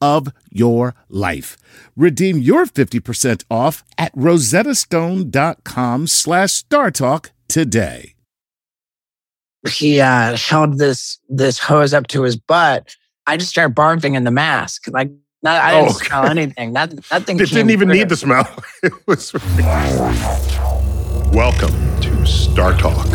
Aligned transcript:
of 0.00 0.28
your 0.50 0.94
life. 1.08 1.56
Redeem 1.96 2.38
your 2.38 2.66
50% 2.66 3.44
off 3.50 3.84
at 3.98 4.14
rosettastone.com 4.16 6.06
slash 6.06 6.62
startalk 6.64 7.30
today. 7.48 8.14
He 9.68 10.00
uh, 10.00 10.36
held 10.38 10.78
this 10.78 11.18
this 11.28 11.58
hose 11.58 11.92
up 11.92 12.06
to 12.08 12.22
his 12.22 12.36
butt. 12.36 12.96
I 13.26 13.36
just 13.36 13.50
started 13.50 13.76
barfing 13.76 14.14
in 14.16 14.24
the 14.24 14.30
mask. 14.30 14.84
Like 14.88 15.10
not, 15.42 15.60
I 15.62 15.72
didn't 15.72 15.88
Oh, 15.92 15.96
okay. 15.96 16.06
smell 16.06 16.24
anything. 16.26 16.72
That, 16.72 16.90
that 17.10 17.24
thing 17.26 17.38
It 17.38 17.50
didn't 17.50 17.70
even 17.70 17.88
through. 17.88 17.96
need 17.98 18.08
the 18.08 18.16
smell. 18.16 18.48
It 18.82 18.92
was. 19.06 19.32
Welcome 21.32 22.00
to 22.00 22.26
Star 22.26 22.76
Talk, 22.76 23.06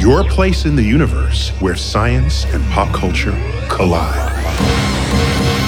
your 0.00 0.22
place 0.24 0.64
in 0.64 0.76
the 0.76 0.82
universe 0.82 1.50
where 1.60 1.74
science 1.76 2.44
and 2.46 2.64
pop 2.70 2.94
culture 2.94 3.32
collide. 3.68 4.32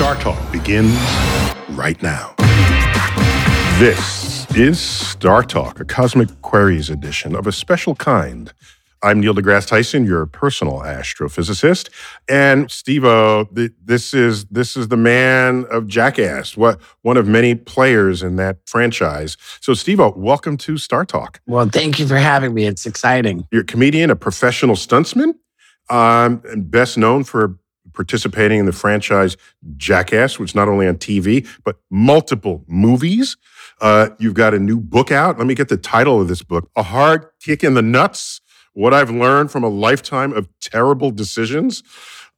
Star 0.00 0.16
Talk 0.16 0.50
begins 0.50 0.98
right 1.72 2.02
now. 2.02 2.34
This 3.78 4.46
is 4.56 4.80
Star 4.80 5.42
Talk, 5.42 5.78
a 5.78 5.84
cosmic 5.84 6.40
queries 6.40 6.88
edition 6.88 7.36
of 7.36 7.46
a 7.46 7.52
special 7.52 7.94
kind. 7.94 8.50
I'm 9.02 9.20
Neil 9.20 9.34
deGrasse 9.34 9.66
Tyson, 9.66 10.06
your 10.06 10.24
personal 10.24 10.78
astrophysicist, 10.78 11.90
and 12.30 12.70
Steve-O, 12.70 13.44
th- 13.54 13.72
this 13.84 14.14
is 14.14 14.46
this 14.46 14.74
is 14.74 14.88
the 14.88 14.96
man 14.96 15.66
of 15.70 15.86
Jackass, 15.86 16.56
what 16.56 16.80
one 17.02 17.18
of 17.18 17.28
many 17.28 17.54
players 17.54 18.22
in 18.22 18.36
that 18.36 18.56
franchise. 18.64 19.36
So, 19.60 19.74
Steve-O, 19.74 20.14
welcome 20.16 20.56
to 20.56 20.78
Star 20.78 21.04
Talk. 21.04 21.42
Well, 21.46 21.68
thank 21.68 21.98
you 21.98 22.06
for 22.06 22.16
having 22.16 22.54
me. 22.54 22.64
It's 22.64 22.86
exciting. 22.86 23.46
You're 23.52 23.64
a 23.64 23.66
comedian, 23.66 24.08
a 24.08 24.16
professional 24.16 24.76
stuntsman, 24.76 25.34
um, 25.90 26.40
and 26.46 26.70
best 26.70 26.96
known 26.96 27.24
for 27.24 27.59
participating 28.00 28.58
in 28.58 28.66
the 28.66 28.72
franchise 28.72 29.36
Jackass, 29.76 30.38
which 30.38 30.52
is 30.52 30.54
not 30.54 30.68
only 30.68 30.88
on 30.88 30.96
TV 30.96 31.46
but 31.64 31.76
multiple 31.90 32.64
movies. 32.66 33.36
Uh, 33.80 34.10
you've 34.18 34.34
got 34.34 34.54
a 34.54 34.58
new 34.58 34.80
book 34.80 35.10
out. 35.10 35.38
Let 35.38 35.46
me 35.46 35.54
get 35.54 35.68
the 35.68 35.76
title 35.76 36.20
of 36.20 36.28
this 36.28 36.42
book: 36.42 36.70
"A 36.76 36.82
Hard 36.82 37.26
Kick 37.40 37.62
in 37.62 37.74
the 37.74 37.82
Nuts." 37.82 38.40
What 38.72 38.94
I've 38.94 39.10
learned 39.10 39.50
from 39.50 39.64
a 39.64 39.68
lifetime 39.68 40.32
of 40.32 40.48
terrible 40.60 41.10
decisions. 41.10 41.82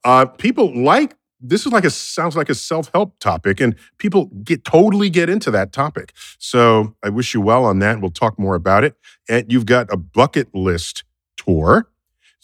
Uh, 0.03 0.25
people 0.25 0.83
like 0.83 1.15
this 1.39 1.65
is 1.65 1.71
like 1.71 1.85
a 1.85 1.89
sounds 1.89 2.35
like 2.35 2.49
a 2.49 2.55
self-help 2.55 3.19
topic 3.19 3.59
and 3.59 3.75
people 3.97 4.25
get 4.43 4.63
totally 4.63 5.09
get 5.09 5.29
into 5.29 5.51
that 5.51 5.73
topic 5.73 6.13
so 6.39 6.95
i 7.03 7.09
wish 7.09 7.33
you 7.33 7.41
well 7.41 7.65
on 7.65 7.79
that 7.79 7.99
we'll 7.99 8.09
talk 8.09 8.39
more 8.39 8.55
about 8.55 8.83
it 8.83 8.95
and 9.27 9.51
you've 9.51 9.65
got 9.65 9.91
a 9.91 9.97
bucket 9.97 10.47
list 10.55 11.03
tour 11.35 11.89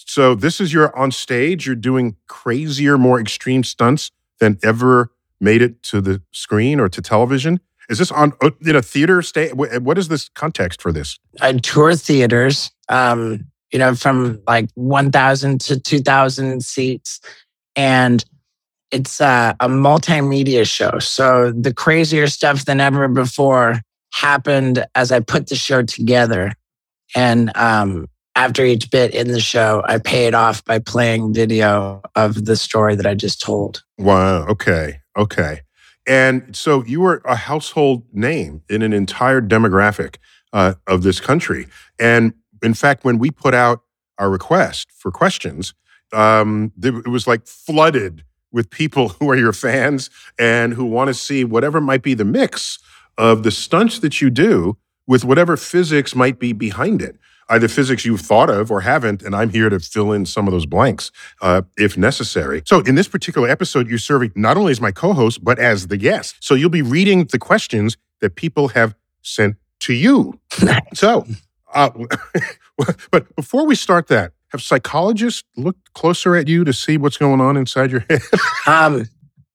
so 0.08 0.36
this 0.36 0.60
is 0.62 0.74
you're 0.74 0.96
on 0.98 1.12
stage 1.12 1.66
you're 1.66 1.76
doing 1.76 2.16
crazier 2.28 2.98
more 2.98 3.20
extreme 3.20 3.64
stunts 3.64 4.12
than 4.40 4.58
ever 4.64 5.12
made 5.40 5.62
it 5.62 5.82
to 5.84 6.02
the 6.02 6.22
screen 6.32 6.80
or 6.80 6.90
to 6.90 7.02
television 7.02 7.60
is 7.90 7.98
this 7.98 8.12
on 8.12 8.34
uh, 8.42 8.52
in 8.62 8.76
a 8.76 8.82
theater 8.82 9.22
stage 9.22 9.54
what 9.54 9.98
is 9.98 10.08
this 10.08 10.30
context 10.30 10.82
for 10.82 10.92
this 10.92 11.20
I 11.42 11.54
tour 11.54 11.96
theaters, 11.96 12.72
um, 12.90 13.46
you 13.72 13.80
know, 13.80 13.96
from 13.96 14.42
like 14.48 14.70
1,000 14.76 15.62
to 15.62 15.80
2,000 15.80 16.64
seats. 16.64 17.20
And 17.76 18.24
it's 18.92 19.22
uh, 19.22 19.54
a 19.60 19.68
multimedia 19.68 20.70
show. 20.70 21.00
So 21.00 21.52
the 21.52 21.74
crazier 21.74 22.28
stuff 22.28 22.66
than 22.66 22.80
ever 22.82 23.08
before 23.08 23.82
happened 24.12 24.86
as 24.96 25.12
I 25.12 25.20
put 25.20 25.48
the 25.48 25.56
show 25.56 25.84
together. 25.84 26.54
And 27.16 27.56
um, 27.56 28.08
after 28.40 28.64
each 28.64 28.90
bit 28.90 29.14
in 29.14 29.28
the 29.28 29.42
show, 29.42 29.84
I 29.86 29.98
pay 29.98 30.26
it 30.26 30.34
off 30.34 30.64
by 30.64 30.80
playing 30.80 31.34
video 31.34 32.02
of 32.16 32.46
the 32.46 32.56
story 32.56 32.96
that 32.96 33.06
I 33.06 33.14
just 33.14 33.42
told. 33.42 33.84
Wow. 33.98 34.46
Okay. 34.46 35.02
Okay. 35.18 35.60
And 36.08 36.56
so 36.56 36.86
you 36.86 37.02
were 37.02 37.22
a 37.26 37.36
household 37.36 38.06
name 38.14 38.62
in 38.70 38.82
an 38.82 38.94
entire 38.94 39.42
demographic 39.42 40.16
uh, 40.54 40.76
of 40.88 41.04
this 41.04 41.20
country. 41.20 41.68
And 42.00 42.34
in 42.64 42.74
fact, 42.74 43.04
when 43.04 43.18
we 43.18 43.30
put 43.30 43.54
out 43.54 43.82
our 44.18 44.30
request 44.30 44.90
for 44.94 45.12
questions, 45.12 45.74
um, 46.14 46.72
it 46.82 47.10
was 47.10 47.28
like 47.28 47.46
flooded 47.46 48.24
with 48.54 48.70
people 48.70 49.10
who 49.20 49.30
are 49.30 49.36
your 49.36 49.54
fans 49.54 50.10
and 50.40 50.76
who 50.76 50.86
want 50.86 51.10
to 51.10 51.14
see 51.14 51.44
whatever 51.44 51.82
might 51.82 52.04
be 52.04 52.14
the 52.14 52.24
mix 52.24 52.80
of 53.18 53.44
the 53.44 53.52
stunts 53.52 54.00
that 54.00 54.22
you 54.22 54.30
do 54.30 54.78
with 55.06 55.26
whatever 55.26 55.58
physics 55.58 56.16
might 56.16 56.40
be 56.40 56.54
behind 56.54 57.02
it. 57.02 57.18
Either 57.50 57.68
physics 57.68 58.06
you've 58.06 58.22
thought 58.22 58.50
of 58.50 58.72
or 58.72 58.82
haven't, 58.82 59.24
and 59.24 59.36
I'm 59.36 59.50
here 59.50 59.70
to 59.70 59.80
fill 59.80 60.12
in 60.12 60.26
some 60.26 60.48
of 60.48 60.54
those 60.54 60.66
blanks 60.66 61.12
uh, 61.42 61.64
if 61.78 61.98
necessary. 61.98 62.62
So, 62.66 62.80
in 62.82 62.96
this 62.96 63.08
particular 63.08 63.50
episode, 63.50 63.88
you're 63.88 63.98
serving 63.98 64.32
not 64.36 64.58
only 64.58 64.72
as 64.72 64.80
my 64.80 64.92
co 64.92 65.14
host, 65.14 65.44
but 65.44 65.60
as 65.60 65.88
the 65.88 65.98
guest. 65.98 66.36
So, 66.40 66.54
you'll 66.54 66.70
be 66.70 66.82
reading 66.82 67.26
the 67.26 67.40
questions 67.40 67.98
that 68.22 68.36
people 68.36 68.70
have 68.70 68.96
sent 69.22 69.56
to 69.82 69.94
you. 69.94 70.40
So, 70.94 71.26
uh, 71.74 71.90
but 73.12 73.36
before 73.36 73.66
we 73.66 73.76
start 73.76 74.08
that, 74.08 74.34
have 74.52 74.62
psychologists 74.62 75.44
looked 75.56 75.94
closer 75.94 76.36
at 76.36 76.48
you 76.48 76.64
to 76.64 76.74
see 76.74 76.98
what's 76.98 77.18
going 77.18 77.42
on 77.42 77.58
inside 77.58 77.92
your 77.92 78.06
head? 78.10 78.22
Um, 78.68 79.08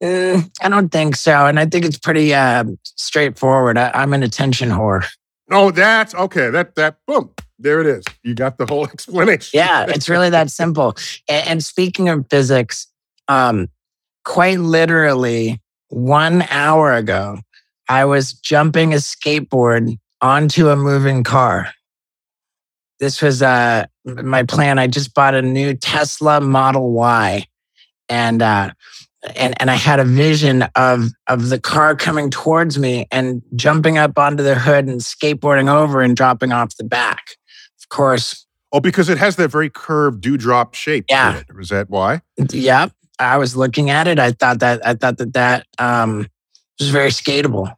mm, 0.03 0.51
I 0.61 0.69
don't 0.69 0.89
think 0.89 1.15
so. 1.15 1.47
And 1.47 1.61
I 1.61 1.67
think 1.67 1.85
it's 1.85 1.99
pretty 1.99 2.35
uh, 2.35 2.65
straightforward. 2.83 3.79
I, 3.79 3.93
I'm 3.95 4.13
an 4.13 4.25
attention 4.25 4.71
whore. 4.71 5.07
oh, 5.53 5.71
that's 5.71 6.15
okay. 6.15 6.51
That, 6.51 6.75
that, 6.75 6.97
boom, 7.07 7.31
there 7.59 7.81
it 7.81 7.87
is. 7.87 8.05
You 8.23 8.35
got 8.35 8.59
the 8.59 8.67
whole 8.67 8.85
explanation. 8.93 9.59
Yeah, 9.59 9.87
it's 9.89 10.09
really 10.09 10.31
that 10.31 10.51
simple. 10.51 10.97
And, 11.29 11.49
and 11.49 11.65
speaking 11.65 12.09
of 12.09 12.27
physics, 12.29 12.87
um, 13.29 13.69
quite 14.25 14.59
literally 14.59 15.61
one 15.89 16.43
hour 16.51 16.93
ago, 16.93 17.39
I 17.89 18.05
was 18.05 18.33
jumping 18.33 18.93
a 18.93 18.97
skateboard 18.97 19.99
onto 20.21 20.69
a 20.69 20.77
moving 20.77 21.23
car. 21.23 21.73
This 22.99 23.21
was 23.21 23.43
uh, 23.43 23.87
my 24.05 24.43
plan. 24.45 24.79
I 24.79 24.87
just 24.87 25.15
bought 25.15 25.35
a 25.35 25.43
new 25.43 25.75
Tesla 25.75 26.41
Model 26.41 26.93
Y, 26.93 27.47
and 28.09 28.41
uh, 28.41 28.71
and 29.37 29.61
and 29.61 29.71
I 29.71 29.75
had 29.75 30.01
a 30.01 30.05
vision 30.05 30.63
of 30.77 31.11
of 31.27 31.49
the 31.49 31.61
car 31.61 31.95
coming 31.97 32.31
towards 32.31 32.79
me 32.79 33.07
and 33.11 33.43
jumping 33.55 33.99
up 33.99 34.19
onto 34.19 34.43
the 34.43 34.55
hood 34.55 34.87
and 34.87 35.01
skateboarding 35.01 35.71
over 35.71 36.01
and 36.01 36.17
dropping 36.17 36.53
off 36.53 36.77
the 36.77 36.85
back. 36.85 37.37
Of 37.85 37.89
course, 37.91 38.47
Oh, 38.73 38.81
because 38.81 39.09
it 39.09 39.19
has 39.19 39.37
that 39.37 39.49
very 39.53 39.71
curved 39.71 40.21
dewdrop 40.21 40.75
shape. 40.75 41.07
to 41.07 41.15
Yeah. 41.15 41.37
it. 41.37 41.47
Is 41.61 41.69
that 41.69 41.89
why? 41.91 42.23
Yep. 42.51 42.91
I 43.21 43.37
was 43.37 43.55
looking 43.57 43.89
at 43.91 44.09
it. 44.09 44.19
I 44.19 44.33
thought 44.33 44.59
that 44.61 44.85
I 44.85 44.95
thought 44.95 45.19
that 45.19 45.33
that 45.35 45.67
um, 45.79 46.27
was 46.81 46.89
very 46.89 47.11
skatable. 47.11 47.73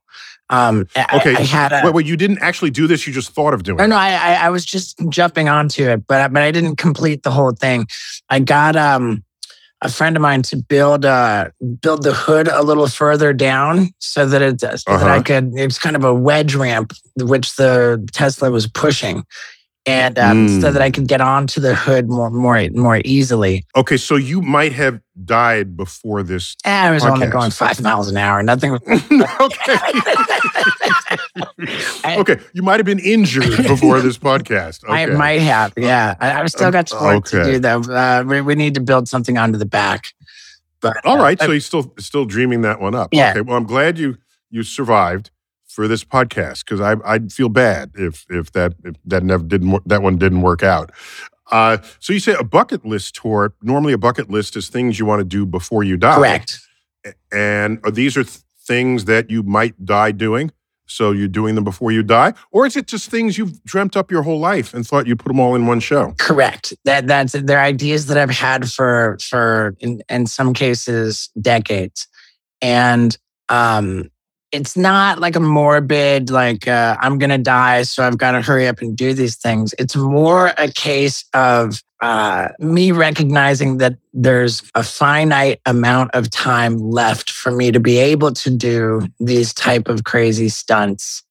Um, 0.48 0.86
Okay. 1.12 1.34
I, 1.36 1.40
had 1.42 1.72
a, 1.72 1.82
Wait, 1.84 1.92
wait, 1.92 2.06
you 2.06 2.16
didn't 2.16 2.38
actually 2.40 2.70
do 2.70 2.86
this. 2.86 3.06
You 3.06 3.12
just 3.12 3.32
thought 3.32 3.52
of 3.52 3.62
doing 3.64 3.76
no, 3.76 3.84
it. 3.84 3.88
no, 3.88 3.96
I, 3.96 4.12
I, 4.14 4.32
I 4.46 4.48
was 4.48 4.64
just 4.64 4.96
jumping 5.10 5.48
onto 5.50 5.86
it, 5.86 6.06
but 6.06 6.20
I- 6.22 6.28
but 6.28 6.40
I 6.42 6.50
didn't 6.50 6.76
complete 6.76 7.24
the 7.24 7.30
whole 7.32 7.52
thing. 7.52 7.86
I 8.30 8.38
got 8.38 8.74
um 8.76 9.22
a 9.82 9.90
friend 9.90 10.16
of 10.16 10.22
mine 10.22 10.40
to 10.42 10.56
build 10.56 11.04
uh 11.04 11.50
build 11.82 12.04
the 12.04 12.14
hood 12.14 12.48
a 12.48 12.62
little 12.62 12.86
further 12.88 13.34
down 13.34 13.90
so 13.98 14.24
that 14.24 14.40
it 14.40 14.60
so 14.62 14.68
that 14.96 15.02
I 15.02 15.16
Uh-huh. 15.16 15.22
could. 15.24 15.52
It's 15.56 15.78
kind 15.78 15.94
of 15.96 16.04
a 16.04 16.14
wedge 16.14 16.54
ramp 16.54 16.92
which 17.16 17.56
the 17.56 18.02
Tesla 18.12 18.50
was 18.50 18.66
pushing, 18.66 19.24
and 19.86 20.18
um, 20.18 20.48
so 20.60 20.68
Mm. 20.68 20.72
that 20.72 20.82
I 20.82 20.90
could 20.90 21.06
get 21.06 21.20
onto 21.20 21.60
the 21.60 21.74
hood 21.74 22.08
more 22.08 22.30
more 22.30 22.68
more 22.72 23.00
easily. 23.04 23.64
Okay, 23.76 23.96
so 23.96 24.16
you 24.16 24.42
might 24.42 24.72
have 24.72 25.00
died 25.24 25.76
before 25.76 26.22
this. 26.22 26.56
And 26.64 26.88
I 26.88 26.90
was 26.90 27.04
only 27.04 27.26
Podcast. 27.26 27.32
going 27.32 27.50
five 27.52 27.80
miles 27.80 28.08
an 28.10 28.16
hour. 28.16 28.42
Nothing. 28.42 28.72
okay. 28.88 28.88
I- 32.04 32.16
okay, 32.18 32.36
you 32.52 32.62
might 32.62 32.78
have 32.78 32.86
been 32.86 32.98
injured 32.98 33.56
before 33.66 34.00
this 34.00 34.18
podcast. 34.18 34.84
Okay. 34.86 35.02
I 35.02 35.06
might 35.06 35.40
have, 35.40 35.72
yeah. 35.76 36.14
I, 36.20 36.40
I've 36.40 36.50
still 36.50 36.70
got 36.70 36.88
some 36.88 37.02
work 37.02 37.24
to 37.26 37.42
do 37.44 37.58
though. 37.58 37.80
Uh, 37.80 38.24
we, 38.26 38.40
we 38.40 38.54
need 38.54 38.74
to 38.74 38.80
build 38.80 39.08
something 39.08 39.36
onto 39.38 39.58
the 39.58 39.66
back. 39.66 40.12
But 40.80 41.04
All 41.04 41.18
uh, 41.18 41.22
right, 41.22 41.40
uh, 41.40 41.46
so 41.46 41.52
you're 41.52 41.60
still 41.60 41.92
still 41.98 42.24
dreaming 42.24 42.60
that 42.62 42.80
one 42.80 42.94
up. 42.94 43.08
Yeah. 43.12 43.30
Okay. 43.30 43.40
Well, 43.40 43.56
I'm 43.56 43.64
glad 43.66 43.98
you 43.98 44.18
you 44.50 44.62
survived 44.62 45.30
for 45.76 45.86
this 45.86 46.02
podcast 46.02 46.64
because 46.64 46.80
I 46.80 46.96
I'd 47.04 47.32
feel 47.32 47.50
bad 47.50 47.92
if 47.94 48.24
if 48.30 48.50
that 48.52 48.72
if 48.82 48.96
that 49.04 49.22
never 49.22 49.44
didn't 49.44 49.86
that 49.86 50.02
one 50.02 50.16
didn't 50.16 50.40
work 50.40 50.62
out. 50.62 50.90
Uh, 51.52 51.76
so 52.00 52.12
you 52.14 52.18
say 52.18 52.34
a 52.40 52.42
bucket 52.42 52.84
list 52.84 53.14
tour. 53.14 53.54
Normally, 53.62 53.92
a 53.92 53.98
bucket 53.98 54.30
list 54.30 54.56
is 54.56 54.68
things 54.68 54.98
you 54.98 55.04
want 55.04 55.20
to 55.20 55.24
do 55.24 55.44
before 55.46 55.84
you 55.84 55.96
die. 55.98 56.16
correct. 56.16 56.58
And 57.30 57.78
are 57.84 57.90
these 57.90 58.16
are 58.16 58.24
th- 58.24 58.38
things 58.66 59.04
that 59.04 59.30
you 59.30 59.44
might 59.44 59.84
die 59.84 60.10
doing. 60.10 60.50
So 60.86 61.10
you're 61.10 61.28
doing 61.28 61.56
them 61.56 61.64
before 61.64 61.92
you 61.92 62.02
die, 62.02 62.32
or 62.52 62.64
is 62.64 62.76
it 62.76 62.86
just 62.86 63.10
things 63.10 63.36
you've 63.36 63.62
dreamt 63.64 63.96
up 63.96 64.10
your 64.10 64.22
whole 64.22 64.38
life 64.38 64.72
and 64.72 64.86
thought 64.86 65.06
you'd 65.06 65.18
put 65.18 65.28
them 65.28 65.40
all 65.40 65.56
in 65.56 65.66
one 65.66 65.80
show? 65.80 66.14
Correct. 66.18 66.72
That 66.84 67.06
that's 67.06 67.32
they're 67.32 67.60
ideas 67.60 68.06
that 68.06 68.16
I've 68.16 68.30
had 68.30 68.70
for 68.70 69.18
for 69.20 69.76
in, 69.80 70.02
in 70.08 70.26
some 70.26 70.54
cases 70.54 71.28
decades, 71.40 72.06
and 72.62 73.18
um, 73.48 74.10
it's 74.56 74.76
not 74.76 75.20
like 75.20 75.36
a 75.36 75.40
morbid 75.40 76.30
like 76.30 76.66
uh, 76.66 76.96
I'm 77.00 77.18
gonna 77.18 77.38
die, 77.38 77.82
so 77.82 78.06
I've 78.06 78.18
got 78.18 78.32
to 78.32 78.40
hurry 78.40 78.66
up 78.66 78.80
and 78.80 78.96
do 78.96 79.12
these 79.12 79.36
things. 79.36 79.74
It's 79.78 79.94
more 79.94 80.52
a 80.58 80.70
case 80.72 81.24
of 81.34 81.82
uh, 82.00 82.48
me 82.58 82.92
recognizing 82.92 83.78
that 83.78 83.96
there's 84.12 84.62
a 84.74 84.82
finite 84.82 85.60
amount 85.66 86.10
of 86.14 86.30
time 86.30 86.78
left 86.78 87.30
for 87.30 87.52
me 87.52 87.70
to 87.70 87.80
be 87.80 87.98
able 87.98 88.32
to 88.32 88.50
do 88.50 89.06
these 89.20 89.54
type 89.54 89.88
of 89.88 90.04
crazy 90.04 90.48
stunts. 90.48 91.22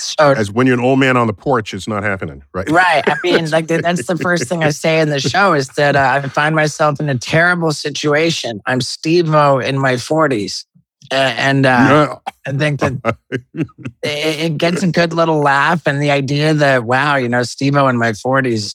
So 0.00 0.30
As 0.30 0.50
when 0.50 0.66
you're 0.66 0.78
an 0.78 0.84
old 0.84 0.98
man 0.98 1.18
on 1.18 1.26
the 1.26 1.34
porch, 1.34 1.74
it's 1.74 1.86
not 1.86 2.02
happening, 2.02 2.42
right? 2.54 2.68
Right. 2.70 3.06
I 3.06 3.16
mean, 3.22 3.50
like 3.50 3.66
that's 3.66 4.06
the 4.06 4.16
first 4.16 4.48
thing 4.48 4.64
I 4.64 4.70
say 4.70 5.00
in 5.00 5.10
the 5.10 5.20
show 5.20 5.52
is 5.52 5.68
that 5.70 5.94
uh, 5.94 6.20
I 6.24 6.28
find 6.28 6.56
myself 6.56 7.00
in 7.00 7.10
a 7.10 7.18
terrible 7.18 7.72
situation. 7.72 8.62
I'm 8.64 8.80
Steve-O 8.80 9.58
in 9.58 9.78
my 9.78 9.94
40s. 9.94 10.64
Uh, 11.10 11.14
and 11.36 11.66
uh, 11.66 11.68
Yeah. 11.68 12.32
I 12.46 12.52
think 12.52 12.80
that 12.80 13.16
it, 13.54 13.66
it 14.52 14.58
gets 14.58 14.82
a 14.82 14.88
good 14.88 15.12
little 15.12 15.40
laugh. 15.40 15.86
And 15.86 16.00
the 16.00 16.10
idea 16.10 16.54
that, 16.54 16.84
wow, 16.84 17.16
you 17.16 17.28
know, 17.28 17.42
Steve-O 17.42 17.88
in 17.88 17.98
my 17.98 18.12
40s, 18.12 18.74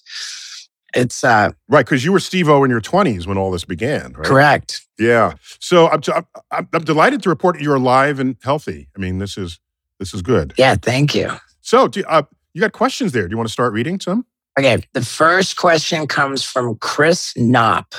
it's 0.93 1.23
uh, 1.23 1.51
Right, 1.67 1.85
because 1.85 2.05
you 2.05 2.11
were 2.11 2.19
Steve 2.19 2.47
O 2.49 2.63
in 2.63 2.69
your 2.69 2.81
20s 2.81 3.25
when 3.27 3.37
all 3.37 3.51
this 3.51 3.65
began, 3.65 4.13
right? 4.13 4.25
correct. 4.25 4.81
Yeah. 4.97 5.33
So 5.59 5.89
I'm, 5.89 6.01
I'm, 6.13 6.25
I'm 6.51 6.69
I'm 6.71 6.83
delighted 6.85 7.21
to 7.23 7.29
report 7.29 7.59
you're 7.59 7.75
alive 7.75 8.19
and 8.19 8.37
healthy. 8.41 8.87
I 8.95 8.99
mean, 8.99 9.17
this 9.17 9.37
is 9.37 9.59
this 9.99 10.13
is 10.13 10.21
good. 10.21 10.53
Yeah, 10.57 10.75
thank 10.75 11.13
you. 11.13 11.31
So 11.59 11.87
do, 11.89 12.01
uh, 12.07 12.23
you 12.53 12.61
got 12.61 12.71
questions 12.71 13.11
there. 13.11 13.27
Do 13.27 13.31
you 13.33 13.37
want 13.37 13.49
to 13.49 13.53
start 13.53 13.73
reading 13.73 13.99
some? 13.99 14.25
Okay, 14.57 14.83
the 14.93 15.03
first 15.03 15.57
question 15.57 16.07
comes 16.07 16.43
from 16.43 16.77
Chris 16.77 17.33
Knopp 17.35 17.95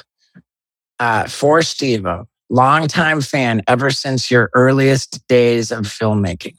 uh, 0.99 1.27
for 1.29 1.61
Steve-O. 1.61 2.27
Longtime 2.49 3.21
fan 3.21 3.63
ever 3.67 3.91
since 3.91 4.31
your 4.31 4.51
earliest 4.55 5.27
days 5.29 5.71
of 5.73 5.85
filmmaking. 5.85 6.57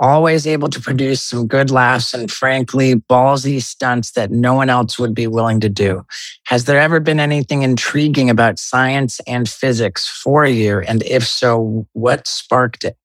Always 0.00 0.46
able 0.46 0.68
to 0.68 0.80
produce 0.80 1.22
some 1.22 1.46
good 1.46 1.70
laughs 1.70 2.14
and 2.14 2.30
frankly 2.30 2.96
ballsy 2.96 3.62
stunts 3.62 4.12
that 4.12 4.30
no 4.30 4.54
one 4.54 4.68
else 4.68 4.98
would 4.98 5.14
be 5.14 5.26
willing 5.26 5.60
to 5.60 5.68
do. 5.68 6.04
Has 6.44 6.64
there 6.64 6.80
ever 6.80 6.98
been 6.98 7.20
anything 7.20 7.62
intriguing 7.62 8.28
about 8.28 8.58
science 8.58 9.20
and 9.26 9.48
physics 9.48 10.08
for 10.08 10.46
you? 10.46 10.80
And 10.80 11.02
if 11.04 11.26
so, 11.26 11.86
what 11.92 12.26
sparked 12.26 12.84
it? 12.84 12.96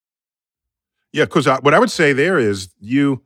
Yeah, 1.13 1.25
because 1.25 1.47
uh, 1.47 1.59
what 1.61 1.73
I 1.73 1.79
would 1.79 1.91
say 1.91 2.13
there 2.13 2.37
is 2.37 2.69
you, 2.79 3.21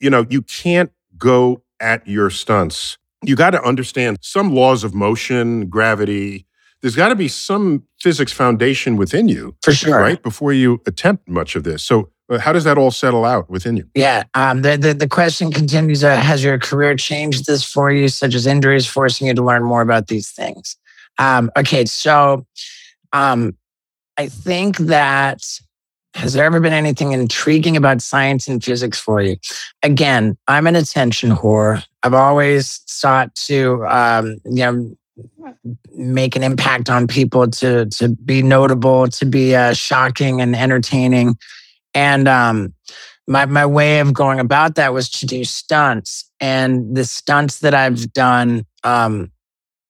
you 0.00 0.10
know, 0.10 0.26
you 0.28 0.42
can't 0.42 0.92
go 1.16 1.62
at 1.80 2.06
your 2.06 2.30
stunts. 2.30 2.98
You 3.22 3.36
got 3.36 3.50
to 3.50 3.62
understand 3.62 4.18
some 4.20 4.54
laws 4.54 4.84
of 4.84 4.94
motion, 4.94 5.68
gravity. 5.68 6.46
There's 6.84 6.96
got 6.96 7.08
to 7.08 7.16
be 7.16 7.28
some 7.28 7.84
physics 7.98 8.30
foundation 8.30 8.96
within 8.96 9.26
you, 9.26 9.56
For 9.62 9.72
sure. 9.72 9.98
right, 9.98 10.22
before 10.22 10.52
you 10.52 10.82
attempt 10.86 11.26
much 11.26 11.56
of 11.56 11.64
this. 11.64 11.82
So, 11.82 12.10
uh, 12.28 12.38
how 12.38 12.52
does 12.52 12.64
that 12.64 12.76
all 12.76 12.90
settle 12.90 13.24
out 13.24 13.48
within 13.48 13.78
you? 13.78 13.88
Yeah. 13.94 14.24
Um, 14.34 14.60
the, 14.60 14.76
the, 14.76 14.92
the 14.92 15.08
question 15.08 15.50
continues 15.50 16.04
uh, 16.04 16.14
Has 16.16 16.44
your 16.44 16.58
career 16.58 16.94
changed 16.94 17.46
this 17.46 17.64
for 17.64 17.90
you, 17.90 18.08
such 18.08 18.34
as 18.34 18.46
injuries 18.46 18.86
forcing 18.86 19.28
you 19.28 19.32
to 19.32 19.42
learn 19.42 19.62
more 19.62 19.80
about 19.80 20.08
these 20.08 20.30
things? 20.30 20.76
Um, 21.18 21.50
okay. 21.56 21.86
So 21.86 22.46
um, 23.14 23.56
I 24.18 24.28
think 24.28 24.76
that 24.76 25.42
has 26.12 26.34
there 26.34 26.44
ever 26.44 26.60
been 26.60 26.74
anything 26.74 27.12
intriguing 27.12 27.78
about 27.78 28.02
science 28.02 28.46
and 28.46 28.62
physics 28.62 29.00
for 29.00 29.22
you? 29.22 29.36
Again, 29.82 30.36
I'm 30.48 30.66
an 30.66 30.76
attention 30.76 31.30
whore. 31.30 31.82
I've 32.02 32.12
always 32.12 32.82
sought 32.84 33.34
to, 33.46 33.86
um, 33.86 34.36
you 34.44 34.56
know, 34.56 34.96
make 35.94 36.36
an 36.36 36.42
impact 36.42 36.90
on 36.90 37.06
people 37.06 37.48
to 37.48 37.86
to 37.86 38.08
be 38.08 38.42
notable, 38.42 39.08
to 39.08 39.26
be 39.26 39.54
uh, 39.54 39.72
shocking 39.72 40.40
and 40.40 40.54
entertaining, 40.56 41.36
and 41.94 42.28
um, 42.28 42.74
my 43.26 43.46
my 43.46 43.66
way 43.66 44.00
of 44.00 44.12
going 44.12 44.40
about 44.40 44.74
that 44.74 44.92
was 44.92 45.08
to 45.10 45.26
do 45.26 45.44
stunts, 45.44 46.30
and 46.40 46.96
the 46.96 47.04
stunts 47.04 47.60
that 47.60 47.74
I've 47.74 48.12
done. 48.12 48.66
Um, 48.82 49.30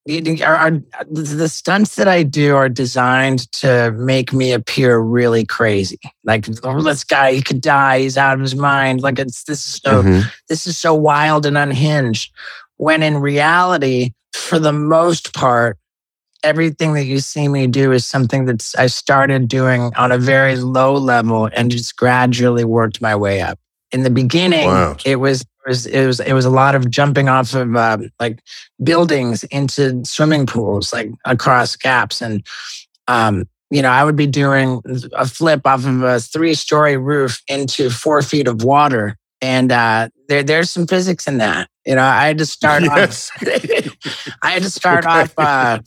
are, 0.07 0.55
are 0.57 0.71
the 1.11 1.49
stunts 1.49 1.95
that 1.95 2.09
I 2.09 2.25
do 2.25 2.57
are 2.57 2.69
designed 2.69 3.51
to 3.53 3.91
make 3.93 4.35
me 4.35 4.53
appear 4.53 4.99
really 4.99 5.47
crazy. 5.47 5.99
Like, 6.25 6.47
oh, 6.63 6.83
this 6.83 7.05
guy, 7.05 7.33
he 7.33 7.41
could 7.41 7.63
die. 7.63 8.01
He's 8.01 8.19
out 8.19 8.35
of 8.35 8.41
his 8.41 8.55
mind. 8.55 9.01
Like, 9.01 9.19
it's 9.19 9.45
this 9.45 9.67
is 9.67 9.81
so 9.83 10.03
Mhm. 10.03 10.31
this 10.51 10.67
is 10.67 10.77
so 10.77 10.93
wild 10.93 11.47
and 11.47 11.57
unhinged. 11.57 12.33
When 12.77 13.03
in 13.03 13.17
reality, 13.17 14.13
for 14.35 14.59
the 14.59 14.73
most 14.73 15.33
part, 15.35 15.79
everything 16.43 16.93
that 16.95 17.05
you 17.05 17.21
see 17.21 17.49
me 17.49 17.67
do 17.67 17.93
is 17.93 18.05
something 18.05 18.45
that 18.47 18.71
I 18.77 18.87
started 18.89 19.49
doing 19.49 19.93
on 19.97 20.13
a 20.13 20.19
very 20.19 20.57
low 20.57 20.95
level 20.95 21.49
and 21.55 21.71
just 21.71 21.97
gradually 21.97 22.65
worked 22.65 23.01
my 23.01 23.17
way 23.17 23.41
up. 23.41 23.59
In 23.93 24.03
the 24.03 24.11
beginning, 24.11 24.67
Wow. 24.67 24.97
it 25.05 25.17
was 25.17 25.43
it 25.43 25.69
was 25.69 25.87
it 25.87 26.07
was 26.07 26.21
it 26.21 26.33
was 26.33 26.45
a 26.45 26.51
lot 26.51 26.75
of 26.75 26.91
jumping 26.91 27.29
off 27.29 27.55
of 27.55 27.75
um, 27.77 28.11
like 28.19 28.41
buildings 28.83 29.45
into 29.45 30.05
swimming 30.05 30.47
pools, 30.47 30.93
like 30.93 31.11
across 31.25 31.77
gaps, 31.77 32.21
and 32.21 32.45
um, 33.07 33.45
you 33.71 33.81
know 33.81 33.89
I 33.91 34.03
would 34.05 34.17
be 34.17 34.27
doing 34.27 34.83
a 35.13 35.27
flip 35.27 35.63
off 35.65 35.87
of 35.87 36.03
a 36.03 36.19
three 36.19 36.55
story 36.55 36.97
roof 36.97 37.41
into 37.49 37.89
four 37.89 38.21
feet 38.21 38.49
of 38.49 38.65
water, 38.65 39.17
and 39.45 39.71
uh, 39.71 40.09
there 40.29 40.43
there's 40.43 40.71
some 40.71 40.87
physics 40.87 41.27
in 41.29 41.39
that. 41.39 41.69
You 41.85 41.95
know, 41.97 42.03
I 42.03 42.27
had 42.27 42.39
to 42.39 42.47
start 42.47 42.83
Yes. 42.97 43.31
off. 43.37 44.37
I 44.43 44.51
had 44.51 44.63
to 44.63 44.71
start 44.71 45.05
Okay. 45.05 45.21
off, 45.21 45.33
uh, 45.39 45.79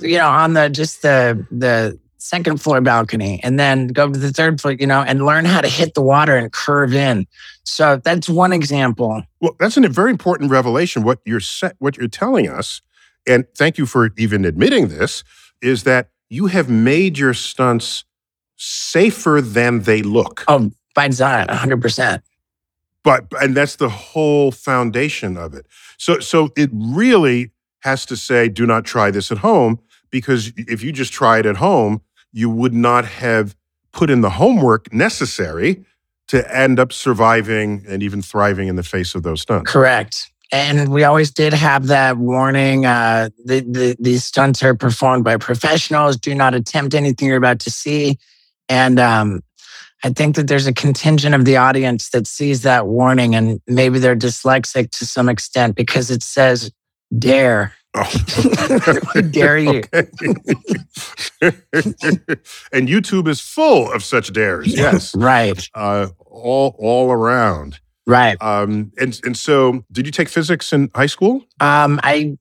you 0.00 0.18
know, 0.18 0.28
on 0.28 0.54
the 0.54 0.68
just 0.68 1.02
the 1.02 1.46
the 1.50 1.98
second 2.18 2.60
floor 2.60 2.80
balcony, 2.80 3.38
and 3.44 3.58
then 3.60 3.88
go 3.88 4.10
to 4.10 4.18
the 4.18 4.32
third 4.32 4.60
floor, 4.60 4.72
you 4.74 4.86
know, 4.86 5.02
and 5.02 5.24
learn 5.24 5.44
how 5.44 5.60
to 5.60 5.68
hit 5.68 5.94
the 5.94 6.02
water 6.02 6.36
and 6.36 6.50
curve 6.52 6.94
in. 6.94 7.26
So 7.64 8.00
that's 8.02 8.28
one 8.28 8.52
example. 8.52 9.22
Well, 9.40 9.54
that's 9.60 9.76
a 9.76 9.88
very 9.88 10.10
important 10.10 10.50
revelation. 10.50 11.02
What 11.04 11.20
you're 11.24 11.40
set, 11.40 11.76
what 11.78 11.96
you're 11.96 12.08
telling 12.08 12.48
us, 12.48 12.80
and 13.26 13.44
thank 13.56 13.78
you 13.78 13.86
for 13.86 14.10
even 14.18 14.44
admitting 14.44 14.88
this, 14.88 15.22
is 15.62 15.84
that 15.84 16.08
you 16.30 16.46
have 16.46 16.68
made 16.68 17.16
your 17.18 17.34
stunts 17.34 18.04
safer 18.56 19.40
than 19.40 19.82
they 19.82 20.02
look. 20.02 20.44
Oh, 20.48 20.70
by 20.94 21.08
design, 21.08 21.46
hundred 21.48 21.80
percent. 21.82 22.22
But 23.04 23.26
and 23.40 23.54
that's 23.54 23.76
the 23.76 23.90
whole 23.90 24.50
foundation 24.50 25.36
of 25.36 25.54
it. 25.54 25.66
So 25.98 26.18
so 26.18 26.48
it 26.56 26.70
really 26.72 27.52
has 27.80 28.06
to 28.06 28.16
say, 28.16 28.48
do 28.48 28.66
not 28.66 28.84
try 28.84 29.10
this 29.10 29.30
at 29.30 29.38
home, 29.38 29.78
because 30.10 30.52
if 30.56 30.82
you 30.82 30.90
just 30.90 31.12
try 31.12 31.38
it 31.38 31.46
at 31.46 31.56
home, 31.56 32.00
you 32.32 32.48
would 32.48 32.72
not 32.72 33.04
have 33.04 33.54
put 33.92 34.08
in 34.10 34.22
the 34.22 34.30
homework 34.30 34.92
necessary 34.92 35.84
to 36.28 36.56
end 36.56 36.80
up 36.80 36.92
surviving 36.92 37.84
and 37.86 38.02
even 38.02 38.22
thriving 38.22 38.68
in 38.68 38.76
the 38.76 38.82
face 38.82 39.14
of 39.14 39.22
those 39.22 39.42
stunts. 39.42 39.70
Correct. 39.70 40.30
And 40.50 40.90
we 40.90 41.04
always 41.04 41.30
did 41.30 41.52
have 41.52 41.88
that 41.88 42.16
warning. 42.16 42.86
Uh, 42.86 43.28
the, 43.44 43.60
the, 43.60 43.96
these 44.00 44.24
stunts 44.24 44.62
are 44.62 44.74
performed 44.74 45.24
by 45.24 45.36
professionals. 45.36 46.16
Do 46.16 46.34
not 46.34 46.54
attempt 46.54 46.94
anything 46.94 47.28
you're 47.28 47.36
about 47.36 47.60
to 47.60 47.70
see. 47.70 48.18
And 48.68 48.98
um, 48.98 49.42
I 50.04 50.10
think 50.10 50.36
that 50.36 50.48
there's 50.48 50.66
a 50.66 50.72
contingent 50.72 51.34
of 51.34 51.46
the 51.46 51.56
audience 51.56 52.10
that 52.10 52.26
sees 52.26 52.60
that 52.62 52.86
warning 52.86 53.34
and 53.34 53.62
maybe 53.66 53.98
they're 53.98 54.14
dyslexic 54.14 54.90
to 54.98 55.06
some 55.06 55.30
extent 55.30 55.76
because 55.76 56.10
it 56.10 56.22
says 56.22 56.70
dare. 57.18 57.72
Oh. 57.94 58.10
dare 59.30 59.56
you. 59.56 59.82
and 62.70 62.86
YouTube 62.86 63.28
is 63.28 63.40
full 63.40 63.90
of 63.90 64.04
such 64.04 64.30
dares. 64.34 64.76
Yes. 64.76 65.14
Right. 65.14 65.66
Uh, 65.74 66.08
all 66.26 66.76
all 66.78 67.10
around. 67.10 67.80
Right. 68.06 68.36
Um, 68.42 68.92
and 68.98 69.18
and 69.24 69.34
so, 69.36 69.84
did 69.90 70.04
you 70.04 70.12
take 70.12 70.28
physics 70.28 70.72
in 70.74 70.90
high 70.94 71.06
school? 71.06 71.46
Um, 71.60 71.98
I 72.02 72.36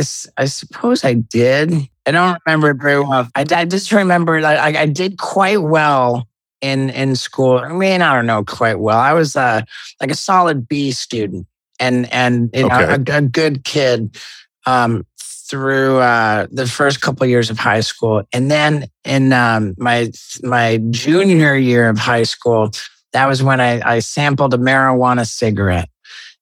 suppose 0.00 1.02
I 1.02 1.14
did. 1.14 1.72
I 2.06 2.10
don't 2.10 2.38
remember 2.46 2.70
it 2.70 2.78
very 2.80 3.00
well. 3.00 3.28
I, 3.34 3.44
I 3.50 3.64
just 3.64 3.92
remember 3.92 4.40
that 4.40 4.58
I, 4.58 4.82
I 4.82 4.86
did 4.86 5.18
quite 5.18 5.62
well 5.62 6.27
in 6.60 6.90
in 6.90 7.16
school. 7.16 7.58
I 7.58 7.72
mean, 7.72 8.02
I 8.02 8.14
don't 8.14 8.26
know 8.26 8.44
quite 8.44 8.78
well. 8.80 8.98
I 8.98 9.12
was 9.12 9.36
uh, 9.36 9.62
like 10.00 10.10
a 10.10 10.16
solid 10.16 10.68
B 10.68 10.92
student 10.92 11.46
and 11.80 12.12
and 12.12 12.50
you 12.54 12.68
know, 12.68 12.74
a, 12.74 13.16
a 13.16 13.22
good 13.22 13.64
kid 13.64 14.16
um, 14.66 15.06
through 15.18 15.98
uh, 15.98 16.46
the 16.50 16.66
first 16.66 17.00
couple 17.00 17.26
years 17.26 17.50
of 17.50 17.58
high 17.58 17.80
school, 17.80 18.22
and 18.32 18.50
then 18.50 18.86
in 19.04 19.32
um, 19.32 19.74
my 19.78 20.10
my 20.42 20.78
junior 20.90 21.54
year 21.54 21.88
of 21.88 21.98
high 21.98 22.24
school, 22.24 22.70
that 23.12 23.26
was 23.26 23.42
when 23.42 23.60
I, 23.60 23.80
I 23.96 23.98
sampled 24.00 24.54
a 24.54 24.58
marijuana 24.58 25.26
cigarette. 25.26 25.88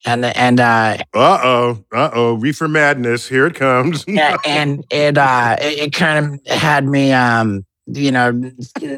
And 0.05 0.25
and 0.25 0.61
uh, 0.61 0.99
Uh 1.15 1.39
oh, 1.43 1.85
uh 1.93 2.11
oh, 2.13 2.35
reefer 2.35 2.69
madness. 2.69 3.29
Here 3.29 3.47
it 3.47 3.55
comes. 3.55 4.05
yeah, 4.07 4.37
and 4.47 4.85
it 4.91 5.19
uh 5.19 5.57
it, 5.61 5.79
it 5.79 5.93
kind 5.93 6.35
of 6.35 6.47
had 6.47 6.87
me 6.87 7.13
um 7.13 7.67
you 7.87 8.11
know 8.11 8.51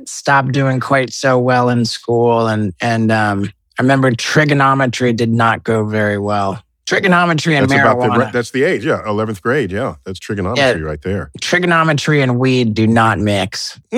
stop 0.07 0.51
doing 0.53 0.81
quite 0.81 1.13
so 1.13 1.39
well 1.39 1.69
in 1.69 1.85
school 1.85 2.47
and 2.47 2.73
and 2.81 3.11
um 3.13 3.51
I 3.79 3.83
remember 3.83 4.11
trigonometry 4.13 5.13
did 5.13 5.31
not 5.31 5.63
go 5.63 5.85
very 5.85 6.19
well. 6.19 6.63
Trigonometry 6.87 7.55
and 7.55 7.69
that's 7.69 7.81
about 7.81 8.01
the 8.01 8.07
marijuana. 8.09 8.33
that's 8.33 8.51
the 8.51 8.65
age. 8.65 8.85
Yeah, 8.87 9.07
eleventh 9.07 9.43
grade. 9.43 9.71
Yeah, 9.71 9.97
that's 10.05 10.19
trigonometry 10.19 10.83
right 10.83 11.03
there. 11.03 11.31
trigonometry 11.41 12.23
and 12.23 12.39
weed 12.39 12.75
do 12.75 12.87
not 12.87 13.19
mix. 13.19 13.79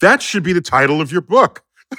That 0.00 0.20
should 0.22 0.42
be 0.42 0.52
the 0.52 0.60
title 0.60 1.00
of 1.00 1.12
your 1.12 1.20
book. 1.20 1.62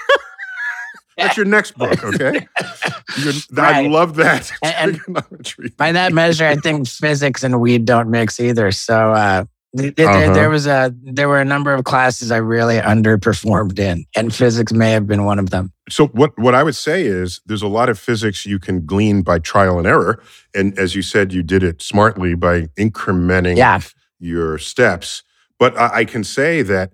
That's 1.18 1.36
your 1.38 1.46
next 1.48 1.76
book, 1.78 2.04
okay? 2.04 2.48
You're- 3.18 3.34
I 3.58 3.88
love 3.88 4.16
that. 4.18 4.52
And- 4.62 5.00
and- 5.08 5.78
By 5.78 5.92
that 5.94 6.14
measure, 6.14 6.46
I 6.46 6.56
think 6.58 6.88
physics 6.88 7.44
and 7.44 7.60
weed 7.60 7.86
don't 7.86 8.10
mix 8.12 8.40
either. 8.40 8.72
So 8.72 9.14
uh 9.14 9.46
th- 9.78 9.96
th- 9.96 10.08
Uh-huh. 10.08 10.20
there, 10.20 10.34
there 10.34 10.50
was 10.50 10.68
a 10.68 10.94
there 11.04 11.28
were 11.30 11.40
a 11.40 11.46
number 11.46 11.74
of 11.74 11.84
classes 11.84 12.32
I 12.32 12.38
really 12.38 12.78
underperformed 12.78 13.80
in, 13.80 14.06
and 14.16 14.34
physics 14.34 14.74
may 14.74 14.92
have 14.92 15.08
been 15.08 15.24
one 15.26 15.40
of 15.40 15.50
them. 15.50 15.72
So 15.90 16.08
what 16.08 16.38
what 16.38 16.56
I 16.56 16.64
would 16.64 16.76
say 16.76 17.04
is 17.06 17.40
there's 17.46 17.62
a 17.62 17.68
lot 17.68 17.90
of 17.90 17.98
physics 18.00 18.46
you 18.46 18.60
can 18.60 18.86
glean 18.86 19.22
by 19.22 19.40
trial 19.40 19.78
and 19.78 19.88
error, 19.88 20.22
and 20.56 20.78
as 20.80 20.96
you 20.96 21.02
said, 21.02 21.32
you 21.34 21.44
did 21.44 21.64
it 21.64 21.82
smartly 21.82 22.36
by 22.36 22.64
incrementing 22.78 23.58
Yeah, 23.58 23.80
your 24.20 24.58
steps. 24.58 25.24
But 25.60 25.78
I, 25.78 26.00
I 26.00 26.06
can 26.06 26.24
say 26.24 26.62
that 26.64 26.92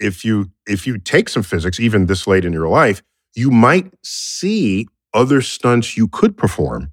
if 0.00 0.24
you 0.24 0.50
if 0.66 0.86
you 0.86 0.98
take 0.98 1.28
some 1.28 1.42
physics, 1.42 1.78
even 1.80 2.06
this 2.06 2.26
late 2.26 2.44
in 2.44 2.52
your 2.52 2.68
life, 2.68 3.02
you 3.34 3.50
might 3.50 3.92
see 4.02 4.86
other 5.12 5.40
stunts 5.42 5.96
you 5.96 6.08
could 6.08 6.36
perform 6.36 6.90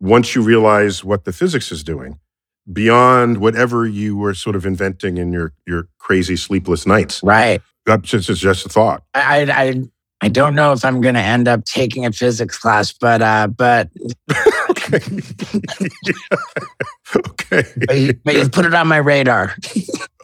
once 0.00 0.34
you 0.34 0.42
realize 0.42 1.04
what 1.04 1.24
the 1.24 1.32
physics 1.32 1.70
is 1.72 1.82
doing 1.84 2.18
beyond 2.72 3.38
whatever 3.38 3.86
you 3.86 4.16
were 4.16 4.34
sort 4.34 4.56
of 4.56 4.64
inventing 4.66 5.16
in 5.18 5.32
your 5.32 5.52
your 5.66 5.88
crazy 5.98 6.36
sleepless 6.36 6.86
nights. 6.86 7.22
right. 7.22 7.60
That's 7.86 8.08
just, 8.08 8.30
it's 8.30 8.40
just 8.40 8.64
a 8.64 8.68
thought. 8.70 9.02
I 9.12 9.42
I 9.52 9.82
I, 10.22 10.28
don't 10.28 10.54
know 10.54 10.72
if 10.72 10.86
I'm 10.86 11.02
going 11.02 11.16
to 11.16 11.20
end 11.20 11.48
up 11.48 11.64
taking 11.66 12.06
a 12.06 12.12
physics 12.12 12.56
class, 12.56 12.92
but 12.92 13.20
uh, 13.20 13.46
but 13.48 13.90
okay. 14.70 15.00
okay. 17.16 17.62
but 17.86 17.98
you, 17.98 18.14
but 18.24 18.34
you 18.34 18.48
put 18.48 18.64
it 18.64 18.74
on 18.74 18.88
my 18.88 18.98
radar. 18.98 19.54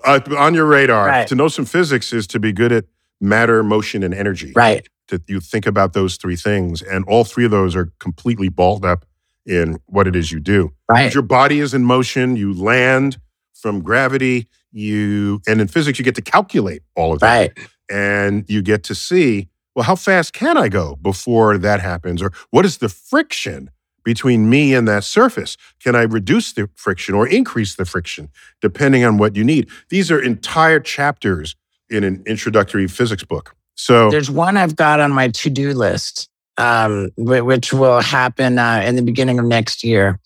Uh, 0.03 0.19
on 0.39 0.55
your 0.55 0.65
radar, 0.65 1.09
Right. 1.09 1.29
to 1.29 1.35
know 1.35 1.47
some 1.47 1.67
physics 1.67 2.11
is 2.15 2.27
to 2.29 2.41
be 2.41 2.55
good 2.55 2.73
at 2.73 2.87
matter, 3.21 3.63
motion, 3.63 4.03
and 4.03 4.15
energy. 4.15 4.51
Right. 4.57 4.89
That 5.09 5.29
you 5.29 5.41
think 5.41 5.67
about 5.67 5.93
those 5.93 6.17
three 6.17 6.37
things, 6.37 6.81
and 6.81 7.05
all 7.07 7.23
three 7.25 7.45
of 7.45 7.51
those 7.51 7.77
are 7.77 7.93
completely 7.99 8.49
balled 8.49 8.83
up 8.87 9.05
in 9.51 9.79
what 9.87 10.07
it 10.07 10.15
is 10.17 10.31
you 10.33 10.41
do. 10.41 10.73
Right. 10.89 11.13
Your 11.13 11.23
body 11.25 11.61
is 11.61 11.75
in 11.75 11.85
motion. 11.85 12.37
You 12.37 12.55
land 12.55 13.19
from 13.53 13.83
gravity. 13.83 14.49
You 14.73 15.43
and 15.49 15.61
in 15.61 15.67
physics, 15.69 15.99
you 15.99 16.05
get 16.05 16.15
to 16.15 16.23
calculate 16.23 16.83
all 16.95 17.13
of 17.13 17.19
that, 17.21 17.37
Right. 17.37 17.53
and 17.91 18.45
you 18.49 18.63
get 18.63 18.85
to 18.85 18.95
see 18.95 19.49
well 19.75 19.83
how 19.85 19.97
fast 19.97 20.33
can 20.33 20.57
I 20.57 20.69
go 20.69 20.97
before 21.03 21.59
that 21.59 21.81
happens, 21.81 22.23
or 22.23 22.33
what 22.51 22.65
is 22.65 22.79
the 22.79 22.89
friction 22.89 23.71
between 24.05 24.49
me 24.49 24.73
and 24.75 24.87
that 24.89 25.03
surface? 25.05 25.57
Can 25.83 25.95
I 25.97 26.03
reduce 26.03 26.53
the 26.53 26.71
friction 26.77 27.15
or 27.17 27.27
increase 27.27 27.75
the 27.75 27.85
friction, 27.85 28.29
depending 28.63 29.05
on 29.05 29.19
what 29.19 29.35
you 29.37 29.43
need? 29.45 29.69
These 29.89 30.11
are 30.13 30.21
entire 30.21 30.79
chapters 30.81 31.57
in 31.91 32.05
an 32.05 32.23
introductory 32.27 32.87
physics 32.87 33.25
book. 33.25 33.55
So 33.75 34.09
There's 34.11 34.31
one 34.31 34.57
I've 34.57 34.77
got 34.77 35.01
on 35.01 35.11
my 35.13 35.29
to 35.29 35.51
do 35.51 35.73
list, 35.75 36.30
um, 36.61 37.11
whi- 37.17 37.41
which 37.41 37.73
will 37.73 38.01
happen 38.01 38.59
uh, 38.59 38.83
in 38.85 38.97
the 38.97 39.03
beginning 39.03 39.39
of 39.39 39.45
next 39.47 39.83
year. 39.83 40.21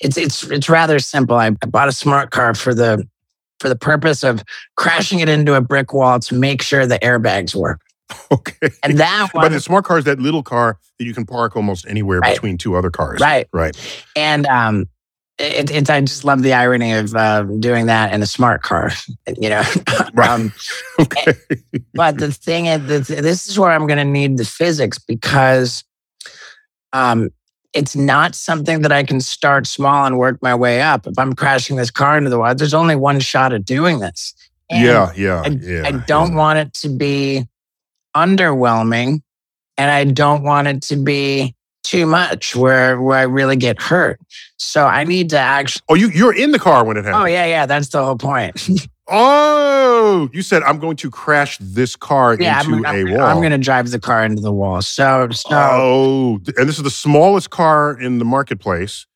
It's 0.00 0.16
it's 0.16 0.44
it's 0.44 0.68
rather 0.68 0.98
simple. 0.98 1.36
I, 1.36 1.46
I 1.48 1.66
bought 1.66 1.88
a 1.88 1.92
smart 1.92 2.30
car 2.30 2.54
for 2.54 2.74
the 2.74 3.06
for 3.60 3.68
the 3.68 3.76
purpose 3.76 4.22
of 4.22 4.44
crashing 4.76 5.18
it 5.20 5.28
into 5.28 5.54
a 5.54 5.60
brick 5.60 5.92
wall 5.92 6.20
to 6.20 6.34
make 6.34 6.62
sure 6.62 6.86
the 6.86 6.98
airbags 7.00 7.54
work. 7.54 7.80
okay. 8.30 8.68
And 8.82 8.98
that 8.98 9.28
But 9.34 9.48
the 9.50 9.60
smart 9.60 9.84
car 9.84 9.98
is 9.98 10.04
that 10.04 10.18
little 10.20 10.42
car 10.42 10.78
that 10.98 11.04
you 11.04 11.12
can 11.14 11.26
park 11.26 11.56
almost 11.56 11.86
anywhere 11.88 12.20
Right. 12.20 12.34
between 12.34 12.56
two 12.58 12.74
other 12.76 12.90
cars. 12.90 13.20
right? 13.20 13.48
Right. 13.52 13.76
And 14.14 14.46
um, 14.46 14.88
it, 15.38 15.70
it, 15.70 15.90
I 15.90 16.00
just 16.00 16.24
love 16.24 16.42
the 16.42 16.52
irony 16.52 16.92
of 16.92 17.14
uh, 17.14 17.42
doing 17.42 17.86
that 17.86 18.12
in 18.12 18.22
a 18.22 18.26
smart 18.26 18.62
car. 18.62 18.90
You 19.40 19.50
know, 19.50 19.62
Right. 20.14 20.30
um, 20.30 20.52
Okay. 21.00 21.34
but 21.92 22.16
the 22.16 22.32
thing 22.32 22.66
is, 22.66 22.86
this, 22.86 23.08
this 23.08 23.46
is 23.46 23.58
where 23.58 23.70
I'm 23.70 23.86
going 23.86 23.98
to 23.98 24.04
need 24.04 24.38
the 24.38 24.44
physics 24.44 24.98
because 24.98 25.84
um, 26.94 27.28
it's 27.74 27.94
not 27.94 28.34
something 28.34 28.80
that 28.82 28.90
I 28.90 29.04
can 29.04 29.20
start 29.20 29.66
small 29.66 30.06
and 30.06 30.18
work 30.18 30.38
my 30.42 30.54
way 30.54 30.80
up. 30.80 31.06
If 31.06 31.18
I'm 31.18 31.34
crashing 31.34 31.76
this 31.76 31.90
car 31.90 32.16
into 32.16 32.30
the 32.30 32.38
wall, 32.38 32.54
there's 32.54 32.74
only 32.74 32.96
one 32.96 33.20
shot 33.20 33.52
at 33.52 33.64
doing 33.66 34.00
this. 34.00 34.34
And 34.70 34.84
yeah. 34.84 35.12
Yeah. 35.14 35.42
I, 35.44 35.48
yeah. 35.48 35.82
I 35.84 35.92
don't 35.92 36.32
yeah. 36.32 36.38
want 36.38 36.58
it 36.58 36.72
to 36.74 36.88
be 36.88 37.46
underwhelming, 38.16 39.20
and 39.76 39.90
I 39.90 40.04
don't 40.04 40.42
want 40.42 40.68
it 40.68 40.82
to 40.84 40.96
be 40.96 41.54
too 41.88 42.06
much 42.06 42.54
where 42.54 43.00
where 43.00 43.18
I 43.18 43.22
really 43.22 43.56
get 43.56 43.80
hurt. 43.80 44.20
So 44.58 44.86
I 44.86 45.04
need 45.04 45.30
to 45.30 45.38
actually. 45.38 45.82
Oh, 45.88 45.94
you 45.94 46.08
you're 46.10 46.34
in 46.34 46.52
the 46.52 46.58
car 46.58 46.84
when 46.84 46.96
it 46.96 47.00
oh, 47.00 47.02
happened. 47.04 47.22
Oh 47.22 47.26
yeah, 47.26 47.46
yeah, 47.46 47.66
that's 47.66 47.88
the 47.88 48.04
whole 48.04 48.18
point. 48.18 48.68
Oh, 49.10 50.28
you 50.34 50.42
said 50.42 50.62
I'm 50.64 50.78
going 50.78 50.96
to 50.96 51.10
crash 51.10 51.56
this 51.62 51.96
car 51.96 52.36
yeah, 52.38 52.60
into 52.60 52.74
I'm, 52.74 52.84
a 52.84 52.88
I'm, 52.88 53.10
wall. 53.12 53.22
I'm 53.22 53.38
going 53.38 53.52
to 53.52 53.56
drive 53.56 53.90
the 53.90 53.98
car 53.98 54.22
into 54.22 54.42
the 54.42 54.52
wall. 54.52 54.82
So 54.82 55.28
so. 55.30 55.48
Oh, 55.50 56.40
and 56.58 56.68
this 56.68 56.76
is 56.76 56.82
the 56.82 56.90
smallest 56.90 57.48
car 57.48 57.98
in 57.98 58.18
the 58.18 58.26
marketplace. 58.26 59.06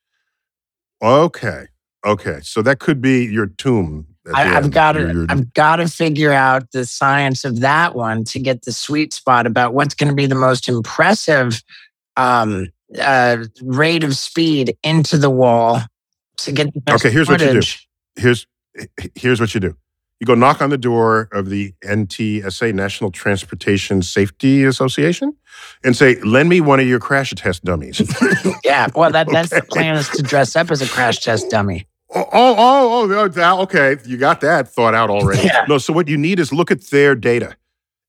Okay. 1.03 1.67
Okay. 2.07 2.41
So 2.43 2.63
that 2.63 2.79
could 2.79 3.03
be 3.03 3.27
your 3.27 3.49
tomb. 3.49 4.07
I, 4.35 4.57
I've 4.57 4.65
end. 4.65 4.73
got 4.73 4.93
to 4.93 5.27
I've 5.29 5.53
got 5.53 5.77
to 5.77 5.89
figure 5.89 6.33
out 6.33 6.71
the 6.73 6.87
science 6.87 7.45
of 7.45 7.61
that 7.61 7.95
one 7.95 8.25
to 8.25 8.39
get 8.39 8.63
the 8.63 8.73
sweet 8.73 9.13
spot 9.13 9.47
about 9.47 9.75
what's 9.75 9.95
going 9.95 10.09
to 10.09 10.15
be 10.15 10.27
the 10.27 10.35
most 10.35 10.71
impressive 10.71 11.63
um, 12.17 12.69
uh, 12.99 13.45
rate 13.63 14.05
of 14.05 14.17
speed 14.17 14.77
into 14.83 15.19
the 15.19 15.31
wall 15.31 15.81
to 16.39 16.53
get 16.53 16.73
the 16.75 16.81
best 16.81 17.05
Okay, 17.05 17.13
here's 17.13 17.29
what 17.29 17.41
you 17.41 17.61
do. 17.61 17.63
here's 18.17 18.47
here's 19.15 19.41
what 19.41 19.55
you 19.55 19.61
do. 19.61 19.77
You 20.21 20.27
go 20.27 20.35
knock 20.37 20.63
on 20.63 20.71
the 20.71 20.79
door 20.79 21.29
of 21.33 21.49
the 21.49 21.75
NTSA 21.85 22.73
National 22.75 23.11
Transportation 23.11 24.03
Safety 24.03 24.63
Association 24.63 25.35
and 25.83 25.97
say, 25.97 26.21
"Lend 26.21 26.49
me 26.49 26.61
one 26.61 26.79
of 26.79 26.87
your 26.87 27.01
crash 27.01 27.33
test 27.35 27.65
dummies." 27.65 28.01
Yeah, 28.65 28.87
well, 28.95 29.11
that 29.11 29.29
that's 29.33 29.51
the 29.51 29.63
plan 29.63 29.97
is 29.97 30.09
to 30.11 30.23
dress 30.23 30.55
up 30.55 30.71
as 30.71 30.81
a 30.81 30.87
crash 30.87 31.19
test 31.19 31.51
dummy. 31.51 31.87
Oh, 32.15 32.25
oh, 32.33 33.11
oh, 33.11 33.31
oh, 33.37 33.63
okay. 33.63 33.97
You 34.07 34.17
got 34.17 34.41
that 34.43 34.69
thought 34.69 34.95
out 34.95 35.11
already. 35.11 35.43
Yeah. 35.45 35.65
No, 35.69 35.79
so 35.79 35.93
what 35.93 36.09
you 36.09 36.17
need 36.17 36.39
is 36.39 36.53
look 36.53 36.71
at 36.71 36.83
their 36.91 37.15
data. 37.15 37.57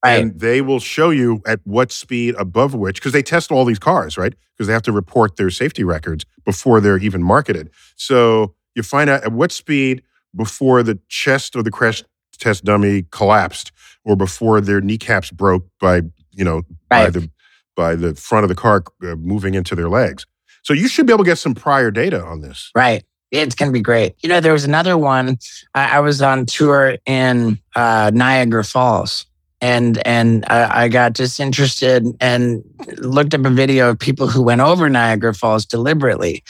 Right. 0.03 0.21
And 0.21 0.39
they 0.39 0.61
will 0.61 0.79
show 0.79 1.11
you 1.11 1.41
at 1.45 1.61
what 1.63 1.91
speed 1.91 2.35
above 2.37 2.75
which, 2.75 2.95
because 2.95 3.13
they 3.13 3.23
test 3.23 3.51
all 3.51 3.63
these 3.63 3.79
cars, 3.79 4.17
right? 4.17 4.33
Because 4.55 4.67
they 4.67 4.73
have 4.73 4.81
to 4.83 4.91
report 4.91 5.37
their 5.37 5.49
safety 5.49 5.83
records 5.83 6.25
before 6.43 6.81
they're 6.81 6.97
even 6.97 7.23
marketed. 7.23 7.69
So 7.95 8.53
you 8.75 8.83
find 8.83 9.09
out 9.09 9.23
at 9.23 9.31
what 9.31 9.51
speed 9.51 10.03
before 10.35 10.83
the 10.83 10.99
chest 11.07 11.55
of 11.55 11.63
the 11.63 11.71
crash 11.71 12.03
test 12.37 12.65
dummy 12.65 13.05
collapsed 13.11 13.71
or 14.03 14.17
before 14.17 14.59
their 14.59 14.81
kneecaps 14.81 15.31
broke 15.31 15.65
by, 15.79 16.01
you 16.31 16.43
know, 16.43 16.63
by 16.89 17.09
the 17.09 17.29
by 17.75 17.95
the 17.95 18.13
front 18.15 18.43
of 18.43 18.49
the 18.49 18.55
car 18.55 18.83
uh, 19.03 19.15
moving 19.15 19.55
into 19.55 19.75
their 19.75 19.89
legs. 19.89 20.25
So 20.63 20.73
you 20.73 20.87
should 20.87 21.05
be 21.05 21.13
able 21.13 21.23
to 21.23 21.29
get 21.29 21.37
some 21.37 21.55
prior 21.55 21.91
data 21.91 22.23
on 22.23 22.41
this. 22.41 22.71
Right. 22.75 23.03
It's 23.31 23.55
going 23.55 23.69
to 23.69 23.73
be 23.73 23.81
great. 23.81 24.15
You 24.21 24.29
know, 24.29 24.39
there 24.39 24.53
was 24.53 24.63
another 24.63 24.97
one. 24.97 25.39
I, 25.73 25.97
I 25.97 25.99
was 26.01 26.21
on 26.21 26.45
tour 26.45 26.97
in 27.05 27.59
uh, 27.75 28.11
Niagara 28.13 28.63
Falls, 28.63 29.25
and 29.63 30.05
and 30.05 30.43
I, 30.49 30.83
I 30.83 30.87
got 30.89 31.13
disinterested 31.13 32.05
and 32.19 32.61
looked 32.97 33.33
up 33.33 33.45
a 33.45 33.49
video 33.49 33.89
of 33.89 33.97
people 33.97 34.27
who 34.27 34.43
went 34.43 34.59
over 34.59 34.89
Niagara 34.89 35.33
Falls 35.33 35.65
deliberately. 35.65 36.43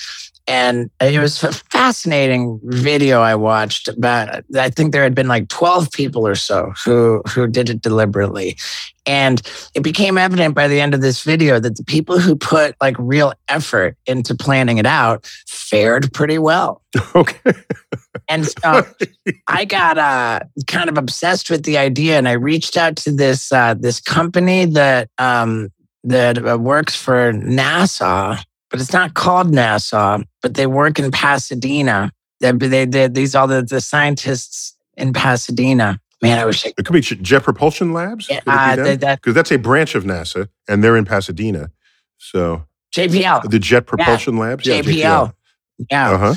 And 0.48 0.89
it 1.00 1.20
was 1.20 1.41
a 1.43 1.53
fascinating 1.53 2.60
video 2.63 3.22
I 3.22 3.36
watched 3.36 3.88
about 3.88 4.43
I 4.58 4.72
think 4.72 4.91
there 4.91 5.03
had 5.03 5.13
been 5.13 5.27
like 5.27 5.48
12 5.48 5.91
people 5.91 6.27
or 6.27 6.34
so 6.34 6.74
who 6.84 7.22
who 7.29 7.46
did 7.46 7.70
it 7.70 7.84
deliberately. 7.84 8.58
And 9.05 9.41
it 9.75 9.84
became 9.84 10.17
evident 10.17 10.55
by 10.55 10.67
the 10.67 10.82
end 10.82 10.96
of 10.96 11.01
this 11.01 11.24
video 11.24 11.60
that 11.60 11.77
the 11.77 11.84
people 11.84 12.20
who 12.20 12.36
put 12.36 12.75
like 12.82 12.96
real 12.98 13.34
effort 13.48 13.96
into 14.08 14.34
planning 14.34 14.79
it 14.79 14.88
out 14.88 15.24
fared 15.48 16.12
pretty 16.13 16.39
well. 16.39 16.82
Okay. 17.15 17.53
And 18.27 18.46
so 18.63 18.86
I 19.48 19.65
got 19.65 19.98
uh, 19.98 20.39
kind 20.68 20.89
of 20.89 20.98
obsessed 20.98 21.50
with 21.50 21.63
the 21.63 21.77
idea, 21.77 22.18
and 22.18 22.27
I 22.27 22.34
reached 22.34 22.77
out 22.77 22.96
to 22.98 23.12
this 23.12 23.51
uh, 23.51 23.74
this 23.74 24.00
company 24.00 24.65
that 24.65 25.10
um, 25.18 25.72
that 26.03 26.46
uh, 26.46 26.58
works 26.58 26.96
for 26.96 27.34
NASA, 27.34 28.44
but 28.70 28.80
it's 28.82 28.94
not 28.94 29.13
called 29.13 29.48
NASA. 29.51 30.24
But 30.42 30.56
they 30.56 30.68
work 30.68 31.00
in 31.00 31.12
Pasadena. 31.12 32.12
They 32.39 32.51
they 32.51 32.86
did 32.86 33.13
these 33.15 33.36
all 33.36 33.48
the, 33.48 33.62
the 33.62 33.82
scientists 33.82 34.75
in 34.98 35.13
Pasadena. 35.13 36.00
Man, 36.22 36.39
I 36.39 36.46
wish 36.46 36.65
I 36.65 36.74
It 36.77 36.86
could 36.86 36.94
be 36.94 37.01
Jet 37.01 37.44
Propulsion 37.44 37.92
Labs. 37.92 38.30
Yeah, 38.30 38.39
Could 38.39 38.53
it 38.53 38.56
be 38.56 38.62
uh, 38.62 38.75
that- 38.75 39.00
that- 39.01 39.22
because 39.22 39.36
that's 39.36 39.51
a 39.51 39.58
branch 39.58 39.94
of 39.96 40.06
NASA, 40.06 40.48
and 40.70 40.84
they're 40.84 40.96
in 40.96 41.06
Pasadena. 41.06 41.70
So 42.18 42.65
JPL. 42.96 43.50
the 43.50 43.60
Jet 43.60 43.86
Propulsion 43.86 44.38
Labs, 44.38 44.65
yeah, 44.65 44.82
JPL. 44.82 45.34
Yeah. 45.89 46.12
Uh 46.12 46.18
huh. 46.18 46.36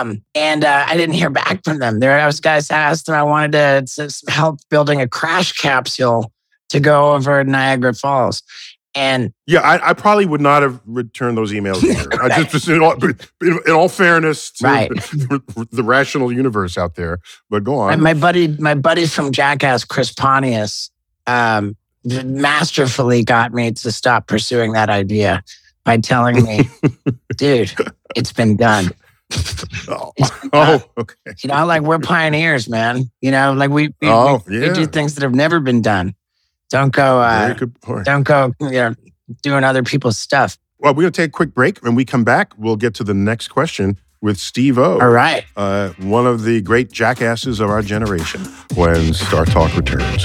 Um, 0.00 0.22
and 0.34 0.64
uh, 0.64 0.84
I 0.88 0.96
didn't 0.96 1.14
hear 1.14 1.30
back 1.30 1.62
from 1.64 1.78
them. 1.78 2.00
There, 2.00 2.18
I 2.18 2.26
was 2.26 2.40
guys 2.40 2.70
asked 2.70 3.08
and 3.08 3.16
I 3.16 3.22
wanted 3.22 3.86
to, 3.88 4.08
to 4.08 4.30
help 4.30 4.58
building 4.70 5.00
a 5.00 5.08
crash 5.08 5.52
capsule 5.52 6.32
to 6.70 6.80
go 6.80 7.14
over 7.14 7.44
Niagara 7.44 7.94
Falls, 7.94 8.42
and 8.94 9.32
Yeah, 9.46 9.60
I, 9.60 9.90
I 9.90 9.92
probably 9.92 10.26
would 10.26 10.40
not 10.40 10.62
have 10.62 10.80
returned 10.86 11.36
those 11.36 11.52
emails. 11.52 11.82
I 12.20 12.42
just, 12.44 12.68
in, 12.68 12.82
all, 12.82 12.96
in, 13.40 13.72
all 13.72 13.88
fairness 13.88 14.50
to 14.52 14.64
Right. 14.66 14.90
the 15.70 15.82
rational 15.82 16.32
universe 16.32 16.76
out 16.76 16.94
there. 16.94 17.18
But 17.48 17.64
go 17.64 17.78
on. 17.78 18.00
my 18.02 18.14
buddy, 18.14 18.48
my 18.48 18.74
buddy 18.74 19.06
from 19.06 19.32
Jackass, 19.32 19.84
Chris 19.84 20.12
Pontius, 20.12 20.90
um, 21.26 21.76
masterfully 22.04 23.22
got 23.24 23.52
me 23.52 23.72
to 23.72 23.92
stop 23.92 24.26
pursuing 24.26 24.72
that 24.72 24.90
idea 24.90 25.42
by 25.84 25.98
telling 25.98 26.44
me, 26.44 26.68
"Dude, 27.36 27.72
it's 28.16 28.32
been 28.32 28.56
done." 28.56 28.90
oh, 29.88 30.12
oh, 30.52 30.82
okay. 30.98 31.14
You 31.42 31.48
know, 31.48 31.64
like 31.66 31.82
we're 31.82 31.98
pioneers, 31.98 32.68
man. 32.68 33.10
You 33.20 33.30
know, 33.30 33.52
like 33.52 33.70
we 33.70 33.88
we, 34.00 34.08
Oh, 34.08 34.42
we, 34.46 34.60
yeah. 34.60 34.68
we 34.68 34.74
do 34.74 34.86
things 34.86 35.14
that 35.14 35.22
have 35.22 35.34
never 35.34 35.58
been 35.60 35.82
done. 35.82 36.14
Don't 36.70 36.92
go. 36.92 37.20
Uh, 37.20 37.54
don't 38.04 38.22
go. 38.22 38.52
You 38.60 38.70
know, 38.70 38.94
doing 39.42 39.64
other 39.64 39.82
people's 39.82 40.18
stuff. 40.18 40.58
Well, 40.78 40.94
we're 40.94 41.02
going 41.02 41.12
to 41.12 41.22
take 41.22 41.28
a 41.28 41.32
quick 41.32 41.54
break. 41.54 41.78
When 41.78 41.94
we 41.94 42.04
come 42.04 42.24
back, 42.24 42.52
we'll 42.58 42.76
get 42.76 42.94
to 42.96 43.04
the 43.04 43.14
next 43.14 43.48
question 43.48 43.98
with 44.20 44.38
Steve 44.38 44.78
O, 44.78 45.00
All 45.00 45.08
right. 45.10 45.44
uh, 45.56 45.90
one 45.98 46.26
of 46.26 46.44
the 46.44 46.60
great 46.60 46.90
jackasses 46.92 47.60
of 47.60 47.70
our 47.70 47.82
generation, 47.82 48.40
when 48.74 49.12
Star 49.14 49.44
Talk 49.44 49.76
returns. 49.76 50.24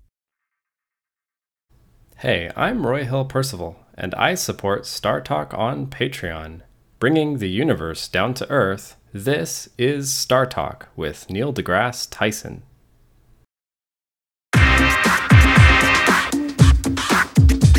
Hey, 2.21 2.51
I'm 2.55 2.85
Roy 2.85 3.03
Hill 3.03 3.25
Percival, 3.25 3.77
and 3.95 4.13
I 4.13 4.35
support 4.35 4.85
Star 4.85 5.21
Talk 5.21 5.55
on 5.55 5.87
Patreon. 5.87 6.61
Bringing 6.99 7.39
the 7.39 7.49
universe 7.49 8.07
down 8.07 8.35
to 8.35 8.47
Earth, 8.47 8.95
this 9.11 9.69
is 9.75 10.13
Star 10.13 10.45
Talk 10.45 10.89
with 10.95 11.31
Neil 11.31 11.51
deGrasse 11.51 12.07
Tyson. 12.11 12.61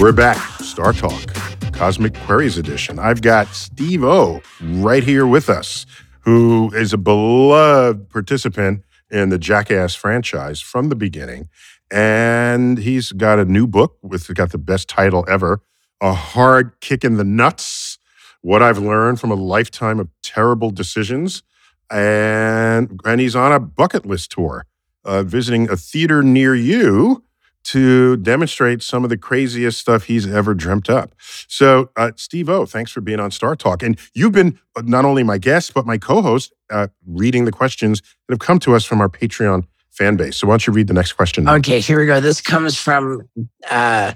We're 0.01 0.11
back. 0.11 0.39
Star 0.61 0.93
Talk, 0.93 1.33
Cosmic 1.73 2.15
Queries 2.23 2.59
Edition. 2.59 2.99
I've 2.99 3.23
got 3.23 3.47
Steve 3.55 4.03
O 4.03 4.43
right 4.61 5.05
here 5.05 5.25
with 5.25 5.49
us, 5.49 5.87
who 6.23 6.73
is 6.75 6.93
a 6.93 6.99
beloved 6.99 8.11
participant 8.11 8.83
in 9.09 9.29
the 9.29 9.39
Jackass 9.39 9.95
franchise 9.95 10.61
from 10.61 10.89
the 10.89 10.97
beginning. 10.97 11.49
And 11.93 12.79
he's 12.79 13.13
got 13.13 13.39
a 13.39 13.45
new 13.45 13.67
book 13.67 13.99
with 14.03 14.35
got 14.35 14.51
the 14.51 14.59
best 14.59 14.89
title 14.89 15.27
ever, 15.29 15.61
A 16.01 16.15
Hard 16.15 16.81
Kick 16.81 17.05
in 17.05 17.19
the 17.19 17.25
Nuts. 17.25 17.99
What 18.41 18.63
I've 18.63 18.79
learned 18.79 19.21
from 19.21 19.31
a 19.31 19.35
lifetime 19.35 20.01
of 20.01 20.09
terrible 20.23 20.71
decisions. 20.71 21.43
And, 21.91 22.99
and 23.05 23.21
he's 23.21 23.37
on 23.37 23.53
a 23.53 23.61
bucket 23.61 24.07
list 24.07 24.33
tour, 24.33 24.65
uh, 25.05 25.23
visiting 25.23 25.69
a 25.71 25.77
theater 25.77 26.23
near 26.23 26.55
you 26.55 27.23
to 27.65 28.17
demonstrate 28.17 28.83
some 28.83 29.05
of 29.05 29.11
the 29.11 29.19
craziest 29.19 29.79
stuff 29.79 30.05
he's 30.05 30.27
ever 30.27 30.55
dreamt 30.55 30.89
up. 30.89 31.15
So, 31.47 31.91
uh, 31.97 32.13
Steve 32.17 32.49
O, 32.49 32.65
thanks 32.65 32.91
for 32.91 33.03
being 33.03 33.21
on 33.21 33.31
Star 33.31 33.55
Talk. 33.55 33.83
And 33.83 33.99
you've 34.15 34.33
been 34.33 34.59
uh, 34.75 34.83
not 34.85 35.05
only 35.05 35.23
my 35.23 35.39
guest, 35.39 35.75
but 35.75 35.87
my 35.87 35.99
co 35.99 36.23
host, 36.23 36.53
uh, 36.71 36.89
reading 37.07 37.45
the 37.45 37.53
questions 37.53 38.01
that 38.01 38.33
have 38.33 38.41
come 38.41 38.59
to 38.61 38.75
us 38.75 38.85
from 38.85 39.01
our 39.01 39.11
Patreon 39.11 39.67
fan 39.93 40.17
base. 40.17 40.37
So, 40.37 40.47
why 40.47 40.53
don't 40.53 40.67
you 40.67 40.73
read 40.73 40.89
the 40.89 40.95
next 40.95 41.13
question? 41.13 41.45
now? 41.45 41.55
Okay, 41.55 41.81
here 41.81 41.99
we 42.01 42.07
go. 42.07 42.21
This 42.21 42.41
comes 42.41 42.77
from 42.77 43.29
uh, 43.71 44.13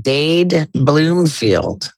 Dade 0.00 0.68
Bloomfield. 0.72 1.92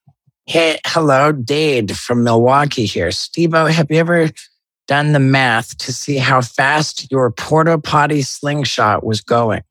Hey, 0.46 0.78
hello, 0.84 1.32
Dade 1.32 1.96
from 1.96 2.22
Milwaukee 2.22 2.84
here. 2.84 3.10
Steve-O, 3.10 3.66
have 3.66 3.90
you 3.90 3.96
ever 3.96 4.30
done 4.87 5.12
the 5.12 5.18
math 5.18 5.76
to 5.78 5.92
see 5.92 6.18
how 6.18 6.42
fast 6.42 7.10
your 7.10 7.30
porta 7.30 7.78
potty 7.78 8.20
slingshot 8.20 9.04
was 9.04 9.22
going? 9.22 9.62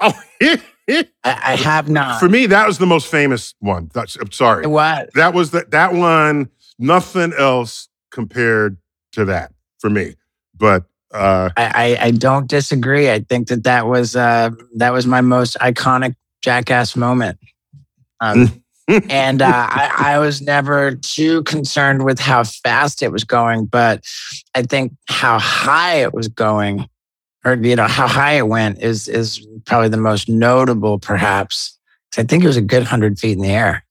Oh, 0.00 0.12
I, 0.42 1.04
I 1.24 1.56
have 1.56 1.88
not. 1.88 2.20
for 2.20 2.28
me, 2.28 2.46
that 2.46 2.66
was 2.66 2.78
the 2.78 2.86
most 2.86 3.06
famous 3.06 3.54
one. 3.60 3.90
That's, 3.94 4.16
I'm 4.16 4.30
sorry. 4.32 4.66
What? 4.66 5.12
That 5.14 5.32
was 5.32 5.50
the, 5.50 5.64
that 5.70 5.94
one, 5.94 6.50
nothing 6.78 7.32
else 7.32 7.88
compared 8.10 8.76
to 9.12 9.24
that 9.24 9.52
for 9.78 9.88
me. 9.88 10.14
But 10.54 10.84
uh, 11.12 11.50
I, 11.56 11.98
I, 12.00 12.10
don't 12.10 12.48
disagree. 12.48 13.10
I 13.10 13.20
think 13.20 13.48
that 13.48 13.64
that 13.64 13.86
was 13.86 14.16
uh, 14.16 14.50
that 14.76 14.92
was 14.92 15.06
my 15.06 15.20
most 15.20 15.56
iconic 15.60 16.14
jackass 16.42 16.96
moment. 16.96 17.38
Um, 18.20 18.62
and 18.88 19.40
uh, 19.40 19.68
I, 19.70 20.14
I 20.14 20.18
was 20.18 20.42
never 20.42 20.96
too 20.96 21.42
concerned 21.44 22.04
with 22.04 22.18
how 22.18 22.44
fast 22.44 23.02
it 23.02 23.12
was 23.12 23.24
going, 23.24 23.66
but 23.66 24.04
I 24.54 24.62
think 24.62 24.92
how 25.08 25.38
high 25.38 25.96
it 26.02 26.12
was 26.12 26.28
going, 26.28 26.88
or 27.44 27.54
you 27.54 27.76
know 27.76 27.86
how 27.86 28.08
high 28.08 28.34
it 28.34 28.48
went, 28.48 28.82
is 28.82 29.08
is 29.08 29.46
probably 29.64 29.88
the 29.88 29.96
most 29.96 30.28
notable, 30.28 30.98
perhaps. 30.98 31.78
I 32.18 32.22
think 32.22 32.44
it 32.44 32.46
was 32.46 32.56
a 32.56 32.62
good 32.62 32.84
hundred 32.84 33.18
feet 33.18 33.36
in 33.36 33.42
the 33.42 33.50
air. 33.50 33.84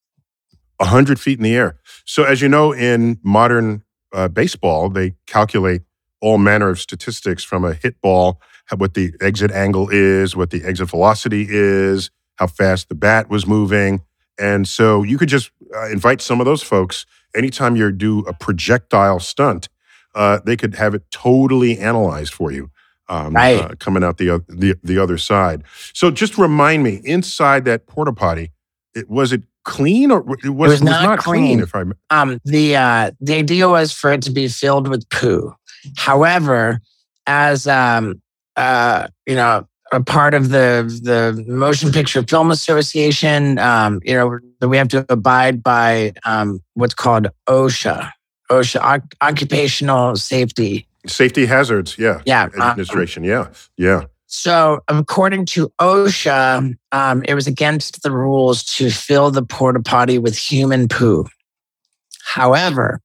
A 0.80 0.86
100 0.86 1.20
feet 1.20 1.38
in 1.38 1.44
the 1.44 1.56
air. 1.56 1.80
So, 2.06 2.24
as 2.24 2.42
you 2.42 2.50
know, 2.50 2.74
in 2.74 3.18
modern 3.24 3.84
uh, 4.12 4.28
baseball, 4.28 4.90
they 4.90 5.14
calculate 5.26 5.84
all 6.22 6.38
manner 6.38 6.70
of 6.70 6.80
statistics 6.80 7.44
from 7.44 7.64
a 7.64 7.74
hit 7.74 8.00
ball, 8.02 8.42
what 8.76 8.94
the 8.94 9.14
exit 9.22 9.52
angle 9.52 9.90
is, 9.92 10.36
what 10.36 10.50
the 10.50 10.64
exit 10.64 10.90
velocity 10.90 11.46
is, 11.50 12.10
how 12.36 12.48
fast 12.48 12.90
the 12.90 12.96
bat 12.96 13.30
was 13.30 13.46
moving. 13.46 14.02
And 14.38 14.68
so 14.68 15.04
you 15.04 15.18
could 15.18 15.30
just 15.30 15.52
uh, 15.76 15.90
invite 15.90 16.22
some 16.22 16.40
of 16.42 16.46
those 16.46 16.62
folks 16.64 17.06
anytime 17.36 17.76
you 17.76 17.92
do 17.92 18.20
a 18.22 18.34
projectile 18.34 19.20
stunt 19.20 19.70
uh, 20.16 20.40
they 20.46 20.56
could 20.56 20.76
have 20.76 20.96
it 20.96 21.04
totally 21.12 21.78
analyzed 21.78 22.34
for 22.34 22.52
you. 22.52 22.72
Um, 23.08 23.36
Right. 23.36 23.62
uh, 23.62 23.76
coming 23.78 24.04
out 24.04 24.18
the, 24.18 24.44
the 24.50 24.80
the 24.82 24.98
other 24.98 25.20
side. 25.20 25.64
So 25.94 26.10
just 26.10 26.40
remind 26.40 26.82
me, 26.82 27.02
inside 27.04 27.64
that 27.66 27.86
porta 27.86 28.12
potty, 28.12 28.52
it 28.96 29.08
was 29.08 29.32
it 29.32 29.44
clean 29.64 30.10
or 30.10 30.26
it 30.44 30.50
was, 30.50 30.72
was 30.72 30.82
not 30.82 31.20
clean. 31.20 31.60
If 31.60 31.76
I 31.76 31.84
um, 32.10 32.40
the 32.46 32.76
uh, 32.76 33.12
the 33.22 33.36
idea 33.36 33.70
was 33.70 33.92
for 33.92 34.12
it 34.12 34.24
to 34.24 34.32
be 34.32 34.48
filled 34.48 34.88
with 34.88 35.08
poo. 35.10 35.54
However, 35.96 36.80
as 37.28 37.68
um, 37.68 38.22
uh, 38.56 39.08
you 39.26 39.36
know, 39.36 39.68
a 39.92 40.02
part 40.04 40.34
of 40.34 40.50
the 40.50 40.84
the 41.04 41.44
Motion 41.48 41.92
Picture 41.92 42.24
Film 42.24 42.52
Association, 42.52 43.58
um, 43.60 44.00
you 44.04 44.14
know, 44.14 44.40
that 44.60 44.70
we 44.70 44.78
have 44.78 44.88
to 44.90 45.06
abide 45.10 45.62
by 45.64 46.14
um, 46.26 46.62
what's 46.74 46.94
called 46.94 47.28
OSHA, 47.48 48.12
OSHA 48.50 48.82
Oc- 48.82 49.16
Occupational 49.22 50.16
Safety. 50.16 50.88
safety 51.08 51.46
hazards, 51.46 51.98
yeah, 52.00 52.22
Yeah. 52.26 52.50
uh, 52.60 52.64
administration, 52.72 53.24
yeah, 53.24 53.48
yeah. 53.78 54.06
so, 54.26 54.80
according 54.88 55.46
to 55.48 55.72
OSHA, 55.80 56.76
um, 56.92 57.24
it 57.28 57.36
was 57.36 57.46
against 57.48 58.02
the 58.02 58.12
rules 58.12 58.64
to 58.78 58.90
fill 58.90 59.30
the 59.32 59.44
porta 59.44 59.82
potty 59.82 60.18
with 60.20 60.36
human 60.38 60.88
poo. 60.88 61.26
However, 62.24 63.02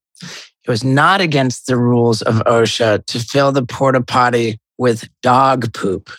it 0.65 0.71
was 0.71 0.85
not 0.85 1.21
against 1.21 1.67
the 1.67 1.77
rules 1.77 2.23
of 2.23 2.37
OSHA 2.47 3.07
to 3.07 3.19
fill 3.19 3.53
the 3.53 3.65
porta 3.65 4.03
potty 4.03 4.59
with 4.79 5.09
dog 5.23 5.73
poop. 5.73 6.11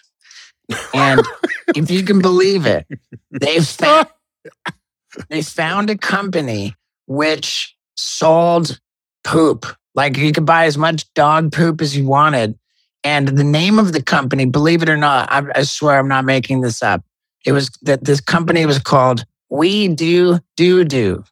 And 0.94 1.22
if 1.76 1.92
you 1.92 2.04
can 2.04 2.22
believe 2.22 2.66
it, 2.66 2.88
they 3.32 3.60
found, 3.62 4.08
they 5.30 5.42
found 5.42 5.90
a 5.90 5.98
company 5.98 6.76
which 7.08 7.76
sold 7.96 8.80
poop. 9.24 9.66
Like 9.94 10.18
you 10.18 10.32
could 10.32 10.46
buy 10.46 10.66
as 10.66 10.78
much 10.78 11.12
dog 11.14 11.52
poop 11.52 11.82
as 11.82 11.96
you 11.96 12.08
wanted. 12.08 12.58
And 13.04 13.28
the 13.28 13.44
name 13.44 13.80
of 13.80 13.94
the 13.94 14.02
company, 14.02 14.46
believe 14.46 14.84
it 14.84 14.90
or 14.90 14.98
not, 14.98 15.32
I, 15.32 15.44
I 15.56 15.64
swear 15.64 15.98
I'm 15.98 16.08
not 16.08 16.24
making 16.24 16.62
this 16.62 16.84
up. 16.84 17.04
It 17.46 17.52
was 17.52 17.70
that 17.82 18.04
this 18.04 18.22
company 18.22 18.66
was 18.66 18.80
called 18.80 19.26
We 19.50 19.88
Do 19.88 20.40
Do 20.56 20.84
Do. 20.84 21.24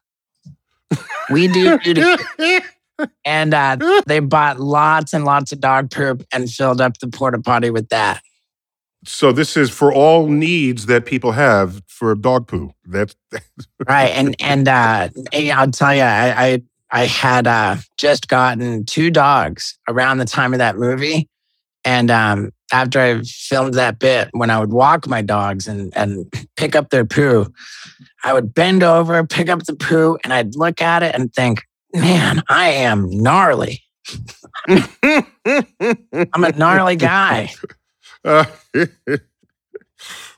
We 1.30 1.46
Do 1.46 1.78
Do 1.78 1.94
Do. 1.94 2.16
And 3.24 3.54
uh, 3.54 3.76
they 4.06 4.20
bought 4.20 4.60
lots 4.60 5.12
and 5.12 5.24
lots 5.24 5.52
of 5.52 5.60
dog 5.60 5.90
poop 5.90 6.24
and 6.32 6.50
filled 6.50 6.80
up 6.80 6.98
the 6.98 7.08
porta 7.08 7.40
potty 7.40 7.70
with 7.70 7.88
that. 7.88 8.22
So 9.04 9.32
this 9.32 9.56
is 9.56 9.70
for 9.70 9.92
all 9.92 10.26
needs 10.26 10.86
that 10.86 11.06
people 11.06 11.32
have 11.32 11.82
for 11.86 12.14
dog 12.14 12.46
poo. 12.48 12.72
That's 12.84 13.16
Right. 13.88 14.08
And 14.08 14.36
and 14.40 14.68
uh, 14.68 15.08
I'll 15.32 15.70
tell 15.70 15.94
you, 15.94 16.02
I, 16.02 16.44
I 16.44 16.62
I 16.90 17.06
had 17.06 17.46
uh, 17.46 17.76
just 17.96 18.28
gotten 18.28 18.84
two 18.84 19.10
dogs 19.10 19.78
around 19.88 20.18
the 20.18 20.24
time 20.24 20.52
of 20.52 20.58
that 20.58 20.76
movie. 20.76 21.28
And 21.84 22.10
um, 22.10 22.50
after 22.72 23.00
I 23.00 23.22
filmed 23.22 23.74
that 23.74 23.98
bit, 23.98 24.28
when 24.32 24.50
I 24.50 24.58
would 24.58 24.72
walk 24.72 25.06
my 25.06 25.22
dogs 25.22 25.66
and, 25.66 25.96
and 25.96 26.30
pick 26.56 26.76
up 26.76 26.90
their 26.90 27.06
poo, 27.06 27.46
I 28.22 28.32
would 28.32 28.52
bend 28.52 28.82
over, 28.82 29.24
pick 29.26 29.48
up 29.48 29.64
the 29.64 29.74
poo, 29.74 30.18
and 30.24 30.32
I'd 30.32 30.56
look 30.56 30.82
at 30.82 31.02
it 31.02 31.14
and 31.14 31.32
think, 31.32 31.62
man, 31.94 32.42
I 32.48 32.68
am 32.70 33.10
gnarly. 33.10 33.82
I'm 34.68 36.44
a 36.44 36.52
gnarly 36.56 36.96
guy. 36.96 37.52
Uh, 38.24 38.44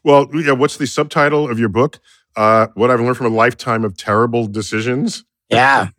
well, 0.04 0.28
yeah. 0.34 0.52
What's 0.52 0.76
the 0.76 0.86
subtitle 0.86 1.50
of 1.50 1.58
your 1.58 1.68
book? 1.68 2.00
Uh, 2.36 2.68
what 2.74 2.90
I've 2.90 3.00
learned 3.00 3.16
from 3.16 3.26
a 3.26 3.36
lifetime 3.36 3.84
of 3.84 3.96
terrible 3.96 4.46
decisions. 4.46 5.24
Yeah. 5.48 5.88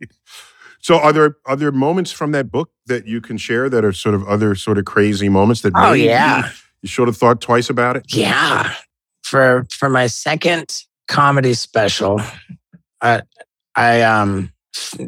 So, 0.80 0.98
are 0.98 1.14
there 1.14 1.38
are 1.46 1.56
there 1.56 1.72
moments 1.72 2.12
from 2.12 2.32
that 2.32 2.52
book 2.52 2.70
that 2.84 3.06
you 3.06 3.22
can 3.22 3.38
share 3.38 3.70
that 3.70 3.86
are 3.86 3.92
sort 3.94 4.14
of 4.14 4.22
other 4.28 4.54
sort 4.54 4.76
of 4.76 4.84
crazy 4.84 5.30
moments 5.30 5.62
that 5.62 5.72
Oh, 5.74 5.94
yeah. 5.94 6.50
you 6.82 6.88
should 6.90 7.08
have 7.08 7.16
thought 7.16 7.40
twice 7.40 7.70
about 7.70 7.96
it? 7.96 8.04
Yeah. 8.14 8.74
For 9.22 9.64
for 9.70 9.88
my 9.88 10.08
second 10.08 10.82
comedy 11.08 11.54
special, 11.54 12.20
I 13.00 13.22
I 13.74 14.02
um 14.02 14.52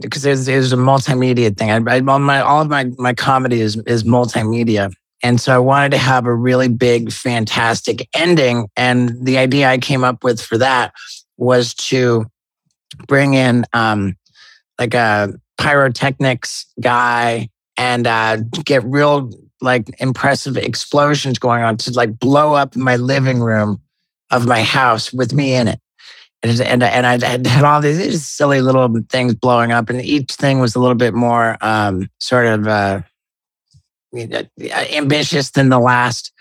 because 0.00 0.22
there's 0.22 0.46
there's 0.46 0.72
a 0.72 0.76
multimedia 0.76 1.56
thing. 1.56 1.70
I, 1.70 1.96
I 1.96 2.00
all 2.00 2.18
my 2.18 2.40
all 2.40 2.62
of 2.62 2.68
my 2.68 2.90
my 2.98 3.14
comedy 3.14 3.60
is 3.60 3.76
is 3.86 4.04
multimedia. 4.04 4.92
And 5.22 5.40
so 5.40 5.54
I 5.54 5.58
wanted 5.58 5.92
to 5.92 5.98
have 5.98 6.26
a 6.26 6.34
really 6.34 6.68
big, 6.68 7.10
fantastic 7.10 8.06
ending. 8.14 8.68
And 8.76 9.24
the 9.24 9.38
idea 9.38 9.68
I 9.68 9.78
came 9.78 10.04
up 10.04 10.22
with 10.22 10.40
for 10.40 10.58
that 10.58 10.92
was 11.38 11.74
to 11.74 12.26
bring 13.08 13.34
in 13.34 13.64
um 13.72 14.16
like 14.78 14.94
a 14.94 15.34
pyrotechnics 15.58 16.66
guy 16.80 17.48
and 17.76 18.06
uh 18.06 18.36
get 18.64 18.84
real 18.84 19.30
like 19.60 19.88
impressive 20.00 20.56
explosions 20.56 21.38
going 21.38 21.62
on 21.62 21.76
to 21.78 21.90
like 21.92 22.18
blow 22.18 22.54
up 22.54 22.76
my 22.76 22.96
living 22.96 23.40
room 23.40 23.80
of 24.30 24.46
my 24.46 24.62
house 24.62 25.12
with 25.12 25.32
me 25.32 25.54
in 25.54 25.68
it. 25.68 25.80
And, 26.46 26.60
and, 26.60 26.82
and 26.82 27.06
I 27.06 27.12
had, 27.12 27.46
had 27.46 27.64
all 27.64 27.80
these 27.80 28.24
silly 28.24 28.60
little 28.60 28.88
things 29.10 29.34
blowing 29.34 29.72
up, 29.72 29.90
and 29.90 30.00
each 30.00 30.32
thing 30.32 30.60
was 30.60 30.74
a 30.74 30.80
little 30.80 30.94
bit 30.94 31.14
more 31.14 31.56
um, 31.60 32.08
sort 32.18 32.46
of 32.46 32.66
uh, 32.66 33.02
ambitious 34.14 35.50
than 35.50 35.68
the 35.68 35.80
last. 35.80 36.32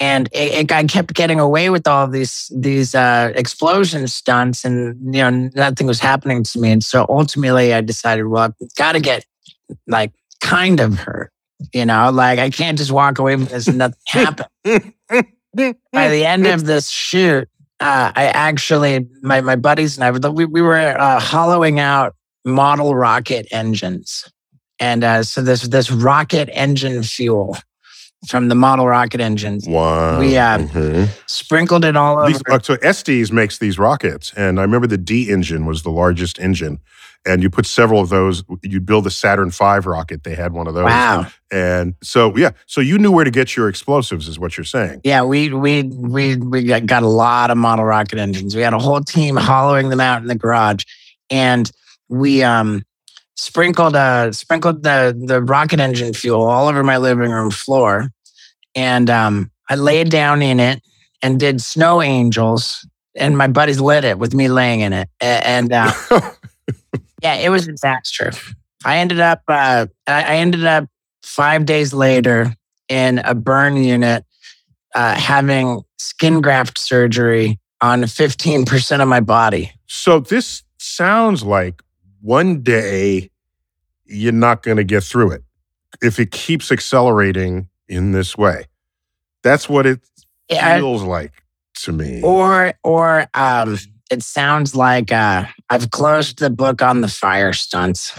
And 0.00 0.28
it, 0.32 0.70
it, 0.70 0.72
I 0.72 0.84
kept 0.84 1.14
getting 1.14 1.38
away 1.38 1.70
with 1.70 1.86
all 1.86 2.08
these 2.08 2.50
these 2.54 2.94
uh, 2.94 3.32
explosion 3.36 4.08
stunts, 4.08 4.64
and 4.64 5.14
you 5.14 5.20
know 5.20 5.50
nothing 5.54 5.86
was 5.86 6.00
happening 6.00 6.42
to 6.42 6.58
me. 6.60 6.72
And 6.72 6.84
so 6.84 7.06
ultimately, 7.08 7.72
I 7.72 7.80
decided, 7.80 8.26
well, 8.26 8.42
I've 8.60 8.74
got 8.76 8.92
to 8.92 9.00
get 9.00 9.24
like 9.86 10.12
kind 10.40 10.80
of 10.80 10.98
hurt. 10.98 11.30
You 11.72 11.86
know, 11.86 12.10
like 12.10 12.40
I 12.40 12.50
can't 12.50 12.76
just 12.76 12.90
walk 12.90 13.18
away 13.18 13.36
from 13.36 13.46
this 13.46 13.68
and 13.68 13.78
nothing 13.78 13.98
happened. 14.06 14.48
By 15.92 16.08
the 16.08 16.26
end 16.26 16.48
of 16.48 16.66
this 16.66 16.90
shoot, 16.90 17.48
uh, 17.84 18.12
I 18.16 18.26
actually, 18.28 19.06
my, 19.20 19.42
my 19.42 19.56
buddies 19.56 19.98
and 19.98 20.04
I, 20.04 20.30
we, 20.30 20.46
we 20.46 20.62
were 20.62 20.78
uh, 20.78 21.20
hollowing 21.20 21.78
out 21.78 22.16
model 22.44 22.94
rocket 22.94 23.46
engines. 23.50 24.26
And 24.80 25.04
uh, 25.04 25.22
so 25.22 25.42
this, 25.42 25.62
this 25.68 25.90
rocket 25.90 26.48
engine 26.52 27.02
fuel 27.02 27.58
from 28.26 28.48
the 28.48 28.54
model 28.54 28.86
rocket 28.86 29.20
engines, 29.20 29.68
Wow. 29.68 30.18
We, 30.18 30.38
uh, 30.38 30.58
Mhm. 30.58 31.08
sprinkled 31.26 31.84
it 31.84 31.94
all 31.94 32.18
over. 32.18 32.28
These, 32.28 32.42
uh, 32.50 32.58
so 32.60 32.74
Estes 32.80 33.30
makes 33.30 33.58
these 33.58 33.78
rockets, 33.78 34.32
and 34.34 34.58
I 34.58 34.62
remember 34.62 34.86
the 34.86 34.96
D 34.96 35.30
engine 35.30 35.66
was 35.66 35.82
the 35.82 35.90
largest 35.90 36.38
engine, 36.38 36.80
and 37.26 37.42
you 37.42 37.50
put 37.50 37.66
several 37.66 38.00
of 38.00 38.08
those. 38.08 38.44
You'd 38.62 38.86
build 38.86 39.06
a 39.06 39.10
Saturn 39.10 39.50
V 39.50 39.64
rocket. 39.84 40.24
They 40.24 40.34
had 40.34 40.52
one 40.52 40.66
of 40.66 40.74
those. 40.74 40.84
wow. 40.84 41.26
And 41.50 41.94
so, 42.02 42.36
yeah, 42.36 42.50
so 42.66 42.80
you 42.80 42.98
knew 42.98 43.12
where 43.12 43.24
to 43.24 43.30
get 43.30 43.56
your 43.56 43.68
explosives, 43.68 44.28
is 44.28 44.38
what 44.38 44.56
you're 44.56 44.64
saying. 44.64 45.00
Yeah, 45.04 45.22
we 45.22 45.52
we 45.52 45.84
we 45.84 46.36
we 46.36 46.64
got, 46.64 46.86
got 46.86 47.02
a 47.02 47.08
lot 47.08 47.50
of 47.50 47.56
model 47.56 47.84
rocket 47.84 48.18
engines. 48.18 48.56
We 48.56 48.62
had 48.62 48.74
a 48.74 48.78
whole 48.78 49.00
team 49.00 49.36
hollowing 49.36 49.88
them 49.88 50.00
out 50.00 50.22
in 50.22 50.28
the 50.28 50.34
garage, 50.34 50.84
and 51.30 51.70
we 52.08 52.42
um 52.42 52.82
sprinkled 53.36 53.94
uh 53.96 54.32
sprinkled 54.32 54.82
the 54.82 55.16
the 55.26 55.42
rocket 55.42 55.80
engine 55.80 56.14
fuel 56.14 56.42
all 56.42 56.68
over 56.68 56.82
my 56.82 56.96
living 56.96 57.30
room 57.30 57.50
floor, 57.50 58.10
and 58.74 59.08
um 59.08 59.50
I 59.68 59.76
laid 59.76 60.10
down 60.10 60.42
in 60.42 60.60
it 60.60 60.82
and 61.22 61.40
did 61.40 61.60
snow 61.60 62.02
angels, 62.02 62.86
and 63.14 63.38
my 63.38 63.46
buddies 63.46 63.80
lit 63.80 64.04
it 64.04 64.18
with 64.18 64.34
me 64.34 64.48
laying 64.48 64.80
in 64.80 64.92
it, 64.92 65.08
and 65.20 65.72
uh, 65.72 65.92
yeah, 67.24 67.34
it 67.36 67.48
was 67.48 67.66
a 67.66 67.72
disaster. 67.72 68.30
I 68.84 68.98
ended 68.98 69.18
up 69.18 69.42
uh 69.48 69.86
I 70.06 70.22
I 70.22 70.36
ended 70.36 70.64
up 70.64 70.86
five 71.22 71.64
days 71.66 71.92
later 71.94 72.54
in 72.88 73.18
a 73.20 73.34
burn 73.34 73.76
unit 73.78 74.24
uh, 74.94 75.14
having 75.14 75.82
skin 75.98 76.40
graft 76.42 76.78
surgery 76.78 77.58
on 77.80 78.02
15% 78.02 79.00
of 79.02 79.08
my 79.08 79.20
body. 79.20 79.72
so 79.86 80.20
this 80.20 80.62
sounds 80.78 81.42
like 81.42 81.82
one 82.20 82.62
day 82.62 83.30
you're 84.04 84.32
not 84.32 84.62
going 84.62 84.76
to 84.76 84.84
get 84.84 85.02
through 85.02 85.30
it 85.32 85.42
if 86.02 86.18
it 86.20 86.30
keeps 86.30 86.70
accelerating 86.70 87.68
in 87.88 88.12
this 88.12 88.36
way. 88.36 88.66
That's 89.42 89.66
what 89.68 89.86
it 89.86 90.00
Yeah, 90.50 90.76
feels 90.78 91.02
like 91.02 91.32
to 91.82 91.92
me. 91.92 92.22
or 92.22 92.74
or 92.84 93.26
um, 93.34 93.78
it 94.10 94.22
sounds 94.22 94.74
like 94.74 95.12
uh, 95.12 95.46
I've 95.70 95.90
closed 95.90 96.38
the 96.38 96.50
book 96.50 96.82
on 96.82 97.00
the 97.00 97.08
fire 97.08 97.52
stunts. 97.52 98.12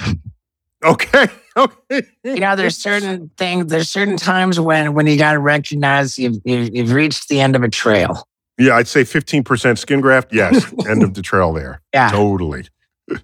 okay. 0.83 1.27
Okay. 1.57 2.01
You 2.25 2.35
know, 2.35 2.57
there's 2.57 2.75
certain 2.75 3.31
things, 3.37 3.67
there's 3.67 3.89
certain 3.89 4.17
times 4.17 4.59
when 4.59 4.93
when 4.93 5.07
you 5.07 5.17
got 5.17 5.31
to 5.31 5.39
recognize 5.39 6.19
you've, 6.19 6.35
you've 6.43 6.75
you've 6.75 6.91
reached 6.91 7.29
the 7.29 7.39
end 7.39 7.55
of 7.55 7.63
a 7.63 7.69
trail. 7.69 8.27
Yeah, 8.57 8.75
I'd 8.75 8.89
say 8.89 9.03
15% 9.03 9.77
skin 9.77 10.01
graft. 10.01 10.33
Yes. 10.33 10.73
End 10.87 11.01
of 11.01 11.13
the 11.13 11.21
trail 11.21 11.53
there. 11.53 11.81
Yeah. 11.93 12.09
Totally. 12.09 12.67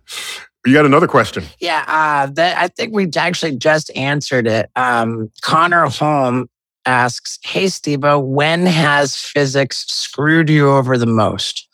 You 0.65 0.73
got 0.73 0.85
another 0.85 1.07
question. 1.07 1.43
Yeah, 1.59 1.83
uh, 1.87 2.31
that, 2.33 2.55
I 2.55 2.67
think 2.67 2.93
we 2.93 3.09
actually 3.17 3.55
just 3.55 3.89
answered 3.95 4.45
it. 4.45 4.69
Um, 4.75 5.31
Connor 5.41 5.87
Holm 5.87 6.51
asks, 6.85 7.39
"Hey, 7.41 7.67
Steve, 7.67 8.03
when 8.03 8.67
has 8.67 9.15
physics 9.15 9.85
screwed 9.87 10.51
you 10.51 10.69
over 10.69 10.99
the 10.99 11.07
most?" 11.07 11.67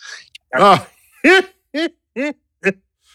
Uh, 0.56 0.80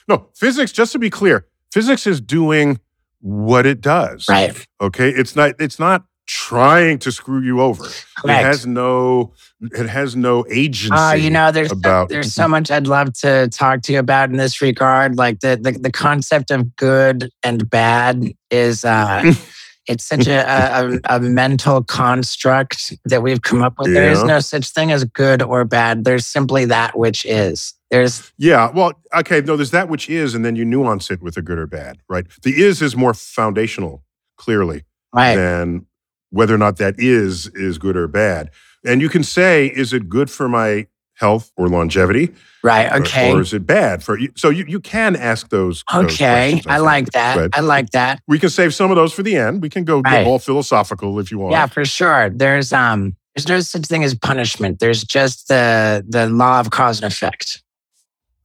no, 0.08 0.28
physics, 0.34 0.72
just 0.72 0.92
to 0.92 0.98
be 0.98 1.10
clear, 1.10 1.46
physics 1.72 2.06
is 2.06 2.20
doing 2.20 2.78
what 3.20 3.66
it 3.66 3.80
does. 3.80 4.26
Right. 4.28 4.66
Okay. 4.80 5.08
It's 5.10 5.36
not. 5.36 5.54
It's 5.60 5.78
not 5.78 6.04
trying 6.26 6.98
to 7.00 7.10
screw 7.12 7.40
you 7.40 7.60
over. 7.60 7.84
It 7.86 8.28
has 8.28 8.66
no. 8.66 9.32
It 9.60 9.88
has 9.88 10.16
no 10.16 10.44
agency. 10.50 10.94
Oh, 10.96 11.12
you 11.12 11.30
know, 11.30 11.52
there's 11.52 11.70
about- 11.72 12.08
there's 12.08 12.32
so 12.34 12.48
much 12.48 12.70
I'd 12.70 12.86
love 12.88 13.12
to 13.20 13.48
talk 13.48 13.82
to 13.82 13.92
you 13.92 13.98
about 14.00 14.30
in 14.30 14.36
this 14.36 14.60
regard. 14.60 15.16
Like 15.16 15.40
the 15.40 15.56
the, 15.60 15.72
the 15.72 15.92
concept 15.92 16.50
of 16.50 16.74
good 16.76 17.30
and 17.44 17.68
bad 17.70 18.24
is 18.50 18.84
uh 18.84 19.32
it's 19.88 20.04
such 20.04 20.26
a, 20.26 20.44
a, 20.48 21.16
a 21.16 21.20
mental 21.20 21.82
construct 21.82 22.92
that 23.04 23.22
we've 23.22 23.42
come 23.42 23.62
up 23.62 23.74
with. 23.78 23.92
There 23.92 24.10
is 24.10 24.22
no 24.22 24.40
such 24.40 24.68
thing 24.68 24.92
as 24.92 25.04
good 25.04 25.42
or 25.42 25.64
bad. 25.64 26.04
There's 26.04 26.26
simply 26.26 26.64
that 26.66 26.96
which 26.96 27.24
is. 27.26 27.74
There's 27.90 28.32
Yeah, 28.38 28.70
well, 28.70 28.92
okay, 29.14 29.40
no, 29.40 29.56
there's 29.56 29.72
that 29.72 29.88
which 29.88 30.08
is, 30.08 30.34
and 30.34 30.44
then 30.44 30.56
you 30.56 30.64
nuance 30.64 31.10
it 31.10 31.20
with 31.20 31.36
a 31.36 31.42
good 31.42 31.58
or 31.58 31.66
bad, 31.66 31.98
right? 32.08 32.26
The 32.42 32.62
is 32.62 32.80
is 32.80 32.96
more 32.96 33.12
foundational, 33.12 34.02
clearly, 34.36 34.84
right. 35.12 35.36
than 35.36 35.86
whether 36.30 36.54
or 36.54 36.58
not 36.58 36.78
that 36.78 36.94
is 36.98 37.48
is 37.48 37.78
good 37.78 37.96
or 37.96 38.08
bad. 38.08 38.50
And 38.84 39.00
you 39.00 39.08
can 39.08 39.22
say, 39.22 39.66
is 39.66 39.92
it 39.92 40.08
good 40.08 40.30
for 40.30 40.48
my 40.48 40.86
health 41.14 41.50
or 41.56 41.68
longevity? 41.68 42.32
Right. 42.64 42.92
Okay. 43.00 43.32
Or, 43.32 43.40
is 43.40 43.52
it 43.52 43.66
bad 43.66 44.02
for 44.04 44.18
you? 44.18 44.30
So 44.36 44.48
you, 44.48 44.64
you 44.68 44.78
can 44.80 45.16
ask 45.16 45.48
those. 45.48 45.82
those 45.92 46.04
Okay. 46.04 46.50
questions, 46.52 46.66
I 46.66 46.74
think. 46.76 46.84
like 46.86 47.06
that. 47.12 47.34
But 47.36 47.58
I 47.58 47.60
like 47.60 47.90
that. 47.90 48.20
we 48.28 48.38
can 48.38 48.50
save 48.50 48.74
some 48.74 48.90
of 48.90 48.96
those 48.96 49.12
for 49.12 49.22
the 49.22 49.36
end. 49.36 49.62
We 49.62 49.68
can 49.68 49.84
go 49.84 50.00
get 50.02 50.10
Right. 50.12 50.26
all 50.26 50.38
philosophical 50.38 51.18
if 51.18 51.30
you 51.30 51.38
want. 51.38 51.52
Yeah, 51.52 51.66
for 51.66 51.84
sure. 51.84 52.30
There's 52.30 52.72
um 52.72 53.16
there's 53.34 53.48
no 53.48 53.60
such 53.60 53.86
thing 53.86 54.04
as 54.04 54.14
punishment. 54.14 54.78
There's 54.78 55.02
just 55.04 55.48
the 55.48 56.04
the 56.08 56.28
law 56.28 56.60
of 56.60 56.70
cause 56.70 57.02
and 57.02 57.10
effect. 57.12 57.62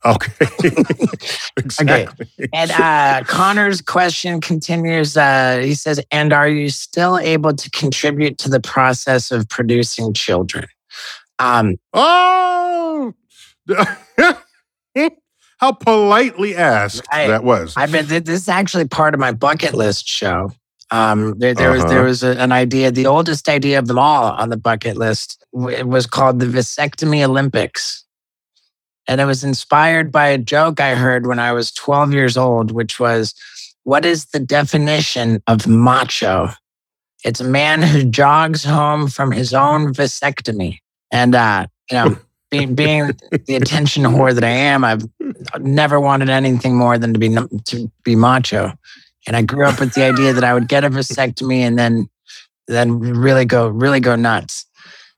Okay. 0.06 0.32
exactly. 1.58 2.27
And 2.53 2.71
uh, 2.71 3.23
Connor's 3.25 3.82
question 3.82 4.39
continues. 4.41 5.17
Uh, 5.17 5.60
he 5.63 5.73
says, 5.73 5.99
"And 6.12 6.32
are 6.34 6.47
you 6.47 6.69
still 6.69 7.17
able 7.17 7.53
to 7.53 7.69
contribute 7.71 8.38
to 8.39 8.49
the 8.49 8.60
process 8.60 9.32
of 9.32 9.49
producing 9.49 10.13
children?" 10.13 10.65
Um, 11.39 11.76
Oh, 11.93 13.13
how 15.60 15.71
politely 15.73 16.56
asked 16.56 17.04
Right. 17.12 17.28
that 17.28 17.43
was. 17.43 17.73
I've 17.78 17.91
been. 17.91 18.08
This 18.08 18.28
is 18.30 18.50
actually 18.50 18.88
part 18.88 19.13
of 19.13 19.19
my 19.19 19.32
bucket 19.32 19.73
list 19.73 20.08
show. 20.08 20.52
Um, 20.89 21.38
there, 21.38 21.54
there 21.54 21.71
was 21.71 21.84
there 21.86 22.00
Uh-huh. 22.00 22.08
was 22.08 22.23
a, 22.23 22.38
an 22.39 22.52
idea. 22.52 22.91
The 22.91 23.08
oldest 23.08 23.50
idea 23.50 23.78
of 23.80 23.88
them 23.88 24.00
all 24.00 24.32
on 24.34 24.50
the 24.50 24.58
bucket 24.58 24.97
list 24.97 25.43
it 25.69 25.88
was 25.88 26.08
called 26.08 26.39
the 26.39 26.45
vasectomy 26.45 27.23
Olympics, 27.26 28.06
and 29.08 29.19
it 29.19 29.26
was 29.26 29.43
inspired 29.43 30.12
by 30.12 30.28
a 30.28 30.38
joke 30.38 30.80
I 30.80 30.95
heard 30.95 31.28
when 31.28 31.39
I 31.39 31.52
was 31.52 31.71
12 31.73 32.13
years 32.13 32.38
old, 32.38 32.71
which 32.71 33.00
was, 33.00 33.34
"What 33.84 34.06
is 34.06 34.28
the 34.28 34.39
definition 34.39 35.41
of 35.47 35.67
macho?" 35.67 36.52
It's 37.26 37.41
a 37.41 37.43
man 37.43 37.82
who 37.82 38.04
jogs 38.06 38.63
home 38.63 39.08
from 39.10 39.32
his 39.32 39.54
own 39.54 39.93
vasectomy, 39.93 40.78
and 41.12 41.36
uh, 41.36 41.67
you 41.91 41.98
know. 41.98 42.17
Being, 42.50 42.76
being 42.76 43.12
the 43.46 43.58
attention 43.58 44.04
whore 44.04 44.34
that 44.34 44.41
I 44.46 44.48
am, 44.48 44.86
I've 44.86 45.04
never 45.60 46.00
wanted 46.00 46.30
anything 46.30 46.78
more 46.78 46.98
than 46.98 47.12
to 47.12 47.20
be 47.20 47.28
to 47.65 47.91
be 48.06 48.15
macho. 48.15 48.72
And 49.28 49.36
I 49.36 49.41
grew 49.41 49.65
up 49.65 49.82
with 49.82 49.96
the 49.96 50.06
idea 50.06 50.32
that 50.32 50.46
I 50.46 50.54
would 50.54 50.70
get 50.70 50.86
a 50.86 50.89
vasectomy 50.89 51.58
and 51.58 51.78
then 51.78 52.08
then 52.70 53.00
really 53.00 53.43
go 53.43 53.67
really 53.67 54.00
go 54.00 54.15
nuts. 54.15 54.65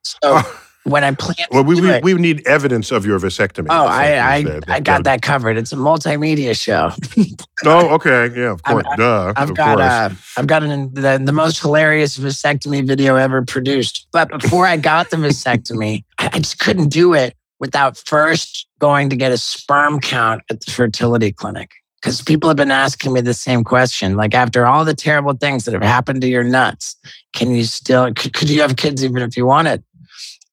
So 0.01 0.41
when 0.89 1.03
I 1.03 1.11
planned 1.13 1.47
well, 1.51 1.63
we, 1.63 1.79
we, 1.79 1.99
we 2.01 2.13
need 2.15 2.45
evidence 2.47 2.91
of 2.91 3.05
your 3.05 3.19
vasectomy. 3.19 3.67
oh, 3.69 3.85
I 3.85 4.35
I, 4.35 4.43
that- 4.43 4.69
I 4.69 4.79
got 4.79 5.03
that 5.05 5.21
covered. 5.21 5.57
It's 5.57 5.71
a 5.71 5.75
multimedia 5.77 6.59
show. 6.59 6.91
Oh, 7.65 7.89
okay. 7.95 8.29
Yeah, 8.39 8.51
of 8.51 8.61
I've- 8.63 8.83
course. 8.83 8.97
Duh. 8.97 9.33
I've 9.35 9.53
got 9.53 9.81
uh, 9.81 10.09
I've 10.37 10.47
got 10.47 10.63
an, 10.63 10.93
the, 10.93 11.21
the 11.21 11.33
most 11.33 11.59
hilarious 11.59 12.17
vasectomy 12.17 12.87
video 12.87 13.17
ever 13.17 13.43
produced. 13.43 14.07
But 14.13 14.29
before 14.29 14.65
I 14.65 14.77
got 14.77 15.09
the 15.09 15.17
vasectomy, 15.17 16.05
I, 16.19 16.29
I 16.33 16.39
just 16.39 16.59
couldn't 16.59 16.87
do 16.87 17.13
it 17.13 17.35
without 17.59 17.97
first 17.97 18.65
going 18.79 19.09
to 19.09 19.17
get 19.17 19.33
a 19.33 19.37
sperm 19.37 19.99
count 19.99 20.41
at 20.49 20.61
the 20.61 20.71
fertility 20.71 21.33
clinic. 21.33 21.71
Because 22.01 22.21
people 22.21 22.47
have 22.49 22.55
been 22.55 22.71
asking 22.71 23.11
me 23.11 23.19
the 23.19 23.33
same 23.33 23.65
question. 23.65 24.15
Like, 24.15 24.33
after 24.33 24.65
all 24.65 24.85
the 24.85 24.93
terrible 24.93 25.33
things 25.33 25.65
that 25.65 25.73
have 25.73 25.83
happened 25.83 26.21
to 26.21 26.29
your 26.29 26.45
nuts, 26.45 26.95
can 27.35 27.53
you 27.53 27.65
still, 27.65 28.13
could, 28.13 28.31
could 28.31 28.49
you 28.49 28.61
have 28.61 28.77
kids 28.77 29.03
even 29.03 29.21
if 29.21 29.35
you 29.35 29.45
wanted? 29.45 29.83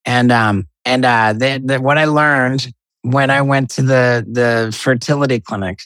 And, 0.07 0.33
um, 0.33 0.69
and, 0.85 1.05
uh, 1.05 1.35
the, 1.35 1.61
the, 1.63 1.81
what 1.81 1.99
I 1.99 2.07
learned 2.07 2.73
when 3.03 3.31
I 3.31 3.43
went 3.43 3.71
to 3.73 3.83
the, 3.83 4.25
the 4.27 4.77
fertility 4.77 5.41
clinic, 5.41 5.81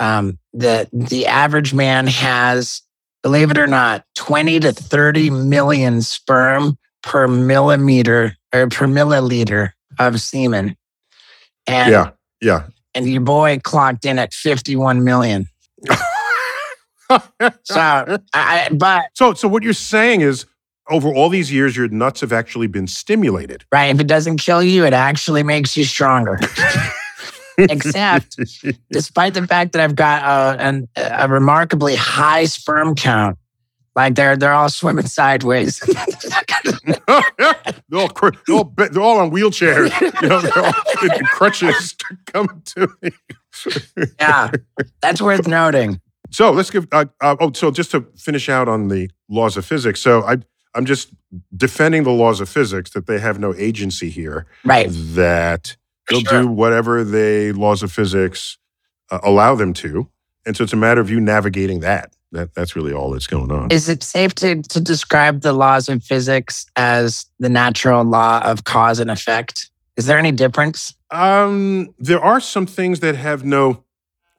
um, 0.00 0.38
the 0.52 0.88
the 0.92 1.26
average 1.26 1.72
man 1.72 2.06
has, 2.08 2.82
believe 3.22 3.50
it 3.50 3.58
or 3.58 3.66
not, 3.66 4.04
20 4.16 4.58
to 4.60 4.72
30 4.72 5.30
million 5.30 6.02
sperm 6.02 6.78
per 7.02 7.28
millimeter 7.28 8.36
or 8.52 8.66
per 8.68 8.86
milliliter 8.86 9.72
of 9.98 10.20
semen. 10.20 10.76
And 11.66 11.92
yeah. 11.92 12.10
Yeah. 12.40 12.66
and 12.94 13.06
your 13.06 13.20
boy 13.20 13.60
clocked 13.62 14.06
in 14.06 14.18
at 14.18 14.32
51 14.32 15.04
million. 15.04 15.46
So 17.64 18.18
I 18.34 18.68
but 18.72 19.06
so, 19.14 19.34
so 19.34 19.48
what 19.48 19.64
you're 19.64 19.72
saying 19.72 20.20
is, 20.20 20.46
over 20.90 21.12
all 21.12 21.28
these 21.28 21.52
years, 21.52 21.76
your 21.76 21.88
nuts 21.88 22.20
have 22.20 22.32
actually 22.32 22.66
been 22.66 22.86
stimulated. 22.86 23.64
right, 23.72 23.94
if 23.94 24.00
it 24.00 24.06
doesn't 24.06 24.38
kill 24.38 24.62
you, 24.62 24.84
it 24.84 24.92
actually 24.92 25.42
makes 25.42 25.76
you 25.76 25.84
stronger. 25.84 26.38
Except 27.58 28.38
despite 28.90 29.34
the 29.34 29.46
fact 29.46 29.72
that 29.72 29.82
I've 29.82 29.94
got 29.94 30.22
a, 30.22 30.62
an, 30.62 30.88
a 30.96 31.28
remarkably 31.28 31.94
high 31.94 32.44
sperm 32.44 32.94
count, 32.94 33.36
like 33.94 34.14
they're 34.14 34.36
they're 34.36 34.52
all 34.52 34.70
swimming 34.70 35.06
sideways. 35.06 35.80
they're, 36.86 37.00
all, 37.92 38.08
cr- 38.08 38.30
they're, 38.46 38.56
all, 38.56 38.72
they're 38.76 39.02
all 39.02 39.18
on 39.18 39.30
wheelchairs. 39.30 39.90
You 40.22 40.28
know, 40.28 40.40
they're 40.40 40.64
all 40.64 40.72
crutches 41.32 41.96
coming 42.32 42.62
to 42.76 42.88
me. 43.02 43.10
yeah, 44.18 44.52
that's 45.02 45.20
worth 45.20 45.46
noting. 45.46 46.00
So 46.30 46.52
let's 46.52 46.70
give. 46.70 46.86
Uh, 46.92 47.06
uh, 47.20 47.36
oh, 47.40 47.52
so 47.52 47.70
just 47.70 47.90
to 47.90 48.06
finish 48.16 48.48
out 48.48 48.68
on 48.68 48.88
the 48.88 49.10
laws 49.28 49.56
of 49.56 49.66
physics. 49.66 50.00
So 50.00 50.22
I, 50.22 50.38
I'm 50.74 50.84
just 50.86 51.10
defending 51.56 52.04
the 52.04 52.12
laws 52.12 52.40
of 52.40 52.48
physics 52.48 52.90
that 52.90 53.06
they 53.06 53.18
have 53.18 53.38
no 53.38 53.54
agency 53.54 54.08
here. 54.10 54.46
Right. 54.64 54.88
That 54.90 55.76
they'll 56.08 56.20
Sure. 56.20 56.42
do 56.42 56.48
whatever 56.48 57.04
the 57.04 57.52
laws 57.52 57.82
of 57.82 57.92
physics 57.92 58.58
uh, 59.10 59.18
allow 59.22 59.54
them 59.54 59.72
to, 59.74 60.08
and 60.46 60.56
so 60.56 60.64
it's 60.64 60.72
a 60.72 60.76
matter 60.76 61.00
of 61.00 61.10
you 61.10 61.20
navigating 61.20 61.80
that. 61.80 62.12
That 62.32 62.54
that's 62.54 62.76
really 62.76 62.92
all 62.92 63.10
that's 63.10 63.26
going 63.26 63.50
on. 63.50 63.72
Is 63.72 63.88
it 63.88 64.04
safe 64.04 64.34
to, 64.36 64.62
to 64.62 64.80
describe 64.80 65.40
the 65.40 65.52
laws 65.52 65.88
of 65.88 66.04
physics 66.04 66.64
as 66.76 67.26
the 67.40 67.48
natural 67.48 68.04
law 68.04 68.40
of 68.44 68.62
cause 68.64 69.00
and 69.00 69.10
effect? 69.10 69.68
Is 69.96 70.06
there 70.06 70.16
any 70.18 70.30
difference? 70.30 70.94
Um, 71.10 71.92
there 71.98 72.20
are 72.20 72.38
some 72.40 72.66
things 72.66 73.00
that 73.00 73.16
have 73.16 73.44
no 73.44 73.82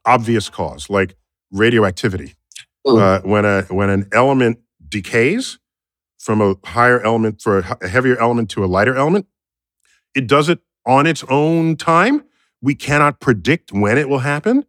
obvious 0.06 0.48
cause, 0.50 0.90
like 0.90 1.16
radioactivity. 1.52 2.36
Uh, 2.88 3.20
when 3.20 3.46
a 3.46 3.62
when 3.64 3.90
an 3.90 4.08
element 4.12 4.60
decays 4.90 5.60
from 6.22 6.40
a 6.40 6.56
higher 6.64 7.02
element 7.02 7.42
for 7.42 7.60
a, 7.60 7.88
heavier 7.90 8.16
element 8.18 8.50
to 8.52 8.64
a 8.64 8.68
lighter 8.68 8.96
element, 8.96 9.26
it 10.14 10.28
does 10.28 10.50
it 10.50 10.60
on 10.86 11.08
its 11.08 11.24
own 11.30 11.76
time. 11.76 12.24
We 12.62 12.76
cannot 12.76 13.20
predict 13.20 13.72
when 13.72 13.98
it 13.98 14.08
will 14.08 14.20
happen. 14.20 14.66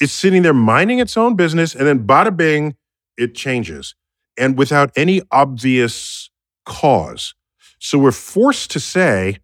It's 0.00 0.12
sitting 0.12 0.42
there 0.42 0.54
minding 0.54 0.98
its 0.98 1.16
own 1.16 1.36
business, 1.36 1.74
and 1.74 1.86
then 1.86 2.06
bada 2.06 2.34
bing, 2.34 2.76
it 3.18 3.34
changes, 3.34 3.94
and 4.38 4.56
without 4.56 4.90
any 4.96 5.20
obvious 5.30 6.30
cause. 6.64 7.34
So 7.78 7.98
we're 7.98 8.10
forced 8.10 8.70
to 8.72 8.80
say 8.80 9.38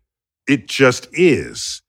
it 0.48 0.66
just 0.66 1.08
is. 1.12 1.82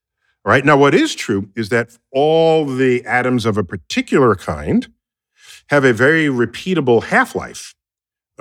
Right 0.43 0.65
now, 0.65 0.75
what 0.75 0.93
is 0.93 1.15
true 1.15 1.49
is 1.55 1.69
that 1.69 1.97
all 2.11 2.65
the 2.65 3.05
atoms 3.05 3.45
of 3.45 3.57
a 3.57 3.63
particular 3.63 4.35
kind 4.35 4.87
have 5.69 5.85
a 5.85 5.93
very 5.93 6.25
repeatable 6.25 7.03
half 7.03 7.35
life. 7.35 7.73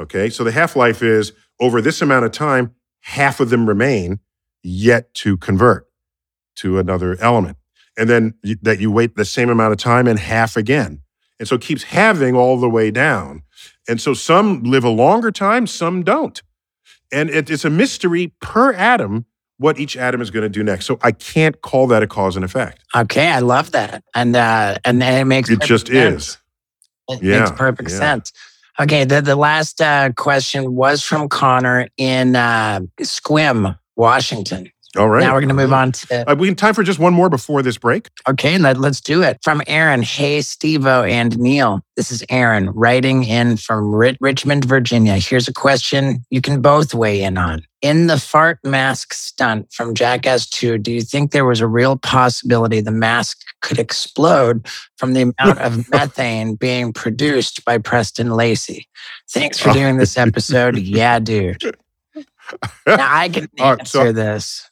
Okay, 0.01 0.31
so 0.31 0.45
the 0.45 0.53
half 0.53 0.77
life 0.77 1.03
is 1.03 1.33
over 1.61 1.83
this 1.83 2.01
amount 2.03 2.25
of 2.25 2.33
time, 2.33 2.75
half 3.03 3.39
of 3.41 3.51
them 3.51 3.69
remain 3.69 4.21
yet 4.63 5.13
to 5.15 5.37
convert 5.37 5.87
to 6.57 6.79
another 6.79 7.17
element. 7.21 7.59
And 7.99 8.09
then 8.09 8.35
you, 8.43 8.57
that 8.63 8.81
you 8.81 8.91
wait 8.91 9.17
the 9.17 9.25
same 9.27 9.51
amount 9.51 9.73
of 9.73 9.79
time 9.79 10.09
and 10.09 10.19
half 10.19 10.57
again. 10.57 11.03
And 11.39 11.47
so 11.47 11.57
it 11.57 11.61
keeps 11.61 11.83
halving 11.85 12.35
all 12.35 12.59
the 12.59 12.69
way 12.71 12.91
down. 12.91 13.43
And 13.89 14.01
so 14.01 14.15
some 14.15 14.63
live 14.63 14.85
a 14.85 14.89
longer 14.91 15.31
time, 15.31 15.67
some 15.67 16.03
don't. 16.03 16.41
And 17.13 17.29
it, 17.29 17.51
it's 17.51 17.65
a 17.65 17.71
mystery 17.71 18.33
per 18.41 18.73
atom 18.73 19.27
what 19.59 19.79
each 19.79 19.95
atom 19.99 20.23
is 20.23 20.31
going 20.31 20.43
to 20.45 20.49
do 20.49 20.63
next. 20.63 20.87
So 20.87 20.99
I 21.03 21.13
can't 21.13 21.61
call 21.61 21.87
that 21.89 22.03
a 22.03 22.07
cause 22.07 22.37
and 22.37 22.45
effect. 22.45 22.83
Okay, 22.97 23.29
I 23.29 23.41
love 23.41 23.73
that, 23.73 24.03
and 24.15 24.35
uh, 24.35 24.79
and 24.87 25.03
it 25.03 25.27
makes 25.27 25.51
It 25.51 25.61
just 25.61 25.89
sense. 25.89 26.29
is. 26.29 26.39
It 27.11 27.23
Yeah, 27.23 27.41
makes 27.41 27.51
perfect 27.53 27.91
yeah. 27.91 27.99
sense. 27.99 28.33
Okay, 28.81 29.05
the 29.05 29.21
the 29.21 29.37
last 29.37 29.83
uh, 29.83 30.11
question 30.17 30.75
was 30.75 31.03
from 31.03 31.29
Connor 31.29 31.89
in 31.99 32.35
uh, 32.35 32.81
Sequim, 32.99 33.79
Washington. 33.95 34.73
All 34.99 35.09
right. 35.09 35.21
Now 35.21 35.35
we're 35.35 35.41
going 35.41 35.49
to 35.51 35.55
move 35.55 35.73
on 35.73 35.93
to 35.93 36.31
Uh, 36.31 36.35
we 36.35 36.49
have 36.49 36.57
time 36.57 36.75
for 36.75 36.83
just 36.83 36.99
one 36.99 37.15
more 37.15 37.29
before 37.29 37.63
this 37.63 37.79
break. 37.79 38.09
Okay, 38.29 38.59
let, 38.59 38.77
let's 38.77 39.01
do 39.01 39.23
it. 39.23 39.39
From 39.45 39.63
Aaron, 39.69 40.03
hey, 40.03 40.41
Steve-O 40.41 41.05
and 41.05 41.39
Neil. 41.39 41.81
This 41.97 42.11
is 42.11 42.25
Aaron 42.29 42.71
writing 42.71 43.23
in 43.23 43.57
from 43.57 43.95
Ri- 43.95 44.17
Richmond, 44.21 44.65
Virginia. 44.65 45.15
Here's 45.19 45.47
a 45.47 45.53
question 45.53 46.25
you 46.31 46.41
can 46.41 46.61
both 46.61 46.93
weigh 46.93 47.23
in 47.23 47.39
on. 47.39 47.63
In 47.83 48.09
the 48.09 48.19
fart 48.19 48.59
mask 48.65 49.15
stunt 49.15 49.73
from 49.73 49.95
Jackass 49.95 50.49
2, 50.51 50.79
do 50.79 50.91
you 50.93 51.03
think 51.03 51.31
there 51.31 51.45
was 51.45 51.61
a 51.61 51.69
real 51.69 51.97
possibility 51.97 52.81
the 52.81 52.91
mask 52.91 53.39
could 53.63 53.79
explode 53.79 54.67
from 54.99 55.13
the 55.13 55.23
amount 55.39 55.61
of 55.61 55.89
methane 55.91 56.57
being 56.57 56.93
produced 56.93 57.65
by 57.65 57.79
Preston 57.79 58.31
Lacy? 58.31 58.89
Thanks 59.31 59.59
for 59.61 59.73
doing 59.73 59.99
this 59.99 60.19
episode. 60.19 60.79
yeah, 60.79 61.21
dude. 61.21 61.63
Now 62.87 62.97
I 62.99 63.29
can 63.29 63.49
answer 63.59 63.87
so- 63.87 64.13
this. 64.13 64.67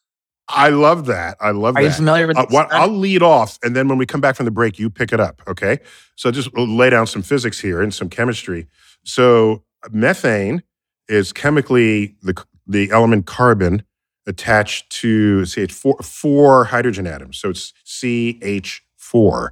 I 0.48 0.70
love 0.70 1.06
that. 1.06 1.36
I 1.40 1.50
love 1.50 1.76
Are 1.76 1.82
that. 1.82 1.88
you 1.88 1.94
familiar 1.94 2.26
with 2.26 2.38
Uh, 2.38 2.46
what. 2.48 2.72
I'll 2.72 2.88
lead 2.88 3.22
off, 3.22 3.58
and 3.62 3.76
then 3.76 3.88
when 3.88 3.98
we 3.98 4.06
come 4.06 4.20
back 4.20 4.36
from 4.36 4.46
the 4.46 4.50
break, 4.50 4.78
you 4.78 4.88
pick 4.90 5.12
it 5.12 5.20
up. 5.20 5.42
Okay. 5.46 5.78
So 6.16 6.30
just 6.30 6.56
lay 6.56 6.90
down 6.90 7.06
some 7.06 7.22
physics 7.22 7.60
here 7.60 7.82
and 7.82 7.92
some 7.92 8.08
chemistry. 8.08 8.66
So 9.04 9.62
methane 9.90 10.62
is 11.08 11.32
chemically 11.32 12.16
the 12.22 12.34
the 12.66 12.90
element 12.90 13.26
carbon 13.26 13.82
attached 14.26 14.90
to 14.90 15.44
say 15.46 15.62
it's 15.62 15.74
four, 15.74 15.96
four 16.02 16.64
hydrogen 16.64 17.06
atoms. 17.06 17.38
So 17.38 17.50
it's 17.50 17.72
CH4, 17.86 19.48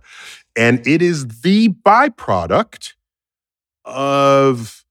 and 0.57 0.87
it 0.87 1.01
is 1.03 1.27
the 1.43 1.69
byproduct 1.71 2.93
of 3.85 4.85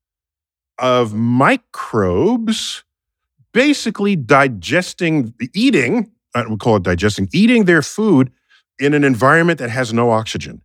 of 0.80 1.14
microbes 1.14 2.84
basically 3.56 4.18
digesting, 4.18 5.34
eating, 5.54 6.12
I 6.36 6.46
would 6.46 6.60
call 6.60 6.76
it 6.76 6.84
digesting, 6.84 7.30
eating 7.32 7.64
their 7.64 7.82
food 7.82 8.30
in 8.80 8.94
an 8.94 9.06
environment 9.06 9.60
that 9.60 9.70
has 9.70 9.94
no 9.94 10.12
oxygen. 10.12 10.62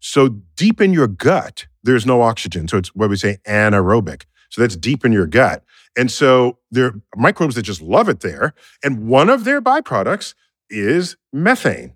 So 0.00 0.28
deep 0.56 0.80
in 0.80 0.92
your 0.92 1.06
gut, 1.06 1.68
there's 1.84 2.04
no 2.04 2.20
oxygen. 2.20 2.66
So 2.66 2.78
it's 2.78 2.92
what 2.96 3.10
we 3.10 3.16
say 3.16 3.38
anaerobic. 3.46 4.24
So 4.50 4.60
that's 4.60 4.74
deep 4.74 5.04
in 5.04 5.12
your 5.12 5.28
gut. 5.28 5.62
And 5.96 6.10
so 6.10 6.58
there 6.72 6.86
are 6.86 6.94
microbes 7.14 7.54
that 7.54 7.62
just 7.62 7.80
love 7.80 8.08
it 8.08 8.20
there. 8.20 8.54
And 8.82 9.06
one 9.06 9.30
of 9.30 9.44
their 9.44 9.62
byproducts 9.62 10.34
is 10.68 11.16
methane, 11.32 11.94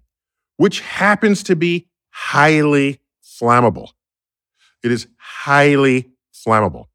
which 0.59 0.79
happens 0.79 1.43
to 1.43 1.57
be 1.57 1.89
highly 2.11 3.01
flammable. 3.21 3.89
It 4.85 4.93
is 4.93 5.09
highly 5.17 6.11
flammable. 6.33 6.87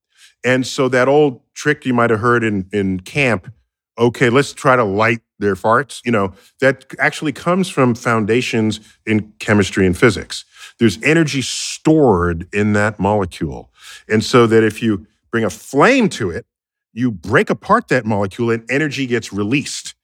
And 0.43 0.65
so 0.67 0.89
that 0.89 1.07
old 1.07 1.41
trick 1.53 1.85
you 1.85 1.93
might 1.93 2.09
have 2.09 2.19
heard 2.19 2.43
in, 2.43 2.67
in 2.71 2.99
camp, 2.99 3.51
okay, 3.97 4.29
let's 4.29 4.53
try 4.53 4.75
to 4.75 4.83
light 4.83 5.21
their 5.39 5.55
farts, 5.55 6.01
you 6.05 6.11
know, 6.11 6.33
that 6.61 6.85
actually 6.99 7.31
comes 7.31 7.69
from 7.69 7.95
foundations 7.95 8.79
in 9.05 9.33
chemistry 9.39 9.85
and 9.85 9.97
physics. 9.97 10.45
There's 10.79 11.01
energy 11.03 11.41
stored 11.41 12.47
in 12.53 12.73
that 12.73 12.99
molecule. 12.99 13.71
And 14.09 14.23
so 14.23 14.47
that 14.47 14.63
if 14.63 14.81
you 14.81 15.05
bring 15.31 15.43
a 15.43 15.49
flame 15.49 16.09
to 16.09 16.29
it, 16.29 16.45
you 16.93 17.11
break 17.11 17.49
apart 17.49 17.87
that 17.89 18.05
molecule 18.05 18.51
and 18.51 18.69
energy 18.69 19.05
gets 19.05 19.33
released. 19.33 19.95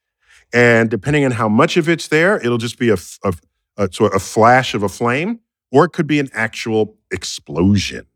And 0.52 0.90
depending 0.90 1.26
on 1.26 1.32
how 1.32 1.48
much 1.48 1.78
of 1.78 1.88
it's 1.88 2.08
there, 2.08 2.38
it'll 2.38 2.58
just 2.58 2.80
be 2.80 2.90
a, 2.90 2.98
a, 3.24 3.34
a, 3.78 3.94
sort 3.94 4.14
of 4.14 4.18
a 4.18 4.20
flash 4.20 4.74
of 4.74 4.84
a 4.84 4.90
flame, 4.90 5.40
or 5.72 5.86
it 5.86 5.90
could 5.90 6.08
be 6.08 6.20
an 6.20 6.30
actual 6.34 6.98
explosion. 7.12 8.08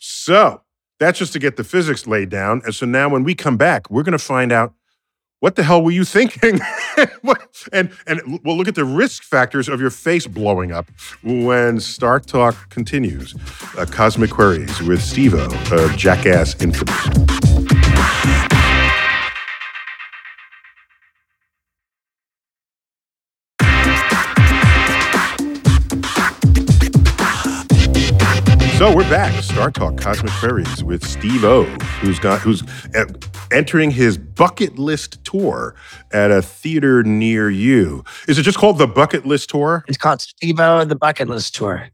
So 0.00 0.61
that's 1.02 1.18
just 1.18 1.32
to 1.32 1.38
get 1.38 1.56
the 1.56 1.64
physics 1.64 2.06
laid 2.06 2.30
down. 2.30 2.62
And 2.64 2.74
so 2.74 2.86
now 2.86 3.08
when 3.08 3.24
we 3.24 3.34
come 3.34 3.56
back, 3.56 3.90
we're 3.90 4.04
going 4.04 4.12
to 4.12 4.18
find 4.18 4.52
out 4.52 4.72
what 5.40 5.56
the 5.56 5.64
hell 5.64 5.82
were 5.82 5.90
you 5.90 6.04
thinking? 6.04 6.60
And 7.72 7.92
and 8.08 8.40
we'll 8.44 8.56
look 8.56 8.66
at 8.66 8.74
the 8.74 8.84
risk 8.84 9.22
factors 9.22 9.68
of 9.68 9.80
your 9.80 9.90
face 9.90 10.26
blowing 10.26 10.72
up 10.72 10.90
when 11.22 11.78
Star 11.78 12.18
Talk 12.18 12.70
continues. 12.70 13.36
Uh, 13.78 13.86
Cosmic 13.86 14.30
Queries 14.30 14.82
with 14.82 15.00
Steve-O 15.00 15.46
of 15.70 15.96
Jackass 15.96 16.60
Infamous. 16.60 17.32
So 28.82 28.92
we're 28.92 29.08
back. 29.08 29.40
Star 29.44 29.70
Talk 29.70 29.96
Cosmic 29.96 30.32
Queries 30.32 30.82
with 30.82 31.06
Steve-O, 31.06 31.62
who's 32.00 32.18
got 32.18 32.40
who's 32.40 32.64
entering 33.52 33.92
his 33.92 34.18
bucket 34.18 34.76
list 34.76 35.24
tour 35.24 35.76
at 36.10 36.32
a 36.32 36.42
theater 36.42 37.04
near 37.04 37.48
you. 37.48 38.02
Is 38.26 38.40
it 38.40 38.42
just 38.42 38.58
called 38.58 38.78
the 38.78 38.88
Bucket 38.88 39.24
List 39.24 39.50
Tour? 39.50 39.84
It's 39.86 39.96
called 39.96 40.20
Steve-O 40.20 40.84
the 40.84 40.96
Bucket 40.96 41.28
List 41.28 41.54
Tour. 41.54 41.90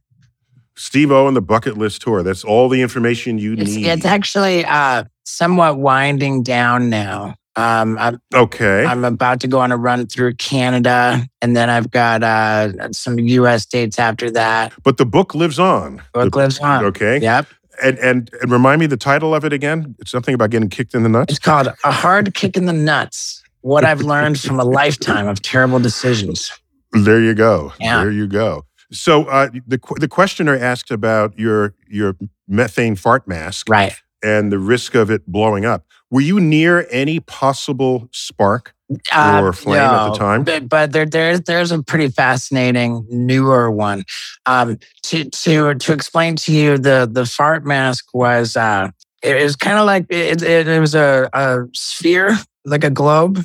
Steve-O 0.76 1.28
and 1.28 1.36
the 1.36 1.42
Bucket 1.42 1.76
List 1.76 2.00
Tour. 2.00 2.22
That's 2.22 2.42
all 2.42 2.70
the 2.70 2.80
information 2.80 3.36
you 3.36 3.52
It's, 3.52 3.74
need. 3.74 3.86
it's 3.86 4.06
actually 4.06 4.64
uh, 4.64 5.04
somewhat 5.24 5.78
winding 5.78 6.42
down 6.42 6.88
now. 6.88 7.34
Um, 7.58 7.98
I'm, 7.98 8.20
okay. 8.34 8.84
I'm 8.84 9.04
about 9.04 9.40
to 9.40 9.48
go 9.48 9.58
on 9.58 9.72
a 9.72 9.76
run 9.76 10.06
through 10.06 10.34
Canada, 10.34 11.26
and 11.42 11.56
then 11.56 11.68
I've 11.70 11.90
got 11.90 12.22
uh, 12.22 12.92
some 12.92 13.18
U.S. 13.18 13.66
dates 13.66 13.98
after 13.98 14.30
that. 14.30 14.72
but 14.84 14.96
the 14.96 15.04
book 15.06 15.34
lives 15.34 15.58
on. 15.58 16.00
Book 16.12 16.32
The- 16.32 16.38
lives 16.38 16.58
on. 16.60 16.84
Okay. 16.84 17.18
Yep. 17.20 17.46
And, 17.82 17.96
and 18.00 18.30
and 18.42 18.50
remind 18.50 18.80
me 18.80 18.86
the 18.86 18.96
title 18.96 19.34
of 19.34 19.44
it 19.44 19.52
again. 19.52 19.94
It's 20.00 20.10
something 20.10 20.34
about 20.34 20.50
getting 20.50 20.68
kicked 20.68 20.94
in 20.94 21.04
the 21.04 21.08
nuts. 21.08 21.32
It's 21.34 21.38
called 21.38 21.68
A 21.84 21.92
Hard 21.92 22.34
Kick 22.34 22.56
in 22.56 22.66
the 22.66 22.72
Nuts 22.72 23.40
What 23.60 23.84
I've 23.84 24.00
Learned 24.00 24.40
from 24.40 24.58
a 24.58 24.64
Lifetime 24.64 25.28
of 25.28 25.42
Terrible 25.42 25.78
Decisions. 25.78 26.50
There 26.92 27.20
you 27.20 27.34
go. 27.34 27.72
Yeah. 27.78 28.02
There 28.02 28.10
you 28.12 28.26
go. 28.26 28.64
So 28.90 29.24
uh, 29.24 29.50
the 29.66 29.78
the 30.00 30.08
questioner 30.08 30.56
asked 30.56 30.90
about 30.90 31.38
your 31.38 31.74
your 31.88 32.16
methane 32.48 32.96
fart 32.96 33.28
mask 33.28 33.68
Right. 33.68 33.94
and 34.24 34.50
the 34.50 34.58
risk 34.58 34.94
of 34.96 35.08
it 35.10 35.26
blowing 35.26 35.64
up. 35.64 35.84
Were 36.10 36.20
you 36.22 36.40
near 36.40 36.86
any 36.90 37.20
possible 37.20 38.08
spark 38.12 38.74
Uh, 39.12 39.40
or 39.42 39.52
flame 39.52 39.80
at 39.80 40.10
the 40.10 40.18
time? 40.18 40.42
But, 40.44 40.68
but 40.68 40.92
there, 40.92 41.04
there's 41.04 41.42
there's 41.42 41.70
a 41.70 41.82
pretty 41.82 42.08
fascinating 42.08 43.06
newer 43.10 43.70
one. 43.70 44.04
Um, 44.46 44.78
to 45.04 45.24
to 45.24 45.74
to 45.74 45.92
explain 45.92 46.36
to 46.36 46.52
you, 46.52 46.78
the 46.78 47.08
the 47.10 47.26
fart 47.26 47.66
mask 47.66 48.06
was 48.14 48.56
uh, 48.56 48.90
it 49.22 49.42
was 49.42 49.56
kind 49.56 49.78
of 49.78 49.84
like 49.84 50.06
it, 50.08 50.42
it, 50.42 50.66
it 50.68 50.80
was 50.80 50.94
a, 50.94 51.28
a 51.32 51.64
sphere, 51.74 52.38
like 52.64 52.84
a 52.84 52.90
globe. 52.90 53.44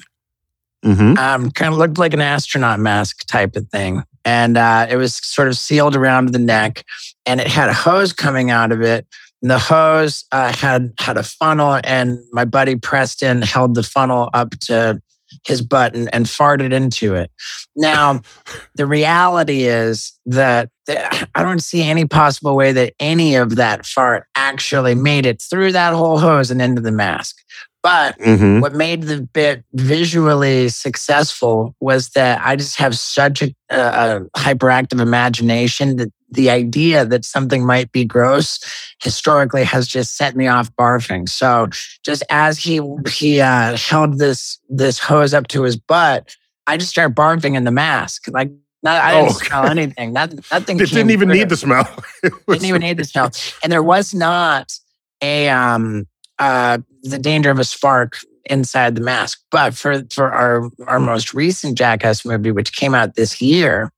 Mm-hmm. 0.86 1.18
Um, 1.18 1.50
kind 1.52 1.72
of 1.74 1.80
looked 1.80 1.98
like 1.98 2.14
an 2.14 2.20
astronaut 2.20 2.78
mask 2.78 3.26
type 3.28 3.56
of 3.56 3.68
thing, 3.70 4.04
and 4.26 4.58
uh, 4.58 4.86
it 4.90 4.98
was 4.98 5.16
sort 5.16 5.48
of 5.48 5.58
sealed 5.58 5.96
around 5.96 6.34
the 6.34 6.40
neck, 6.40 6.84
and 7.26 7.40
it 7.40 7.48
had 7.48 7.70
a 7.70 7.74
hose 7.74 8.12
coming 8.12 8.52
out 8.52 8.74
of 8.74 8.82
it. 8.82 9.08
And 9.44 9.52
the 9.52 9.60
hose 9.60 10.24
uh, 10.32 10.54
had 10.54 10.94
had 11.00 11.18
a 11.18 11.24
funnel, 11.24 11.80
and 11.84 12.18
my 12.32 12.46
buddy 12.46 12.78
Preston 12.78 13.42
held 13.42 13.76
the 13.76 13.84
funnel 13.84 14.30
up 14.34 14.52
to 14.62 15.02
his 15.46 15.62
butt 15.62 15.96
and, 15.96 16.26
farted 16.26 16.72
into 16.72 17.14
it. 17.16 17.30
Now, 17.76 18.22
the 18.76 18.86
reality 18.86 19.64
is 19.64 20.14
that 20.26 20.70
th- 20.86 21.00
I 21.36 21.44
don't 21.44 21.62
see 21.62 21.84
any 21.84 22.06
possible 22.06 22.56
way 22.56 22.72
that 22.72 22.94
any 23.00 23.36
of 23.36 23.58
that 23.58 23.86
fart 23.86 24.28
actually 24.36 24.96
made 24.96 25.26
it 25.26 25.42
through 25.42 25.74
that 25.74 25.94
whole 25.94 26.20
hose 26.20 26.50
and 26.50 26.62
into 26.62 26.82
the 26.82 26.92
mask. 26.92 27.36
But 27.84 28.18
Mm-hmm. 28.20 28.62
what 28.62 28.74
made 28.74 29.04
the 29.04 29.22
bit 29.22 29.64
visually 29.74 30.70
successful 30.70 31.76
was 31.82 32.10
that 32.12 32.42
I 32.44 32.56
just 32.56 32.78
have 32.78 32.98
such 32.98 33.42
a, 33.44 33.54
a, 33.70 34.22
hyperactive 34.38 35.02
imagination 35.02 35.98
that 35.98 36.10
the 36.32 36.50
idea 36.50 37.06
that 37.06 37.26
something 37.26 37.66
might 37.66 37.92
be 37.92 38.06
gross 38.06 38.60
historically 39.04 39.64
has 39.66 39.88
just 39.88 40.16
set 40.16 40.36
me 40.36 40.48
off 40.48 40.74
barfing. 40.78 41.28
So 41.30 41.68
just 42.04 42.24
as 42.30 42.58
he 42.58 42.80
he 43.10 43.42
uh, 43.42 43.76
held 43.78 44.18
this 44.18 44.58
this 44.70 44.98
hose 44.98 45.34
up 45.34 45.48
to 45.50 45.64
his 45.64 45.76
butt, 45.78 46.36
I 46.66 46.78
just 46.78 46.90
started 46.92 47.16
barfing 47.16 47.56
in 47.56 47.66
the 47.66 47.72
mask. 47.72 48.28
Like 48.32 48.50
not, 48.82 49.02
I 49.02 49.12
didn't 49.14 49.30
Oh, 49.30 49.34
smell 49.34 49.66
anything. 49.68 50.14
Not, 50.14 50.34
nothing. 50.52 50.80
It 50.80 50.90
didn't 50.90 51.12
even 51.12 51.28
through. 51.30 51.38
need 51.38 51.50
the 51.50 51.58
smell. 51.58 51.88
It 52.24 52.34
Didn't 52.48 52.66
even 52.66 52.82
need 52.82 52.98
the 52.98 53.06
smell. 53.06 53.30
And 53.62 53.72
there 53.72 53.84
was 53.84 54.14
not 54.14 54.74
a 55.22 55.50
um 55.50 56.06
uh 56.40 56.80
the 57.04 57.20
danger 57.20 57.52
of 57.52 57.60
a 57.60 57.64
spark 57.64 58.18
inside 58.46 58.96
the 58.96 59.02
mask. 59.02 59.42
But 59.52 59.76
for 59.76 60.04
for 60.12 60.32
our 60.32 60.70
our 60.88 61.00
most 61.00 61.34
recent 61.34 61.78
Jackass 61.78 62.26
movie, 62.26 62.52
which 62.52 62.76
came 62.76 62.96
out 62.96 63.16
this 63.16 63.42
year, 63.42 63.92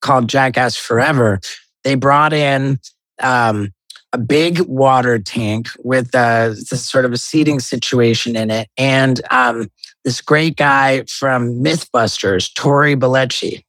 called 0.00 0.28
Jackass 0.28 0.76
Forever, 0.76 1.40
they 1.84 1.94
brought 1.94 2.32
in 2.32 2.78
um 3.22 3.72
a 4.12 4.18
big 4.18 4.60
water 4.62 5.18
tank 5.18 5.68
with 5.84 6.14
a, 6.14 6.56
this 6.70 6.84
sort 6.84 7.04
of 7.04 7.12
a 7.12 7.16
seating 7.16 7.60
situation 7.60 8.36
in 8.36 8.50
it, 8.50 8.68
and 8.76 9.20
um, 9.30 9.70
this 10.04 10.20
great 10.20 10.56
guy 10.56 11.04
from 11.04 11.62
MythBusters, 11.62 12.52
Tory 12.54 12.96
Belleci, 12.96 13.62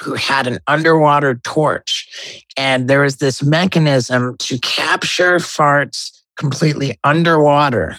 who 0.00 0.14
had 0.14 0.46
an 0.46 0.58
underwater 0.66 1.36
torch. 1.36 2.44
And 2.56 2.88
there 2.88 3.00
was 3.00 3.16
this 3.16 3.42
mechanism 3.42 4.36
to 4.40 4.58
capture 4.58 5.36
farts 5.36 6.21
completely 6.42 6.98
underwater 7.04 7.98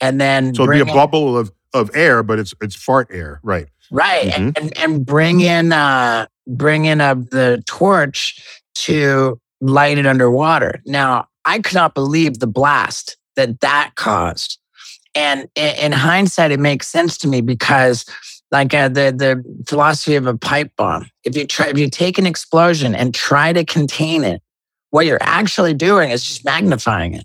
and 0.00 0.20
then 0.20 0.54
so 0.54 0.62
it'd 0.62 0.72
be 0.74 0.90
a 0.90 0.92
it- 0.92 0.94
bubble 0.94 1.36
of 1.36 1.50
of 1.74 1.90
air, 1.94 2.22
but 2.22 2.38
it's 2.38 2.52
it's 2.60 2.74
fart 2.74 3.08
air, 3.12 3.40
right? 3.42 3.68
Right. 3.92 4.30
Mhm. 4.32 4.56
And 4.58 4.78
and 4.78 5.06
bring 5.06 5.40
in 5.40 5.72
uh 5.72 6.26
bring 6.46 6.84
in 6.86 7.00
uh, 7.00 7.14
the 7.14 7.62
torch 7.66 8.40
to 8.86 9.38
light 9.60 9.98
it 9.98 10.06
underwater. 10.06 10.80
Now, 10.86 11.26
I 11.44 11.58
could 11.60 11.74
not 11.74 11.94
believe 11.94 12.38
the 12.38 12.46
blast 12.46 13.16
that 13.36 13.60
that 13.60 13.92
caused. 13.96 14.58
And 15.14 15.48
i- 15.56 15.76
in 15.84 15.92
hindsight, 15.92 16.50
it 16.50 16.60
makes 16.60 16.88
sense 16.88 17.18
to 17.18 17.28
me 17.28 17.40
because 17.40 18.04
like 18.50 18.72
uh, 18.74 18.88
the 18.88 19.12
the 19.16 19.44
philosophy 19.68 20.16
of 20.16 20.26
a 20.26 20.36
pipe 20.36 20.72
bomb. 20.76 21.06
If 21.24 21.36
you 21.36 21.46
try 21.46 21.66
if 21.68 21.78
you 21.78 21.88
take 21.90 22.18
an 22.18 22.26
explosion 22.26 22.94
and 22.94 23.14
try 23.14 23.52
to 23.52 23.64
contain 23.64 24.24
it, 24.24 24.40
what 24.90 25.06
you're 25.06 25.22
actually 25.22 25.74
doing 25.74 26.10
is 26.10 26.24
just 26.24 26.44
magnifying 26.44 27.14
it. 27.14 27.24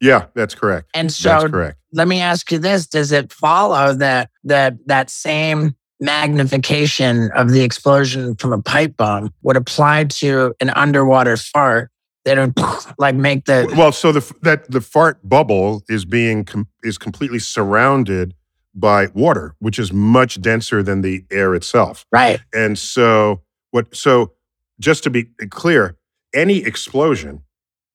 Yeah, 0.00 0.26
that's 0.34 0.54
correct. 0.54 0.88
And 0.94 1.10
so 1.12 1.28
that's 1.28 1.50
correct. 1.50 1.78
let 1.92 2.06
me 2.08 2.20
ask 2.20 2.50
you 2.52 2.58
this 2.58 2.86
does 2.86 3.12
it 3.12 3.32
follow 3.32 3.94
that 3.94 4.30
that 4.44 4.74
that 4.86 5.10
same 5.10 5.74
magnification 6.00 7.30
of 7.32 7.50
the 7.50 7.62
explosion 7.62 8.34
from 8.36 8.52
a 8.52 8.60
pipe 8.60 8.96
bomb 8.96 9.32
would 9.42 9.56
apply 9.56 10.04
to 10.04 10.54
an 10.60 10.70
underwater 10.70 11.36
fart 11.36 11.90
that 12.24 12.36
would 12.38 12.54
like 12.98 13.14
make 13.14 13.46
the 13.46 13.72
Well, 13.76 13.92
so 13.92 14.12
the 14.12 14.34
that 14.42 14.70
the 14.70 14.80
fart 14.80 15.26
bubble 15.26 15.82
is 15.88 16.04
being 16.04 16.44
com- 16.44 16.68
is 16.82 16.98
completely 16.98 17.38
surrounded 17.38 18.34
by 18.74 19.06
water, 19.14 19.54
which 19.58 19.78
is 19.78 19.90
much 19.92 20.40
denser 20.42 20.82
than 20.82 21.00
the 21.00 21.24
air 21.30 21.54
itself. 21.54 22.04
right 22.12 22.40
And 22.52 22.78
so 22.78 23.40
what 23.70 23.94
so 23.96 24.32
just 24.78 25.02
to 25.04 25.10
be 25.10 25.24
clear, 25.48 25.96
any 26.34 26.58
explosion, 26.58 27.42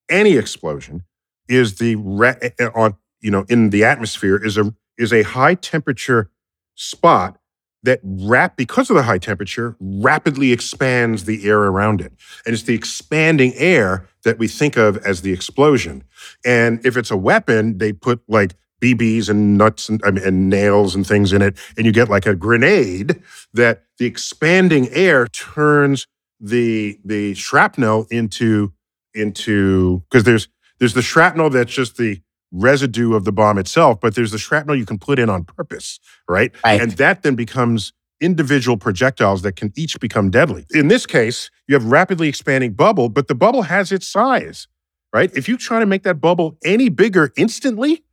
any 0.10 0.38
explosion 0.38 1.04
is 1.52 1.76
the 1.76 1.96
ra- 1.96 2.36
eh, 2.42 2.70
on 2.74 2.96
you 3.22 3.32
know 3.32 3.46
in 3.50 3.70
the 3.70 3.84
atmosphere 3.84 4.44
is 4.44 4.58
a 4.58 4.74
is 4.98 5.14
a 5.14 5.24
high 5.24 5.56
temperature 5.56 6.30
spot 6.76 7.38
that 7.84 8.00
rap 8.04 8.56
because 8.58 8.90
of 8.90 8.96
the 8.96 9.04
high 9.04 9.18
temperature 9.18 9.76
rapidly 9.80 10.52
expands 10.52 11.26
the 11.26 11.48
air 11.48 11.64
around 11.64 12.00
it. 12.00 12.14
And 12.46 12.54
it's 12.54 12.64
the 12.64 12.76
expanding 12.76 13.54
air 13.56 14.08
that 14.24 14.38
we 14.38 14.48
think 14.48 14.78
of 14.78 14.98
as 14.98 15.22
the 15.22 15.34
explosion. 15.34 16.04
And 16.46 16.86
if 16.86 16.96
it's 16.96 17.10
a 17.10 17.18
weapon, 17.18 17.80
they 17.80 17.92
put 17.92 18.22
like 18.28 18.54
BBs 18.82 19.30
and 19.30 19.58
nuts 19.58 19.90
and, 19.90 20.02
I 20.04 20.12
mean, 20.12 20.24
and 20.24 20.50
nails 20.50 20.96
and 20.96 21.06
things 21.06 21.34
in 21.34 21.42
it, 21.42 21.58
and 21.78 21.86
you 21.86 21.92
get 21.92 22.10
like 22.10 22.26
a 22.26 22.36
grenade 22.36 23.22
that 23.54 23.84
the 23.98 24.06
expanding 24.06 24.90
air 24.90 25.28
turns 25.28 26.08
the 26.40 27.00
the 27.06 27.36
shrapnel 27.36 28.08
into 28.10 28.74
into 29.14 30.04
because 30.10 30.24
there's 30.24 30.48
there's 30.82 30.96
the 30.96 31.02
shrapnel 31.04 31.52
that's 31.52 31.72
just 31.72 31.96
the 31.98 32.20
residue 32.52 33.14
of 33.14 33.24
the 33.24 33.32
bomb 33.32 33.58
itself, 33.60 34.02
but 34.02 34.16
there's 34.16 34.32
the 34.32 34.38
shrapnel 34.40 34.76
you 34.76 34.86
can 34.86 34.98
put 34.98 35.20
in 35.20 35.30
on 35.30 35.44
purpose, 35.46 36.00
right? 36.28 36.52
Right. 36.66 36.82
And 36.82 36.92
that 36.94 37.22
then 37.22 37.36
becomes 37.36 37.94
individual 38.20 38.78
projectiles 38.78 39.44
that 39.44 39.56
can 39.56 39.72
each 39.76 40.00
become 40.00 40.32
deadly. 40.32 40.66
In 40.72 40.88
this 40.88 41.06
case, 41.06 41.50
you 41.68 41.76
have 41.76 41.86
rapidly 41.86 42.28
expanding 42.28 42.74
bubble, 42.74 43.10
but 43.10 43.28
the 43.28 43.36
bubble 43.36 43.62
has 43.62 43.92
its 43.92 44.08
size, 44.08 44.68
right? 45.14 45.32
If 45.36 45.48
you 45.48 45.56
try 45.56 45.80
to 45.80 45.86
make 45.86 46.02
that 46.04 46.20
bubble 46.20 46.58
any 46.66 46.90
bigger 46.90 47.32
instantly, 47.38 48.04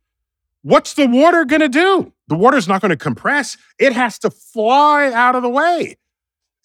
what's 0.61 0.93
the 0.93 1.07
water 1.07 1.45
going 1.45 1.61
to 1.61 1.69
do? 1.69 2.13
The 2.27 2.35
water's 2.35 2.67
not 2.67 2.81
going 2.81 2.91
to 2.91 2.97
compress. 2.97 3.57
It 3.79 3.93
has 3.93 4.19
to 4.19 4.29
fly 4.29 5.11
out 5.11 5.33
of 5.35 5.41
the 5.41 5.49
way. 5.49 5.97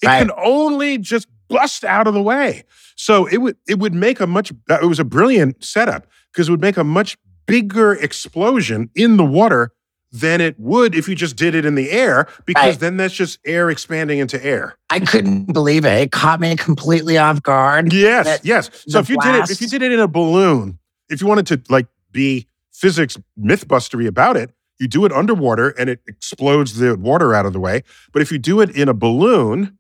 It 0.03 0.07
Right. 0.07 0.19
can 0.19 0.31
only 0.37 0.99
just 0.99 1.29
bust 1.55 1.85
out 1.85 2.07
of 2.07 2.15
the 2.15 2.23
way. 2.23 2.65
So 2.97 3.27
it 3.27 3.39
would 3.39 3.57
it 3.69 3.79
would 3.79 3.95
make 3.95 4.21
a 4.21 4.27
much 4.27 4.53
it 4.69 4.85
was 4.87 4.99
a 5.01 5.05
brilliant 5.05 5.65
setup 5.65 6.07
because 6.33 6.49
it 6.49 6.51
would 6.53 6.61
make 6.61 6.77
a 6.77 6.85
much 6.85 7.17
bigger 7.47 7.93
explosion 7.95 8.91
in 8.95 9.17
the 9.17 9.25
water 9.25 9.73
than 10.13 10.41
it 10.41 10.59
would 10.61 10.95
if 10.95 11.09
you 11.09 11.15
just 11.17 11.35
did 11.35 11.55
it 11.57 11.65
in 11.65 11.75
the 11.75 11.91
air 11.91 12.29
because 12.47 12.65
Right. 12.75 12.79
then 12.81 12.97
that's 12.97 13.15
just 13.15 13.39
air 13.45 13.69
expanding 13.69 14.21
into 14.21 14.43
air. 14.45 14.77
i 14.91 15.01
couldn't 15.01 15.53
believe 15.53 15.85
it 15.85 16.03
it 16.03 16.13
caught 16.13 16.39
me 16.39 16.55
completely 16.57 17.19
off 17.19 17.43
guard 17.43 17.93
Yes, 17.93 18.27
That- 18.27 18.45
yes. 18.45 18.71
So 18.87 19.01
if 19.01 19.09
you 19.11 19.19
did 19.21 19.35
it 19.35 19.51
if 19.51 19.61
you 19.61 19.67
did 19.69 19.83
it 19.83 19.91
in 19.93 19.99
a 20.01 20.07
balloon, 20.09 20.79
if 21.09 21.21
you 21.21 21.27
wanted 21.27 21.47
to 21.49 21.61
like 21.69 21.87
be 22.13 22.47
physics 22.73 23.19
mythbustery 23.39 24.07
about 24.07 24.37
it, 24.37 24.51
you 24.79 24.87
do 24.89 25.05
it 25.05 25.13
underwater 25.13 25.71
and 25.71 25.91
it 25.91 26.01
explodes 26.07 26.79
the 26.79 26.97
water 26.97 27.35
out 27.35 27.45
of 27.47 27.53
the 27.53 27.61
way. 27.61 27.83
But 28.13 28.23
if 28.23 28.31
you 28.33 28.39
do 28.39 28.61
it 28.61 28.71
in 28.71 28.89
a 28.89 28.95
balloon 28.95 29.77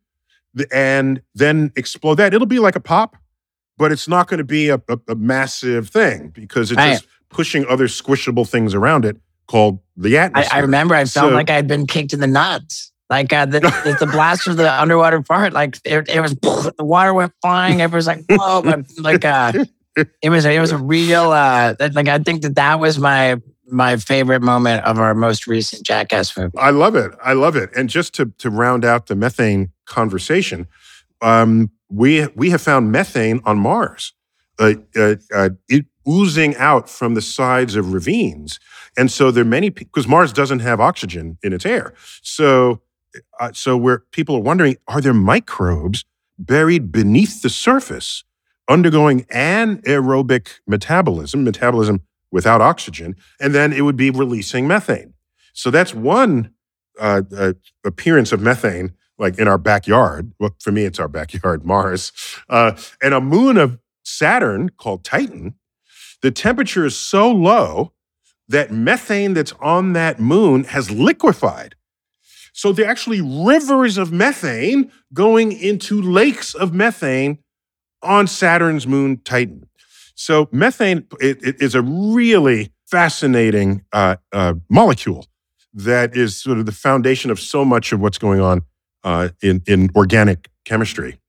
and 0.72 1.22
then 1.34 1.72
explode 1.76 2.16
that, 2.16 2.34
it'll 2.34 2.46
be 2.46 2.58
like 2.58 2.76
a 2.76 2.80
pop, 2.80 3.16
but 3.76 3.92
it's 3.92 4.08
not 4.08 4.28
going 4.28 4.38
to 4.38 4.44
be 4.44 4.68
a, 4.68 4.80
a, 4.88 4.98
a 5.08 5.14
massive 5.14 5.88
thing 5.88 6.28
because 6.28 6.70
it's 6.70 6.80
just 6.80 7.06
pushing 7.28 7.66
other 7.66 7.86
squishable 7.86 8.48
things 8.48 8.74
around 8.74 9.04
it 9.04 9.16
called 9.46 9.78
the 9.96 10.16
I, 10.18 10.24
atmosphere. 10.24 10.56
I 10.56 10.60
remember 10.60 10.94
i 10.94 11.04
felt 11.04 11.30
So- 11.30 11.34
like 11.34 11.50
i'd 11.50 11.66
been 11.68 11.86
kicked 11.86 12.12
in 12.12 12.20
the 12.20 12.26
nuts 12.26 12.92
like 13.10 13.32
uh, 13.34 13.44
the, 13.44 13.60
the, 13.60 13.96
the 14.00 14.06
blast 14.06 14.46
of 14.46 14.56
the 14.56 14.72
underwater 14.80 15.20
part, 15.20 15.52
like 15.52 15.78
it, 15.84 16.08
it 16.08 16.20
was 16.20 16.32
the 16.42 16.74
water 16.78 17.12
went 17.12 17.32
flying 17.42 17.80
it 17.80 17.90
was 17.90 18.06
like 18.06 18.24
whoa 18.30 18.62
but, 18.62 18.86
like 18.98 19.24
uh 19.24 19.52
it 20.22 20.30
was 20.30 20.44
it 20.46 20.60
was 20.60 20.72
a 20.72 20.78
real 20.78 21.30
uh 21.30 21.74
like 21.92 22.08
i 22.08 22.18
think 22.18 22.42
that 22.42 22.54
that 22.54 22.80
was 22.80 22.98
my 22.98 23.36
my 23.66 23.96
favorite 23.96 24.40
moment 24.40 24.84
of 24.84 24.98
our 24.98 25.14
most 25.14 25.46
recent 25.46 25.84
jackass 25.84 26.36
movie 26.36 26.52
I 26.58 26.70
love 26.70 26.96
it. 26.96 27.12
I 27.22 27.32
love 27.32 27.56
it. 27.56 27.70
And 27.74 27.88
just 27.88 28.14
to 28.14 28.26
to 28.38 28.50
round 28.50 28.84
out 28.84 29.06
the 29.06 29.16
methane 29.16 29.70
conversation, 29.86 30.66
um, 31.20 31.70
we 31.88 32.26
we 32.34 32.50
have 32.50 32.62
found 32.62 32.92
methane 32.92 33.40
on 33.44 33.58
Mars, 33.58 34.12
uh, 34.58 34.74
uh, 34.96 35.16
uh, 35.34 35.50
it 35.68 35.86
oozing 36.06 36.54
out 36.56 36.88
from 36.88 37.14
the 37.14 37.22
sides 37.22 37.76
of 37.76 37.92
ravines, 37.92 38.60
and 38.96 39.10
so 39.10 39.30
there 39.30 39.42
are 39.42 39.46
many 39.46 39.70
because 39.70 40.06
Mars 40.06 40.32
doesn't 40.32 40.60
have 40.60 40.80
oxygen 40.80 41.38
in 41.42 41.52
its 41.52 41.64
air. 41.64 41.94
So, 42.22 42.82
uh, 43.40 43.52
so 43.52 43.76
where 43.76 43.98
people 44.10 44.36
are 44.36 44.40
wondering, 44.42 44.76
are 44.86 45.00
there 45.00 45.14
microbes 45.14 46.04
buried 46.38 46.92
beneath 46.92 47.42
the 47.42 47.48
surface, 47.48 48.24
undergoing 48.68 49.24
anaerobic 49.24 50.48
metabolism, 50.66 51.44
metabolism 51.44 52.00
without 52.30 52.60
oxygen, 52.60 53.14
and 53.40 53.54
then 53.54 53.72
it 53.72 53.82
would 53.82 53.96
be 53.96 54.10
releasing 54.10 54.66
methane. 54.66 55.14
So 55.52 55.70
that's 55.70 55.94
one 55.94 56.50
uh, 57.00 57.22
uh, 57.36 57.52
appearance 57.84 58.32
of 58.32 58.40
methane, 58.40 58.92
like 59.18 59.38
in 59.38 59.48
our 59.48 59.58
backyard. 59.58 60.32
Well, 60.38 60.54
for 60.60 60.72
me, 60.72 60.84
it's 60.84 60.98
our 60.98 61.08
backyard, 61.08 61.64
Mars. 61.66 62.12
Uh, 62.48 62.72
and 63.02 63.14
a 63.14 63.20
moon 63.20 63.56
of 63.56 63.78
Saturn 64.04 64.70
called 64.70 65.04
Titan, 65.04 65.54
the 66.22 66.30
temperature 66.30 66.84
is 66.84 66.98
so 66.98 67.30
low 67.30 67.92
that 68.48 68.70
methane 68.70 69.34
that's 69.34 69.52
on 69.60 69.92
that 69.94 70.20
moon 70.20 70.64
has 70.64 70.90
liquefied. 70.90 71.74
So 72.52 72.72
there 72.72 72.86
are 72.86 72.90
actually 72.90 73.20
rivers 73.20 73.98
of 73.98 74.12
methane 74.12 74.92
going 75.12 75.52
into 75.52 76.00
lakes 76.00 76.54
of 76.54 76.72
methane 76.74 77.38
on 78.02 78.26
Saturn's 78.26 78.86
moon 78.86 79.20
Titan. 79.24 79.68
So 80.14 80.48
methane 80.52 81.06
it- 81.20 81.42
it 81.42 81.62
is 81.62 81.74
a 81.74 81.82
really 81.82 82.72
fascinating 82.90 83.84
uh, 83.92 84.16
uh, 84.32 84.54
molecule 84.70 85.26
that 85.72 86.16
is 86.16 86.36
sort 86.40 86.58
of 86.58 86.66
the 86.66 86.72
foundation 86.72 87.30
of 87.30 87.40
so 87.40 87.64
much 87.64 87.92
of 87.92 88.00
what's 88.00 88.18
going 88.18 88.40
on 88.40 88.62
uh, 89.04 89.28
in 89.42 89.62
in 89.66 89.90
organic 89.94 90.48
chemistry. 90.64 91.20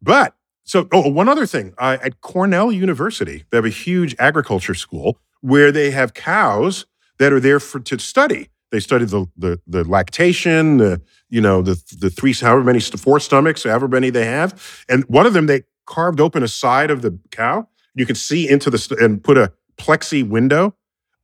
But 0.00 0.34
so, 0.64 0.86
oh, 0.92 1.08
one 1.08 1.28
other 1.28 1.46
thing 1.46 1.74
uh, 1.78 1.96
at 2.02 2.20
Cornell 2.20 2.70
University, 2.70 3.44
they 3.50 3.56
have 3.56 3.64
a 3.64 3.70
huge 3.70 4.14
agriculture 4.18 4.74
school 4.74 5.18
where 5.40 5.72
they 5.72 5.90
have 5.90 6.14
cows 6.14 6.86
that 7.18 7.32
are 7.32 7.40
there 7.40 7.58
for 7.58 7.80
to 7.80 7.98
study. 7.98 8.50
They 8.70 8.80
study 8.80 9.06
the 9.06 9.26
the, 9.36 9.60
the 9.66 9.88
lactation, 9.88 10.76
the 10.76 11.00
you 11.30 11.40
know 11.40 11.62
the 11.62 11.82
the 11.98 12.10
three 12.10 12.34
however 12.34 12.62
many 12.62 12.80
four 12.80 13.18
stomachs, 13.18 13.64
however 13.64 13.88
many 13.88 14.10
they 14.10 14.26
have, 14.26 14.84
and 14.88 15.04
one 15.04 15.26
of 15.26 15.32
them 15.32 15.46
they 15.46 15.62
carved 15.86 16.20
open 16.20 16.42
a 16.42 16.48
side 16.48 16.90
of 16.90 17.00
the 17.02 17.18
cow. 17.30 17.66
You 17.94 18.04
can 18.06 18.14
see 18.14 18.48
into 18.48 18.70
the 18.70 18.78
st- 18.78 19.00
and 19.00 19.24
put 19.24 19.38
a 19.38 19.52
plexi 19.78 20.28
window. 20.28 20.74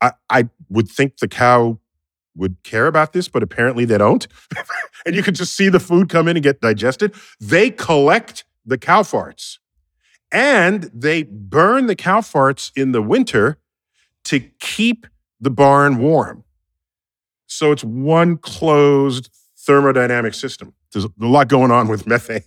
I, 0.00 0.12
I 0.30 0.48
would 0.70 0.88
think 0.88 1.18
the 1.18 1.28
cow 1.28 1.78
would 2.36 2.56
care 2.62 2.86
about 2.86 3.12
this, 3.12 3.28
but 3.28 3.42
apparently 3.42 3.84
they 3.84 3.98
don't. 3.98 4.26
and 5.06 5.14
you 5.14 5.22
can 5.22 5.34
just 5.34 5.56
see 5.56 5.68
the 5.68 5.80
food 5.80 6.08
come 6.08 6.28
in 6.28 6.36
and 6.36 6.42
get 6.42 6.60
digested. 6.60 7.14
They 7.40 7.70
collect 7.70 8.44
the 8.66 8.78
cow 8.78 9.02
farts 9.02 9.58
and 10.32 10.90
they 10.94 11.22
burn 11.22 11.86
the 11.86 11.96
cow 11.96 12.20
farts 12.20 12.72
in 12.74 12.92
the 12.92 13.02
winter 13.02 13.58
to 14.24 14.40
keep 14.58 15.06
the 15.40 15.50
barn 15.50 15.98
warm. 15.98 16.44
So 17.46 17.70
it's 17.70 17.84
one 17.84 18.38
closed 18.38 19.30
thermodynamic 19.56 20.34
system. 20.34 20.74
There's 20.92 21.04
a 21.04 21.10
lot 21.18 21.48
going 21.48 21.70
on 21.70 21.88
with 21.88 22.06
methane. 22.06 22.42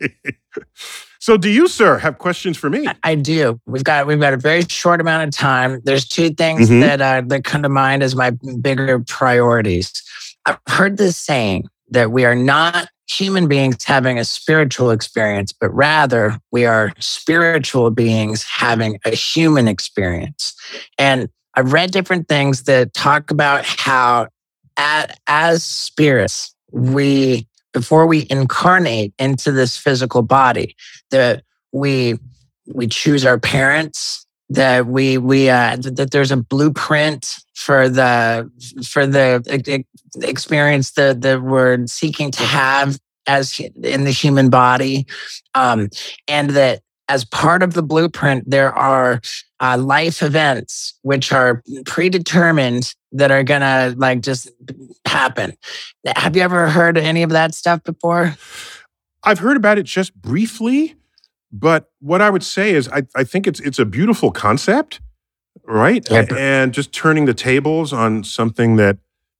so 1.18 1.36
do 1.36 1.48
you, 1.48 1.68
sir, 1.68 1.98
have 1.98 2.18
questions 2.18 2.56
for 2.56 2.70
me? 2.70 2.86
I- 3.02 3.14
do. 3.14 3.60
We've 3.66 3.84
got 3.84 4.06
we've 4.06 4.20
got 4.20 4.34
a 4.34 4.36
very 4.36 4.62
short 4.68 5.00
amount 5.00 5.26
of 5.28 5.34
time. 5.34 5.80
There's 5.84 6.06
two 6.06 6.30
things 6.30 6.68
Mhm. 6.68 6.80
that 6.82 7.00
uh, 7.00 7.22
that 7.28 7.44
come 7.44 7.62
to 7.62 7.68
mind 7.68 8.02
as 8.02 8.14
my 8.14 8.32
bigger 8.60 8.98
priorities. 9.00 9.90
I've 10.44 10.58
heard 10.68 10.96
this 10.98 11.16
saying 11.16 11.64
that 11.90 12.10
we 12.10 12.24
are 12.24 12.34
not 12.34 12.88
human 13.08 13.46
beings 13.48 13.84
having 13.84 14.18
a 14.18 14.24
spiritual 14.24 14.90
experience, 14.90 15.52
but 15.52 15.72
rather 15.74 16.38
we 16.52 16.66
are 16.66 16.92
spiritual 16.98 17.90
beings 17.90 18.42
having 18.42 18.98
a 19.04 19.10
human 19.10 19.68
experience. 19.68 20.54
And 20.98 21.28
I've 21.54 21.72
read 21.72 21.90
different 21.92 22.28
things 22.28 22.64
that 22.64 22.92
talk 22.94 23.30
about 23.30 23.64
how 23.64 24.28
at, 24.76 25.18
as 25.26 25.64
spirits, 25.64 26.54
we 26.72 27.46
before 27.76 28.06
we 28.06 28.26
incarnate 28.30 29.12
into 29.18 29.52
this 29.52 29.76
physical 29.76 30.22
body, 30.22 30.74
that 31.10 31.42
we 31.72 32.18
we 32.66 32.86
choose 32.86 33.26
our 33.26 33.38
parents, 33.38 34.26
that 34.48 34.86
we 34.86 35.18
we 35.18 35.50
uh, 35.50 35.76
that 35.76 36.10
there's 36.10 36.32
a 36.32 36.38
blueprint 36.38 37.36
for 37.54 37.90
the 37.90 38.50
for 38.82 39.06
the 39.06 39.84
experience 40.22 40.92
that 40.92 41.20
that 41.20 41.42
we're 41.42 41.86
seeking 41.86 42.30
to 42.30 42.42
have 42.44 42.98
as 43.26 43.60
in 43.60 44.04
the 44.04 44.10
human 44.10 44.48
body, 44.48 45.04
um, 45.54 45.90
and 46.26 46.50
that 46.50 46.80
as 47.08 47.24
part 47.24 47.62
of 47.62 47.74
the 47.74 47.82
blueprint, 47.82 48.48
there 48.50 48.72
are 48.72 49.20
uh, 49.60 49.78
life 49.78 50.22
events 50.22 50.98
which 51.02 51.32
are 51.32 51.62
predetermined 51.84 52.94
that 53.12 53.30
are 53.30 53.42
gonna 53.42 53.94
like 53.96 54.20
just 54.20 54.50
happen. 55.06 55.56
Have 56.04 56.36
you 56.36 56.42
ever 56.42 56.68
heard 56.68 56.98
any 56.98 57.22
of 57.22 57.30
that 57.30 57.54
stuff 57.54 57.82
before? 57.84 58.34
I've 59.22 59.38
heard 59.38 59.56
about 59.56 59.78
it 59.78 59.84
just 59.84 60.14
briefly, 60.14 60.96
but 61.52 61.90
what 62.00 62.20
I 62.20 62.30
would 62.30 62.44
say 62.44 62.72
is 62.72 62.88
I, 62.88 63.02
I 63.14 63.24
think 63.24 63.46
it's 63.46 63.60
it's 63.60 63.78
a 63.78 63.84
beautiful 63.84 64.30
concept, 64.30 65.00
right? 65.64 66.04
And 66.36 66.74
just 66.74 66.92
turning 66.92 67.24
the 67.24 67.34
tables 67.34 67.92
on 67.92 68.24
something 68.24 68.76
that 68.76 68.98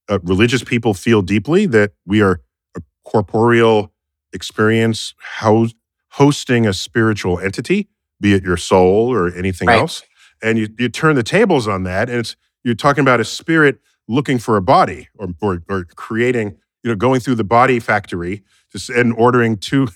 uh, 0.09 0.19
religious 0.23 0.63
people 0.63 0.95
feel 0.95 1.21
deeply 1.21 1.67
that 1.67 1.93
we 2.07 2.23
are 2.23 2.41
a 2.77 2.81
corporeal 3.05 3.93
experience 4.33 5.15
housed 5.19 5.75
hosting 6.17 6.67
a 6.67 6.73
spiritual 6.73 7.39
entity, 7.39 7.89
be 8.21 8.33
it 8.33 8.43
your 8.43 8.57
soul 8.57 9.13
or 9.13 9.35
anything 9.35 9.69
right. 9.69 9.79
else. 9.79 10.03
And 10.43 10.59
you, 10.59 10.69
you 10.79 10.89
turn 10.89 11.15
the 11.15 11.23
tables 11.23 11.69
on 11.69 11.83
that, 11.85 12.09
and 12.09 12.21
it's 12.21 12.37
you're 12.65 12.75
talking 12.75 13.03
about 13.03 13.21
a 13.21 13.25
spirit 13.25 13.81
looking 14.09 14.39
for 14.39 14.57
a 14.57 14.63
body 14.63 15.09
or, 15.17 15.29
or, 15.43 15.63
or 15.69 15.85
creating, 15.85 16.57
you 16.83 16.91
know, 16.91 16.97
going 16.97 17.21
through 17.21 17.35
the 17.35 17.45
body 17.45 17.79
factory 17.79 18.43
just, 18.73 18.89
and 18.89 19.13
ordering 19.15 19.59
two, 19.59 19.89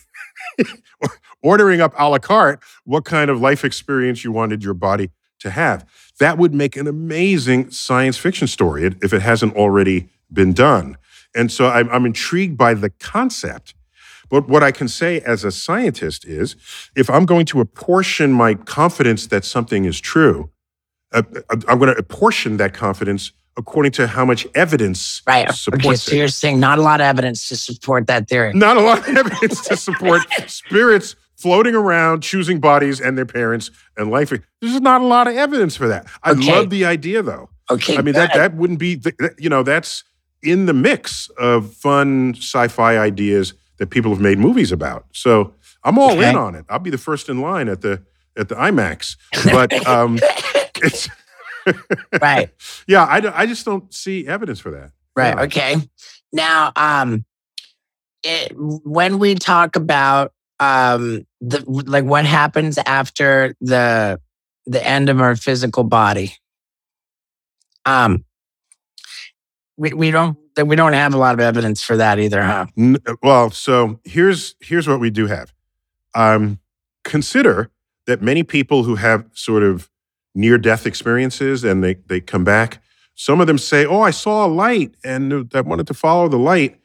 ordering 1.42 1.80
up 1.80 1.94
a 1.98 2.08
la 2.08 2.18
carte 2.18 2.60
what 2.84 3.04
kind 3.04 3.30
of 3.30 3.40
life 3.40 3.64
experience 3.64 4.22
you 4.22 4.30
wanted 4.30 4.62
your 4.62 4.74
body 4.74 5.10
to 5.38 5.50
have. 5.50 5.88
That 6.18 6.36
would 6.36 6.54
make 6.54 6.76
an 6.76 6.86
amazing 6.86 7.70
science 7.70 8.18
fiction 8.18 8.46
story 8.46 8.94
if 9.02 9.12
it 9.14 9.22
hasn't 9.22 9.56
already 9.56 10.08
been 10.30 10.52
done. 10.52 10.98
And 11.34 11.50
so 11.50 11.68
I'm, 11.68 11.88
I'm 11.88 12.04
intrigued 12.04 12.58
by 12.58 12.74
the 12.74 12.90
concept 12.90 13.74
but 14.30 14.48
what 14.48 14.62
I 14.62 14.70
can 14.70 14.88
say 14.88 15.20
as 15.20 15.44
a 15.44 15.50
scientist 15.50 16.24
is 16.24 16.56
if 16.96 17.10
I'm 17.10 17.26
going 17.26 17.46
to 17.46 17.60
apportion 17.60 18.32
my 18.32 18.54
confidence 18.54 19.26
that 19.26 19.44
something 19.44 19.84
is 19.84 20.00
true, 20.00 20.50
uh, 21.12 21.22
uh 21.50 21.56
I'm 21.68 21.78
going 21.78 21.92
to 21.92 21.98
apportion 21.98 22.56
that 22.58 22.72
confidence 22.72 23.32
according 23.56 23.92
to 23.92 24.06
how 24.06 24.24
much 24.24 24.46
evidence 24.54 25.22
right. 25.26 25.52
supports 25.52 25.86
okay, 25.86 25.96
so 25.96 26.12
it. 26.12 26.18
you're 26.18 26.28
saying 26.28 26.60
not 26.60 26.78
a 26.78 26.82
lot 26.82 27.00
of 27.00 27.04
evidence 27.04 27.48
to 27.48 27.56
support 27.56 28.06
that 28.06 28.28
theory. 28.28 28.52
Not 28.54 28.76
a 28.76 28.80
lot 28.80 29.00
of 29.00 29.16
evidence 29.16 29.60
to 29.68 29.76
support 29.76 30.22
spirits 30.46 31.16
floating 31.36 31.74
around, 31.74 32.22
choosing 32.22 32.60
bodies 32.60 33.00
and 33.00 33.18
their 33.18 33.26
parents 33.26 33.70
and 33.96 34.10
life. 34.10 34.30
There's 34.60 34.80
not 34.80 35.00
a 35.00 35.06
lot 35.06 35.26
of 35.26 35.36
evidence 35.36 35.76
for 35.76 35.88
that. 35.88 36.06
I 36.22 36.32
okay. 36.32 36.52
love 36.52 36.70
the 36.70 36.84
idea 36.84 37.22
though. 37.22 37.50
Okay. 37.70 37.96
I 37.96 38.02
mean, 38.02 38.14
that, 38.14 38.34
that 38.34 38.54
wouldn't 38.54 38.78
be, 38.78 39.00
you 39.38 39.48
know, 39.48 39.62
that's 39.62 40.04
in 40.42 40.66
the 40.66 40.72
mix 40.72 41.28
of 41.38 41.72
fun 41.74 42.34
sci 42.36 42.68
fi 42.68 42.98
ideas 42.98 43.54
that 43.80 43.88
people 43.88 44.12
have 44.12 44.20
made 44.20 44.38
movies 44.38 44.70
about. 44.70 45.06
So 45.12 45.54
I'm 45.82 45.98
all 45.98 46.12
okay. 46.12 46.28
in 46.28 46.36
on 46.36 46.54
it. 46.54 46.66
I'll 46.68 46.78
be 46.78 46.90
the 46.90 46.98
first 46.98 47.28
in 47.28 47.40
line 47.40 47.68
at 47.68 47.80
the 47.80 48.02
at 48.36 48.48
the 48.48 48.54
IMAX. 48.54 49.16
But 49.50 49.72
um, 49.88 50.18
it's 50.76 51.08
right. 52.22 52.50
Yeah, 52.86 53.04
I, 53.04 53.42
I 53.42 53.46
just 53.46 53.64
don't 53.64 53.92
see 53.92 54.28
evidence 54.28 54.60
for 54.60 54.70
that. 54.70 54.92
Right. 55.16 55.34
Yeah. 55.34 55.42
Okay. 55.44 55.76
Now, 56.32 56.72
um, 56.76 57.24
it, 58.22 58.52
when 58.54 59.18
we 59.18 59.34
talk 59.34 59.76
about 59.76 60.32
um, 60.60 61.26
the 61.40 61.64
like 61.66 62.04
what 62.04 62.26
happens 62.26 62.78
after 62.78 63.56
the 63.62 64.20
the 64.66 64.86
end 64.86 65.08
of 65.08 65.22
our 65.22 65.36
physical 65.36 65.84
body, 65.84 66.34
um, 67.86 68.24
we 69.78 69.94
we 69.94 70.10
don't 70.10 70.36
we 70.62 70.76
don't 70.76 70.92
have 70.92 71.14
a 71.14 71.18
lot 71.18 71.34
of 71.34 71.40
evidence 71.40 71.82
for 71.82 71.96
that 71.96 72.18
either, 72.18 72.42
huh? 72.42 72.66
Well, 73.22 73.50
so 73.50 74.00
here's 74.04 74.54
here's 74.60 74.88
what 74.88 75.00
we 75.00 75.10
do 75.10 75.26
have. 75.26 75.52
Um, 76.14 76.58
consider 77.04 77.70
that 78.06 78.22
many 78.22 78.42
people 78.42 78.84
who 78.84 78.96
have 78.96 79.26
sort 79.32 79.62
of 79.62 79.90
near 80.34 80.58
death 80.58 80.86
experiences 80.86 81.64
and 81.64 81.82
they 81.82 81.94
they 82.06 82.20
come 82.20 82.44
back. 82.44 82.82
Some 83.14 83.40
of 83.40 83.46
them 83.46 83.58
say, 83.58 83.84
"Oh, 83.84 84.00
I 84.00 84.10
saw 84.10 84.46
a 84.46 84.48
light 84.48 84.94
and 85.04 85.50
I 85.54 85.60
wanted 85.60 85.86
to 85.88 85.94
follow 85.94 86.28
the 86.28 86.38
light," 86.38 86.80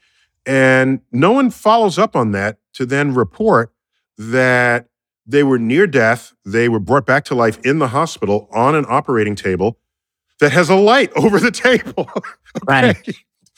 and 0.46 1.02
no 1.12 1.32
one 1.32 1.50
follows 1.50 1.98
up 1.98 2.16
on 2.16 2.32
that 2.32 2.58
to 2.74 2.86
then 2.86 3.14
report 3.14 3.74
that 4.18 4.88
they 5.26 5.44
were 5.44 5.60
near 5.60 5.88
death. 5.88 6.34
They 6.46 6.70
were 6.70 6.80
brought 6.80 7.06
back 7.06 7.26
to 7.26 7.36
life 7.36 7.60
in 7.64 7.80
the 7.80 7.88
hospital 7.90 8.48
on 8.52 8.76
an 8.76 8.86
operating 8.88 9.36
table 9.36 9.80
that 10.40 10.52
has 10.52 10.70
a 10.70 10.76
light 10.76 11.12
over 11.16 11.40
the 11.40 11.52
table. 11.52 12.10
okay? 12.16 12.26
Right 12.68 13.16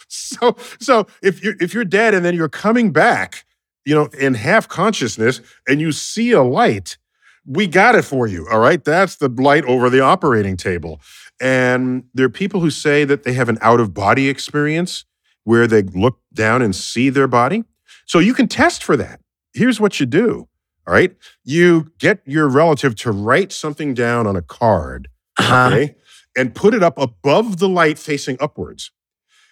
so 0.07 0.55
so 0.79 1.07
if 1.21 1.43
you're 1.43 1.55
if 1.59 1.73
you're 1.73 1.85
dead 1.85 2.13
and 2.13 2.25
then 2.25 2.35
you're 2.35 2.49
coming 2.49 2.91
back, 2.91 3.45
you 3.85 3.95
know, 3.95 4.05
in 4.19 4.33
half 4.33 4.67
consciousness 4.67 5.41
and 5.67 5.79
you 5.79 5.91
see 5.91 6.31
a 6.31 6.43
light, 6.43 6.97
we 7.45 7.65
got 7.65 7.95
it 7.95 8.03
for 8.03 8.27
you. 8.27 8.47
All 8.51 8.59
right. 8.59 8.83
That's 8.83 9.15
the 9.15 9.29
light 9.29 9.63
over 9.65 9.89
the 9.89 10.01
operating 10.01 10.57
table. 10.57 10.99
And 11.39 12.03
there 12.13 12.25
are 12.25 12.29
people 12.29 12.59
who 12.59 12.69
say 12.69 13.05
that 13.05 13.23
they 13.23 13.33
have 13.33 13.47
an 13.47 13.57
out 13.61 13.79
of 13.79 13.93
body 13.93 14.27
experience 14.27 15.05
where 15.45 15.67
they 15.67 15.83
look 15.83 16.19
down 16.33 16.61
and 16.61 16.75
see 16.75 17.09
their 17.09 17.27
body. 17.27 17.63
So 18.05 18.19
you 18.19 18.33
can 18.33 18.47
test 18.47 18.83
for 18.83 18.97
that. 18.97 19.21
Here's 19.53 19.79
what 19.79 19.99
you 19.99 20.05
do. 20.05 20.49
All 20.85 20.93
right. 20.93 21.15
You 21.43 21.91
get 21.99 22.21
your 22.25 22.49
relative 22.49 22.95
to 22.97 23.11
write 23.11 23.51
something 23.53 23.93
down 23.93 24.27
on 24.27 24.35
a 24.35 24.41
card. 24.41 25.07
Uh-huh. 25.39 25.67
Okay. 25.67 25.95
And 26.35 26.53
put 26.53 26.73
it 26.73 26.83
up 26.83 26.97
above 26.97 27.57
the 27.57 27.69
light 27.69 27.97
facing 27.97 28.37
upwards. 28.39 28.91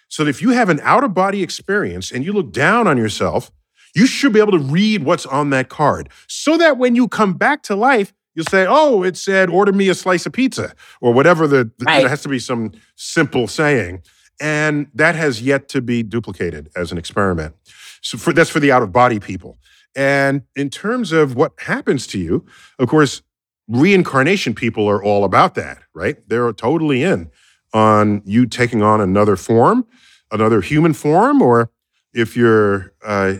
So 0.08 0.24
that 0.24 0.30
if 0.30 0.40
you 0.40 0.50
have 0.50 0.68
an 0.68 0.80
out 0.80 1.04
of 1.04 1.14
body 1.14 1.42
experience 1.42 2.10
and 2.10 2.24
you 2.24 2.32
look 2.32 2.52
down 2.52 2.86
on 2.86 2.96
yourself, 2.96 3.50
you 3.94 4.06
should 4.06 4.32
be 4.32 4.40
able 4.40 4.52
to 4.52 4.58
read 4.58 5.04
what's 5.04 5.26
on 5.26 5.50
that 5.50 5.68
card 5.68 6.10
so 6.28 6.56
that 6.58 6.76
when 6.76 6.94
you 6.94 7.08
come 7.08 7.34
back 7.34 7.62
to 7.62 7.74
life, 7.74 8.12
you'll 8.34 8.44
say, 8.44 8.66
oh, 8.68 9.02
it 9.02 9.16
said, 9.16 9.48
order 9.48 9.72
me 9.72 9.88
a 9.88 9.94
slice 9.94 10.26
of 10.26 10.32
pizza 10.32 10.74
or 11.00 11.12
whatever 11.12 11.46
the, 11.48 11.70
right. 11.80 12.00
there 12.00 12.08
has 12.08 12.22
to 12.22 12.28
be 12.28 12.38
some 12.38 12.72
simple 12.94 13.48
saying. 13.48 14.02
And 14.38 14.88
that 14.94 15.14
has 15.14 15.40
yet 15.40 15.68
to 15.70 15.80
be 15.80 16.02
duplicated 16.02 16.68
as 16.76 16.92
an 16.92 16.98
experiment. 16.98 17.54
So 18.02 18.18
for, 18.18 18.34
that's 18.34 18.50
for 18.50 18.60
the 18.60 18.70
out 18.70 18.82
of 18.82 18.92
body 18.92 19.18
people. 19.18 19.58
And 19.96 20.42
in 20.54 20.68
terms 20.68 21.10
of 21.10 21.34
what 21.34 21.54
happens 21.58 22.06
to 22.08 22.18
you, 22.18 22.44
of 22.78 22.88
course, 22.88 23.22
reincarnation 23.66 24.54
people 24.54 24.86
are 24.86 25.02
all 25.02 25.24
about 25.24 25.54
that, 25.54 25.78
right? 25.94 26.16
They're 26.28 26.52
totally 26.52 27.02
in 27.02 27.30
on 27.76 28.22
you 28.24 28.46
taking 28.46 28.82
on 28.82 29.02
another 29.02 29.36
form, 29.36 29.86
another 30.32 30.62
human 30.62 30.94
form, 30.94 31.42
or 31.42 31.70
if 32.14 32.34
you're, 32.34 32.94
uh, 33.04 33.34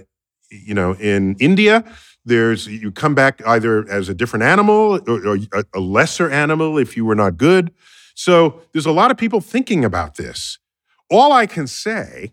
you 0.51 0.75
know, 0.75 0.93
in 0.97 1.37
India, 1.41 1.83
there's 2.27 2.67
you 2.67 2.93
come 2.93 3.15
back 3.15 3.41
either 3.47 3.89
as 3.91 4.11
a 4.11 4.15
different 4.15 4.43
animal 4.43 5.01
or, 5.09 5.27
or 5.27 5.39
a 5.75 5.81
lesser 5.81 6.31
animal 6.31 6.77
if 6.77 6.99
you 6.99 7.07
were 7.07 7.15
not 7.15 7.39
good. 7.39 7.73
So 8.15 8.61
there's 8.73 8.85
a 8.85 8.93
lot 8.93 9.11
of 9.11 9.17
people 9.17 9.41
thinking 9.41 9.85
about 9.87 10.17
this. 10.17 10.59
All 11.11 11.33
I 11.33 11.47
can 11.47 11.67
say 11.67 12.33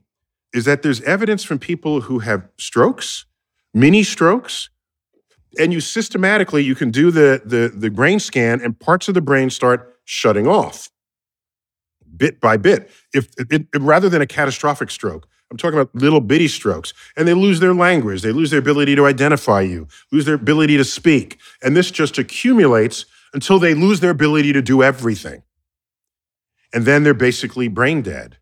is 0.53 0.65
that 0.65 0.81
there's 0.81 0.99
evidence 1.01 1.43
from 1.45 1.57
people 1.57 2.01
who 2.01 2.19
have 2.19 2.49
strokes, 2.57 3.25
mini 3.73 4.03
strokes, 4.03 4.69
and 5.57 5.71
you 5.71 5.79
systematically 5.79 6.63
you 6.63 6.75
can 6.75 6.91
do 6.91 7.11
the 7.11 7.41
the 7.45 7.71
the 7.73 7.89
brain 7.89 8.19
scan 8.19 8.59
and 8.59 8.77
parts 8.77 9.07
of 9.07 9.13
the 9.13 9.21
brain 9.21 9.49
start 9.49 9.95
shutting 10.03 10.47
off 10.47 10.89
bit 12.15 12.39
by 12.39 12.57
bit. 12.57 12.89
If 13.13 13.29
it, 13.37 13.67
it, 13.73 13.81
rather 13.81 14.09
than 14.09 14.21
a 14.21 14.27
catastrophic 14.27 14.91
stroke, 14.91 15.27
I'm 15.51 15.57
talking 15.57 15.79
about 15.79 15.93
little 15.93 16.21
bitty 16.21 16.47
strokes, 16.47 16.93
and 17.15 17.27
they 17.27 17.33
lose 17.33 17.59
their 17.59 17.73
language, 17.73 18.21
they 18.21 18.31
lose 18.31 18.49
their 18.49 18.59
ability 18.59 18.95
to 18.95 19.05
identify 19.05 19.61
you, 19.61 19.87
lose 20.11 20.25
their 20.25 20.35
ability 20.35 20.77
to 20.77 20.83
speak, 20.83 21.39
and 21.61 21.77
this 21.77 21.91
just 21.91 22.17
accumulates 22.17 23.05
until 23.33 23.59
they 23.59 23.73
lose 23.73 23.99
their 23.99 24.11
ability 24.11 24.53
to 24.53 24.61
do 24.61 24.81
everything, 24.81 25.43
and 26.73 26.85
then 26.85 27.03
they're 27.03 27.13
basically 27.13 27.67
brain 27.67 28.01
dead. 28.01 28.37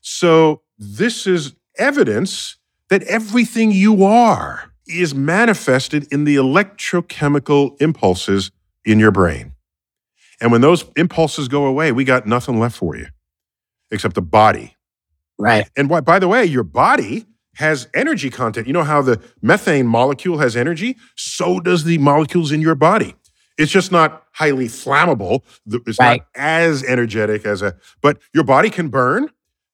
So 0.00 0.62
this 0.78 1.26
is 1.26 1.54
evidence 1.78 2.56
that 2.90 3.02
everything 3.04 3.72
you 3.72 4.04
are 4.04 4.72
is 4.86 5.14
manifested 5.14 6.10
in 6.12 6.24
the 6.24 6.36
electrochemical 6.36 7.80
impulses 7.80 8.50
in 8.84 8.98
your 8.98 9.10
brain. 9.10 9.52
And 10.40 10.52
when 10.52 10.60
those 10.60 10.84
impulses 10.96 11.48
go 11.48 11.66
away, 11.66 11.92
we 11.92 12.04
got 12.04 12.26
nothing 12.26 12.60
left 12.60 12.76
for 12.76 12.96
you 12.96 13.06
except 13.90 14.14
the 14.14 14.22
body. 14.22 14.76
Right. 15.38 15.68
And 15.76 15.88
why, 15.90 16.00
by 16.00 16.18
the 16.18 16.28
way, 16.28 16.44
your 16.44 16.64
body 16.64 17.26
has 17.54 17.88
energy 17.94 18.30
content. 18.30 18.66
You 18.66 18.72
know 18.72 18.84
how 18.84 19.02
the 19.02 19.20
methane 19.42 19.86
molecule 19.86 20.38
has 20.38 20.56
energy? 20.56 20.96
So 21.16 21.58
does 21.58 21.84
the 21.84 21.98
molecules 21.98 22.52
in 22.52 22.60
your 22.60 22.76
body. 22.76 23.16
It's 23.56 23.72
just 23.72 23.90
not 23.90 24.22
highly 24.32 24.68
flammable. 24.68 25.42
It's 25.66 25.98
right. 25.98 26.20
not 26.20 26.26
as 26.36 26.84
energetic 26.84 27.44
as 27.44 27.62
a, 27.62 27.74
but 28.00 28.18
your 28.32 28.44
body 28.44 28.70
can 28.70 28.88
burn. 28.88 29.28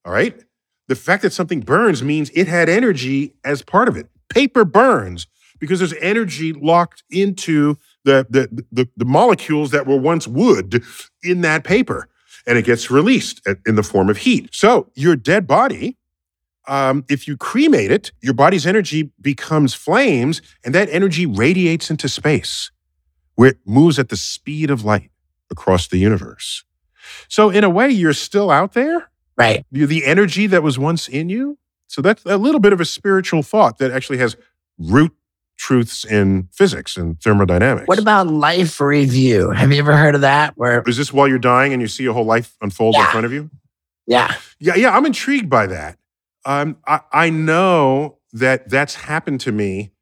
All 0.07 0.13
right. 0.13 0.43
the 0.89 0.95
fact 0.95 1.23
that 1.23 1.33
something 1.33 1.61
burns 1.61 2.03
means 2.03 2.31
it 2.35 2.47
had 2.49 2.69
energy 2.69 3.35
as 3.45 3.63
part 3.63 3.89
of 3.89 3.97
it. 3.97 4.09
Paper 4.29 4.65
burns 4.65 5.27
because 5.59 5.79
there's 5.79 5.95
energy 5.95 6.53
locked 6.53 7.05
into 7.11 7.77
the, 8.05 8.27
the, 8.31 8.65
the, 8.71 8.89
the 8.97 9.05
molecules 9.05 9.71
that 9.71 9.87
were 9.87 9.97
once 9.97 10.29
wood 10.29 10.83
in 11.23 11.41
that 11.41 11.65
paper, 11.65 12.09
and 12.47 12.59
it 12.59 12.65
gets 12.65 12.91
released 12.91 13.47
in 13.67 13.75
the 13.75 13.83
form 13.83 14.09
of 14.11 14.19
heat. 14.19 14.51
So 14.53 14.91
your 14.95 15.17
dead 15.17 15.47
body, 15.47 15.97
um, 16.67 17.05
if 17.09 17.27
you 17.27 17.37
cremate 17.37 17.91
it, 17.91 18.13
your 18.21 18.35
body's 18.35 18.67
energy 18.67 19.11
becomes 19.21 19.75
flames, 19.75 20.41
and 20.65 20.75
that 20.75 20.89
energy 20.91 21.27
radiates 21.27 21.91
into 21.91 22.09
space, 22.09 22.71
where 23.35 23.51
it 23.51 23.59
moves 23.67 23.99
at 23.99 24.09
the 24.09 24.17
speed 24.17 24.71
of 24.71 24.85
light 24.85 25.11
across 25.51 25.89
the 25.89 25.99
universe. 25.99 26.65
So, 27.29 27.51
in 27.51 27.65
a 27.65 27.71
way, 27.71 27.91
you're 27.91 28.15
still 28.15 28.51
out 28.51 28.73
there. 28.73 29.11
Right. 29.37 29.67
You're 29.71 29.87
the 29.87 30.07
energy 30.07 30.47
that 30.47 30.63
was 30.63 30.79
once 30.79 31.09
in 31.09 31.29
you. 31.29 31.59
So, 31.87 32.01
that's 32.01 32.25
a 32.25 32.39
little 32.39 32.61
bit 32.61 32.73
of 32.73 32.81
a 32.81 32.85
spiritual 32.85 33.43
thought 33.43 33.79
that 33.79 33.91
actually 33.91 34.19
has 34.19 34.37
root 34.79 35.13
truths 35.57 36.05
in 36.05 36.49
physics 36.53 36.97
and 36.97 37.21
thermodynamics. 37.21 37.87
What 37.87 37.99
about 37.99 38.27
life 38.29 38.81
review? 38.81 39.51
Have 39.51 39.73
you 39.73 39.79
ever 39.79 39.97
heard 39.97 40.15
of 40.15 40.21
that? 40.23 40.55
Where 40.57 40.83
is 40.87 40.97
this 40.97 41.13
while 41.13 41.29
you're 41.29 41.39
dying 41.39 41.73
and 41.73 41.81
you 41.81 41.89
see 41.89 42.07
a 42.07 42.13
whole 42.13 42.25
life 42.25 42.57
unfold 42.61 42.95
Yeah. 42.95 43.05
in 43.05 43.11
front 43.11 43.27
of 43.27 43.33
you? 43.33 43.51
yeah, 44.07 44.35
Yeah, 44.59 44.75
yeah, 44.75 44.97
I'm 44.97 45.07
intrigued 45.07 45.49
by 45.49 45.67
that. 45.69 45.97
Um, 46.45 46.77
I, 46.87 47.01
I 47.13 47.31
know 47.31 48.19
that 48.33 48.69
that's 48.69 48.95
happened 48.97 49.41
to 49.43 49.53
me 49.53 49.93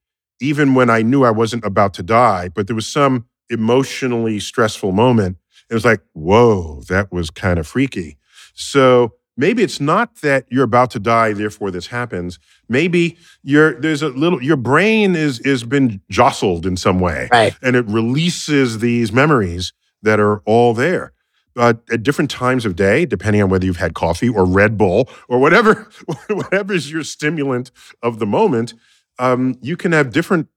even 0.40 0.74
when 0.74 0.90
I 0.90 1.02
knew 1.02 1.22
I 1.22 1.30
wasn't 1.30 1.64
about 1.64 1.94
to 1.94 2.02
die, 2.02 2.48
but 2.48 2.66
there 2.66 2.74
was 2.74 2.86
some 2.88 3.26
emotionally 3.48 4.40
stressful 4.40 4.90
moment. 4.90 5.36
It 5.70 5.74
was 5.74 5.84
like, 5.84 6.00
whoa, 6.14 6.82
that 6.88 7.12
was 7.12 7.30
kind 7.30 7.60
of 7.60 7.66
freaky. 7.66 8.18
So 8.54 9.14
maybe 9.36 9.62
it's 9.62 9.80
not 9.80 10.16
that 10.16 10.46
you're 10.50 10.64
about 10.64 10.90
to 10.92 10.98
die, 10.98 11.32
therefore 11.32 11.70
this 11.70 11.88
happens. 11.88 12.38
Maybe 12.68 13.16
you're 13.42 13.80
there's 13.80 14.02
a 14.02 14.08
little 14.08 14.42
your 14.42 14.56
brain 14.56 15.16
is 15.16 15.40
is 15.40 15.64
been 15.64 16.00
jostled 16.10 16.66
in 16.66 16.76
some 16.76 17.00
way 17.00 17.28
right. 17.32 17.54
and 17.62 17.76
it 17.76 17.86
releases 17.86 18.78
these 18.78 19.12
memories 19.12 19.72
that 20.02 20.20
are 20.20 20.38
all 20.40 20.74
there. 20.74 21.12
Uh, 21.54 21.74
at 21.90 22.02
different 22.02 22.30
times 22.30 22.64
of 22.64 22.76
day, 22.76 23.04
depending 23.04 23.42
on 23.42 23.50
whether 23.50 23.66
you've 23.66 23.76
had 23.76 23.92
coffee 23.92 24.28
or 24.28 24.46
Red 24.46 24.78
Bull 24.78 25.06
or 25.28 25.38
whatever, 25.38 25.90
whatever 26.28 26.72
is 26.72 26.90
your 26.90 27.04
stimulant 27.04 27.70
of 28.02 28.18
the 28.18 28.24
moment, 28.24 28.72
um, 29.18 29.58
you 29.60 29.76
can 29.76 29.92
have 29.92 30.14
different 30.14 30.48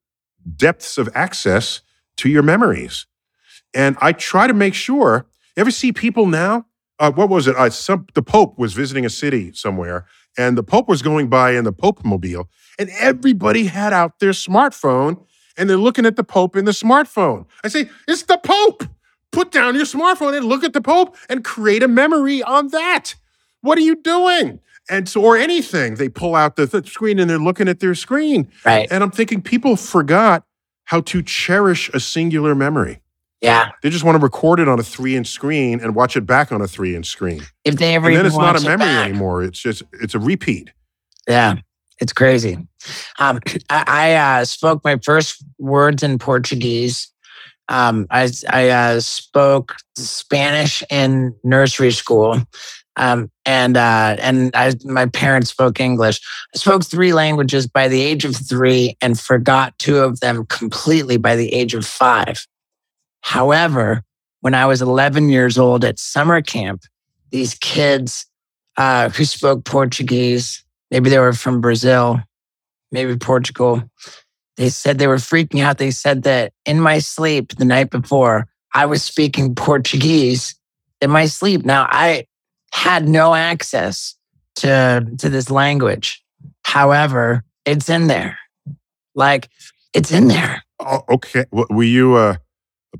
depths 0.55 0.97
of 0.97 1.09
access 1.13 1.81
to 2.15 2.29
your 2.29 2.43
memories. 2.43 3.07
And 3.73 3.97
I 3.99 4.13
try 4.13 4.47
to 4.47 4.53
make 4.53 4.73
sure. 4.73 5.27
You 5.57 5.61
ever 5.61 5.71
see 5.71 5.91
people 5.91 6.27
now? 6.27 6.65
Uh, 6.99 7.11
what 7.11 7.29
was 7.29 7.47
it? 7.47 7.55
Uh, 7.55 7.69
some, 7.69 8.05
the 8.13 8.21
Pope 8.21 8.57
was 8.57 8.73
visiting 8.73 9.05
a 9.05 9.09
city 9.09 9.51
somewhere, 9.53 10.05
and 10.37 10.57
the 10.57 10.63
Pope 10.63 10.87
was 10.87 11.01
going 11.01 11.27
by 11.27 11.51
in 11.51 11.63
the 11.63 11.73
Pope 11.73 12.03
mobile, 12.05 12.49
and 12.79 12.89
everybody 12.99 13.65
had 13.65 13.93
out 13.93 14.19
their 14.19 14.31
smartphone, 14.31 15.25
and 15.57 15.69
they're 15.69 15.77
looking 15.77 16.05
at 16.05 16.15
the 16.15 16.23
Pope 16.23 16.55
in 16.55 16.65
the 16.65 16.71
smartphone. 16.71 17.45
I 17.63 17.67
say, 17.67 17.89
it's 18.07 18.23
the 18.23 18.37
Pope. 18.37 18.83
Put 19.31 19.51
down 19.51 19.75
your 19.75 19.85
smartphone 19.85 20.35
and 20.35 20.45
look 20.45 20.63
at 20.63 20.71
the 20.71 20.81
Pope 20.81 21.17
and 21.27 21.43
create 21.43 21.83
a 21.83 21.89
memory 21.89 22.41
on 22.41 22.69
that. 22.69 23.15
What 23.59 23.77
are 23.77 23.81
you 23.81 23.95
doing? 23.95 24.61
And 24.89 25.09
so, 25.09 25.21
or 25.21 25.35
anything, 25.35 25.95
they 25.95 26.07
pull 26.07 26.35
out 26.35 26.55
the 26.55 26.67
th- 26.67 26.89
screen 26.89 27.19
and 27.19 27.29
they're 27.29 27.39
looking 27.39 27.67
at 27.67 27.79
their 27.79 27.95
screen. 27.95 28.49
Right. 28.63 28.87
And 28.89 29.03
I'm 29.03 29.11
thinking 29.11 29.41
people 29.41 29.75
forgot 29.75 30.45
how 30.85 31.01
to 31.01 31.21
cherish 31.21 31.89
a 31.93 31.99
singular 31.99 32.55
memory. 32.55 33.01
Yeah. 33.41 33.71
They 33.81 33.89
just 33.89 34.03
want 34.03 34.17
to 34.17 34.23
record 34.23 34.59
it 34.59 34.67
on 34.67 34.79
a 34.79 34.83
three 34.83 35.15
inch 35.15 35.27
screen 35.27 35.79
and 35.79 35.93
watch 35.93 36.17
it 36.17 36.25
back 36.25 36.51
on 36.51 36.61
a 36.61 36.67
three 36.67 36.95
inch 36.95 37.07
screen. 37.07 37.43
If 37.63 37.75
they 37.75 37.95
ever 37.95 38.07
And 38.07 38.15
then 38.15 38.25
even 38.25 38.27
it's 38.27 38.37
not 38.37 38.59
a 38.59 38.61
memory 38.61 38.85
back. 38.85 39.09
anymore. 39.09 39.43
It's 39.43 39.59
just, 39.59 39.83
it's 39.93 40.15
a 40.15 40.19
repeat. 40.19 40.71
Yeah, 41.27 41.55
it's 41.99 42.13
crazy. 42.13 42.57
Um, 43.19 43.39
I, 43.69 43.83
I 43.87 44.13
uh, 44.13 44.45
spoke 44.45 44.83
my 44.83 44.97
first 44.97 45.43
words 45.59 46.03
in 46.03 46.17
Portuguese. 46.19 47.11
Um, 47.67 48.05
I 48.11 48.29
I 48.51 48.69
uh, 48.69 48.99
spoke 48.99 49.75
Spanish 49.97 50.83
in 50.91 51.35
nursery 51.43 51.91
school, 51.91 52.39
um, 52.95 53.31
and 53.43 53.75
uh, 53.75 54.17
and 54.19 54.51
I, 54.53 54.73
my 54.83 55.07
parents 55.07 55.49
spoke 55.49 55.79
English. 55.79 56.21
I 56.53 56.59
spoke 56.59 56.85
three 56.85 57.11
languages 57.11 57.65
by 57.65 57.87
the 57.87 58.01
age 58.01 58.23
of 58.23 58.35
three, 58.35 58.95
and 59.01 59.19
forgot 59.19 59.77
two 59.79 59.97
of 59.97 60.19
them 60.19 60.45
completely 60.45 61.17
by 61.17 61.35
the 61.35 61.51
age 61.53 61.73
of 61.73 61.87
five. 61.87 62.45
However, 63.25 64.03
when 64.41 64.53
I 64.53 64.67
was 64.67 64.83
11 64.83 65.29
years 65.29 65.57
old 65.57 65.83
at 65.83 65.97
summer 65.97 66.43
camp, 66.43 66.83
these 67.31 67.55
kids 67.55 68.27
uh, 68.77 69.09
who 69.09 69.25
spoke 69.25 69.65
Portuguese 69.65 70.63
maybe 70.91 71.09
they 71.09 71.17
were 71.17 71.33
from 71.33 71.59
Brazil, 71.59 72.19
maybe 72.91 73.17
Portugal. 73.17 73.81
They 74.57 74.69
said 74.69 74.99
they 74.99 75.07
were 75.07 75.15
freaking 75.15 75.63
out. 75.63 75.79
They 75.79 75.89
said 75.89 76.21
that 76.23 76.53
in 76.67 76.79
my 76.79 76.99
sleep 76.99 77.55
the 77.55 77.65
night 77.65 77.89
before, 77.89 78.45
I 78.75 78.85
was 78.85 79.03
speaking 79.03 79.55
Portuguese 79.55 80.53
in 81.01 81.09
my 81.09 81.25
sleep. 81.25 81.65
Now, 81.65 81.87
I 81.89 82.27
had 82.71 83.09
no 83.09 83.33
access 83.33 84.15
to, 84.57 85.03
to 85.17 85.29
this 85.29 85.49
language. 85.49 86.23
However, 86.61 87.43
it's 87.65 87.89
in 87.89 88.05
there. 88.05 88.37
Like, 89.15 89.49
it's 89.95 90.11
in 90.11 90.27
there. 90.27 90.63
Oh, 90.79 91.01
okay. 91.09 91.45
Were 91.51 91.83
you 91.83 92.17
a 92.17 92.39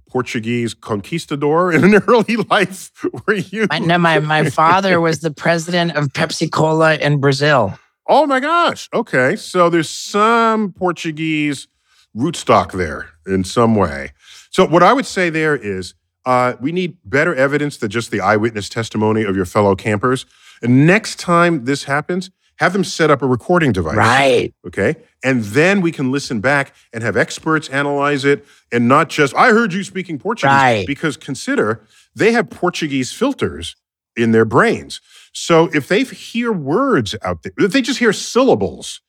Portuguese 0.10 0.74
conquistador 0.74 1.72
in 1.72 1.84
an 1.84 1.96
early 2.08 2.36
life? 2.36 2.92
Were 3.26 3.36
you? 3.36 3.68
I 3.70 3.80
know 3.80 3.98
my, 3.98 4.20
my 4.20 4.50
father 4.50 5.00
was 5.02 5.20
the 5.20 5.32
president 5.32 5.96
of 5.96 6.08
Pepsi 6.10 6.52
Cola 6.52 6.96
in 6.96 7.20
Brazil. 7.20 7.78
Oh 8.08 8.28
my 8.28 8.40
gosh. 8.40 8.90
Okay. 8.94 9.36
So 9.36 9.70
there's 9.70 9.90
some 9.90 10.74
Portuguese 10.74 11.68
rootstock 12.16 12.72
there 12.72 13.10
in 13.26 13.44
some 13.44 13.76
way. 13.76 14.12
So 14.52 14.66
what 14.66 14.84
I 14.84 14.94
would 14.94 15.06
say 15.06 15.30
there 15.30 15.56
is 15.56 15.96
uh, 16.26 16.54
we 16.60 16.72
need 16.72 16.98
better 17.04 17.36
evidence 17.36 17.78
than 17.78 17.90
just 17.90 18.12
the 18.12 18.22
eyewitness 18.22 18.70
testimony 18.70 19.24
of 19.24 19.36
your 19.36 19.46
fellow 19.46 19.76
campers. 19.76 20.26
And 20.62 20.88
next 20.88 21.20
time 21.20 21.66
this 21.66 21.84
happens, 21.84 22.32
have 22.58 22.74
them 22.74 22.84
set 22.84 23.12
up 23.12 23.22
a 23.22 23.28
recording 23.28 23.72
device. 23.72 23.96
Right. 23.96 24.54
Okay. 24.66 24.96
And 25.24 25.44
then 25.44 25.82
we 25.82 25.92
can 25.92 26.12
listen 26.12 26.40
back 26.40 26.74
and 26.94 27.04
have 27.04 27.18
experts 27.18 27.68
analyze 27.70 28.24
it 28.24 28.46
and 28.72 28.88
not 28.88 29.10
just, 29.10 29.36
I 29.36 29.50
heard 29.50 29.74
you 29.74 29.84
speaking 29.84 30.18
Portuguese. 30.18 30.54
Right. 30.54 30.88
Because 30.88 31.18
consider 31.18 31.82
they 32.16 32.32
have 32.32 32.50
Portuguese 32.50 33.12
filters 33.12 33.76
in 34.16 34.32
their 34.32 34.46
brains. 34.46 35.02
So 35.34 35.70
if 35.74 35.88
they 35.88 36.04
hear 36.04 36.52
words 36.54 37.16
out 37.22 37.44
there, 37.44 37.52
if 37.58 37.74
they 37.74 37.82
just 37.82 38.00
hear 38.00 38.14
syllables, 38.14 39.02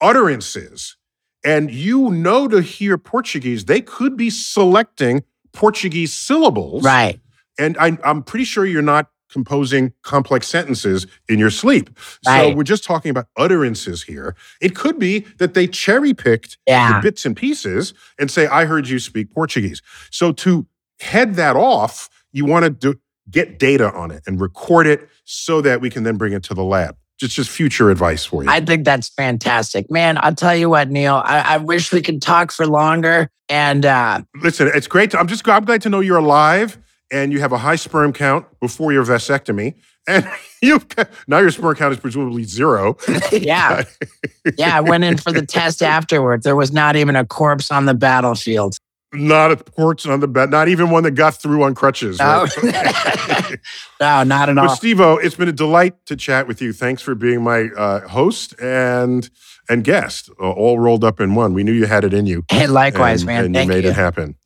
utterances, 0.00 0.96
and 1.44 1.70
you 1.70 2.10
know 2.10 2.46
to 2.48 2.60
hear 2.60 2.98
Portuguese, 2.98 3.64
they 3.64 3.80
could 3.80 4.16
be 4.16 4.30
selecting 4.30 5.24
Portuguese 5.52 6.12
syllables. 6.12 6.84
Right. 6.84 7.20
And 7.58 7.76
I, 7.78 7.98
I'm 8.04 8.22
pretty 8.22 8.44
sure 8.44 8.64
you're 8.64 8.82
not 8.82 9.10
composing 9.36 9.92
complex 10.02 10.46
sentences 10.46 11.06
in 11.28 11.38
your 11.38 11.50
sleep. 11.50 11.90
So 12.24 12.54
we're 12.54 12.62
just 12.62 12.84
talking 12.84 13.10
about 13.10 13.26
utterances 13.36 14.02
here. 14.02 14.34
It 14.62 14.74
could 14.74 14.98
be 14.98 15.26
that 15.36 15.52
they 15.52 15.66
cherry 15.66 16.14
picked 16.14 16.56
Yeah. 16.66 16.94
the 16.94 17.02
bits 17.02 17.26
and 17.26 17.36
pieces 17.36 17.92
and 18.18 18.30
say, 18.30 18.46
I 18.46 18.64
heard 18.64 18.88
you 18.88 18.98
speak 18.98 19.30
Portuguese. 19.30 19.82
So 20.10 20.32
to 20.32 20.66
head 21.00 21.34
that 21.34 21.54
off, 21.54 22.08
you 22.32 22.46
want 22.46 22.64
to 22.64 22.70
do, 22.70 22.98
get 23.30 23.58
data 23.58 23.92
on 23.92 24.10
it 24.10 24.22
and 24.26 24.40
record 24.40 24.86
it 24.86 25.06
so 25.24 25.60
that 25.60 25.82
we 25.82 25.90
can 25.90 26.02
then 26.04 26.16
bring 26.16 26.32
it 26.32 26.42
to 26.44 26.54
the 26.54 26.64
lab. 26.64 26.96
Just 27.18 27.34
just 27.34 27.50
future 27.50 27.90
advice 27.90 28.24
for 28.24 28.42
you. 28.42 28.48
I 28.50 28.60
think 28.60 28.86
that's 28.86 29.08
fantastic. 29.10 29.90
Man, 29.90 30.18
I'll 30.22 30.34
tell 30.34 30.56
you 30.56 30.70
what, 30.70 30.88
Neil, 30.90 31.20
I, 31.24 31.40
I 31.40 31.56
wish 31.58 31.92
we 31.92 32.00
could 32.00 32.22
talk 32.22 32.52
for 32.52 32.66
longer. 32.66 33.28
And 33.50 33.84
uh, 33.84 34.22
Listen, 34.42 34.70
it's 34.74 34.86
great. 34.86 35.10
To, 35.12 35.18
I'm 35.20 35.26
just 35.26 35.46
I'm 35.48 35.64
glad 35.66 35.82
to 35.82 35.88
know 35.90 36.00
you're 36.00 36.18
alive 36.18 36.78
and 37.10 37.32
you 37.32 37.40
have 37.40 37.52
a 37.52 37.58
high 37.58 37.76
sperm 37.76 38.12
count 38.12 38.46
before 38.60 38.92
your 38.92 39.04
vasectomy. 39.04 39.74
And 40.06 40.28
you 40.62 40.80
now 41.26 41.38
your 41.38 41.50
sperm 41.50 41.74
count 41.76 41.92
is 41.92 42.00
presumably 42.00 42.44
zero. 42.44 42.96
yeah, 43.32 43.84
yeah, 44.58 44.76
I 44.76 44.80
went 44.80 45.04
in 45.04 45.16
for 45.16 45.32
the 45.32 45.44
test 45.44 45.82
afterwards. 45.82 46.44
There 46.44 46.56
was 46.56 46.72
not 46.72 46.96
even 46.96 47.16
a 47.16 47.24
corpse 47.24 47.70
on 47.70 47.86
the 47.86 47.94
battlefield. 47.94 48.76
Not 49.12 49.52
a 49.52 49.56
corpse 49.56 50.04
on 50.04 50.20
the 50.20 50.28
bed, 50.28 50.50
not 50.50 50.68
even 50.68 50.90
one 50.90 51.04
that 51.04 51.12
got 51.12 51.40
through 51.40 51.62
on 51.62 51.74
crutches. 51.74 52.18
No, 52.18 52.46
right? 52.62 53.58
no 54.00 54.24
not 54.24 54.48
at 54.48 54.56
But 54.56 54.68
all. 54.68 54.76
Steve 54.76 55.00
it's 55.00 55.36
been 55.36 55.48
a 55.48 55.52
delight 55.52 55.94
to 56.06 56.16
chat 56.16 56.46
with 56.48 56.60
you. 56.60 56.72
Thanks 56.72 57.02
for 57.02 57.14
being 57.14 57.42
my 57.42 57.68
uh, 57.76 58.06
host 58.08 58.60
and 58.60 59.30
and 59.68 59.84
guest, 59.84 60.30
uh, 60.40 60.50
all 60.50 60.78
rolled 60.78 61.04
up 61.04 61.20
in 61.20 61.34
one. 61.34 61.54
We 61.54 61.64
knew 61.64 61.72
you 61.72 61.86
had 61.86 62.04
it 62.04 62.14
in 62.14 62.26
you. 62.26 62.44
Hey, 62.50 62.66
likewise, 62.66 63.22
and, 63.22 63.26
man. 63.26 63.44
And 63.46 63.54
Thank 63.54 63.68
you 63.68 63.74
made 63.74 63.84
you. 63.84 63.90
it 63.90 63.96
happen. 63.96 64.36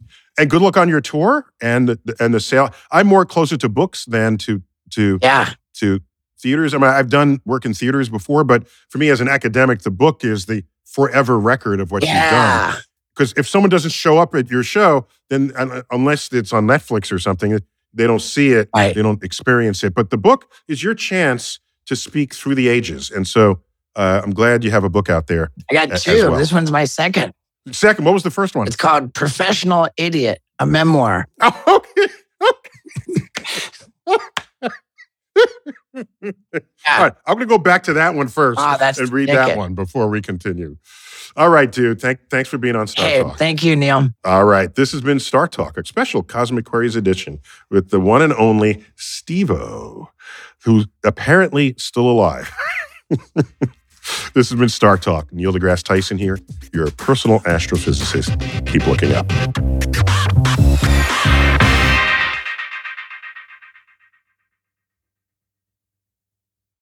And 0.40 0.48
good 0.50 0.62
luck 0.62 0.76
on 0.76 0.88
your 0.88 1.00
tour 1.02 1.46
and 1.60 1.88
the, 1.90 2.16
and 2.18 2.32
the 2.32 2.40
sale. 2.40 2.70
I'm 2.90 3.06
more 3.06 3.26
closer 3.26 3.56
to 3.58 3.68
books 3.68 4.04
than 4.06 4.38
to 4.38 4.62
to 4.90 5.18
Yeah, 5.22 5.50
to 5.74 6.00
theaters. 6.38 6.72
I 6.74 6.78
mean, 6.78 6.86
I've 6.90 7.10
done 7.10 7.40
work 7.44 7.64
in 7.66 7.74
theaters 7.74 8.08
before, 8.08 8.42
but 8.44 8.66
for 8.88 8.98
me 8.98 9.10
as 9.10 9.20
an 9.20 9.28
academic, 9.28 9.82
the 9.82 9.90
book 9.90 10.24
is 10.24 10.46
the 10.46 10.64
forever 10.86 11.38
record 11.38 11.78
of 11.80 11.90
what 11.90 12.02
you've 12.02 12.12
done. 12.12 12.76
Because 13.14 13.34
if 13.36 13.46
someone 13.46 13.68
doesn't 13.68 13.90
show 13.92 14.18
up 14.18 14.34
at 14.34 14.50
your 14.50 14.62
show, 14.62 15.06
then 15.28 15.52
unless 15.90 16.32
it's 16.32 16.52
on 16.52 16.66
Netflix 16.66 17.12
or 17.12 17.18
something, 17.18 17.58
they 17.92 18.06
don't 18.06 18.22
see 18.22 18.52
it, 18.52 18.70
Right. 18.74 18.94
they 18.94 19.02
don't 19.02 19.22
experience 19.22 19.84
it. 19.84 19.94
But 19.94 20.08
the 20.10 20.16
book 20.16 20.50
is 20.68 20.82
your 20.82 20.94
chance 20.94 21.60
to 21.86 21.94
speak 21.96 22.32
through 22.34 22.54
the 22.54 22.68
ages. 22.68 23.10
And 23.10 23.26
so 23.26 23.60
uh, 23.94 24.22
I'm 24.24 24.32
glad 24.32 24.64
you 24.64 24.70
have 24.70 24.84
a 24.84 24.88
book 24.90 25.10
out 25.10 25.26
there. 25.26 25.50
I 25.70 25.74
got 25.74 25.98
two. 25.98 26.30
well. 26.30 26.38
This 26.38 26.52
one's 26.52 26.70
my 26.72 26.84
second. 26.86 27.32
Second, 27.72 28.04
what 28.04 28.14
was 28.14 28.22
the 28.22 28.30
first 28.30 28.54
one? 28.56 28.66
It's 28.66 28.76
called 28.76 29.14
Professional 29.14 29.88
Idiot, 29.96 30.40
a 30.58 30.66
memoir. 30.66 31.26
Oh, 31.40 31.82
okay. 32.42 32.74
All 35.94 37.02
right, 37.02 37.12
I'm 37.26 37.34
going 37.34 37.40
to 37.40 37.46
go 37.46 37.58
back 37.58 37.82
to 37.84 37.92
that 37.94 38.14
one 38.14 38.28
first 38.28 38.58
Ah, 38.60 38.78
and 38.98 39.08
read 39.10 39.28
that 39.28 39.56
one 39.56 39.74
before 39.74 40.08
we 40.08 40.20
continue. 40.20 40.76
All 41.36 41.48
right, 41.50 41.70
dude. 41.70 42.00
Thank, 42.00 42.20
thanks 42.30 42.48
for 42.48 42.58
being 42.58 42.74
on 42.76 42.86
Star 42.86 43.06
Hey, 43.06 43.22
Talk. 43.22 43.38
thank 43.38 43.62
you, 43.62 43.76
Neil. 43.76 44.08
All 44.24 44.44
right, 44.44 44.74
this 44.74 44.92
has 44.92 45.00
been 45.00 45.20
Star 45.20 45.46
Talk, 45.46 45.76
a 45.78 45.84
special 45.84 46.22
Cosmic 46.22 46.64
Queries 46.64 46.96
edition 46.96 47.40
with 47.70 47.90
the 47.90 48.00
one 48.00 48.22
and 48.22 48.32
only 48.34 48.84
Steve-O, 48.96 50.08
who's 50.64 50.86
apparently 51.04 51.74
still 51.78 52.08
alive. 52.08 52.52
This 54.34 54.50
has 54.50 54.58
been 54.58 54.68
Star 54.68 54.96
Talk. 54.96 55.32
Neil 55.32 55.52
deGrasse 55.52 55.82
Tyson 55.82 56.18
here, 56.18 56.38
your 56.72 56.90
personal 56.92 57.40
astrophysicist. 57.40 58.66
Keep 58.66 58.86
looking 58.86 59.12
up. 59.12 59.26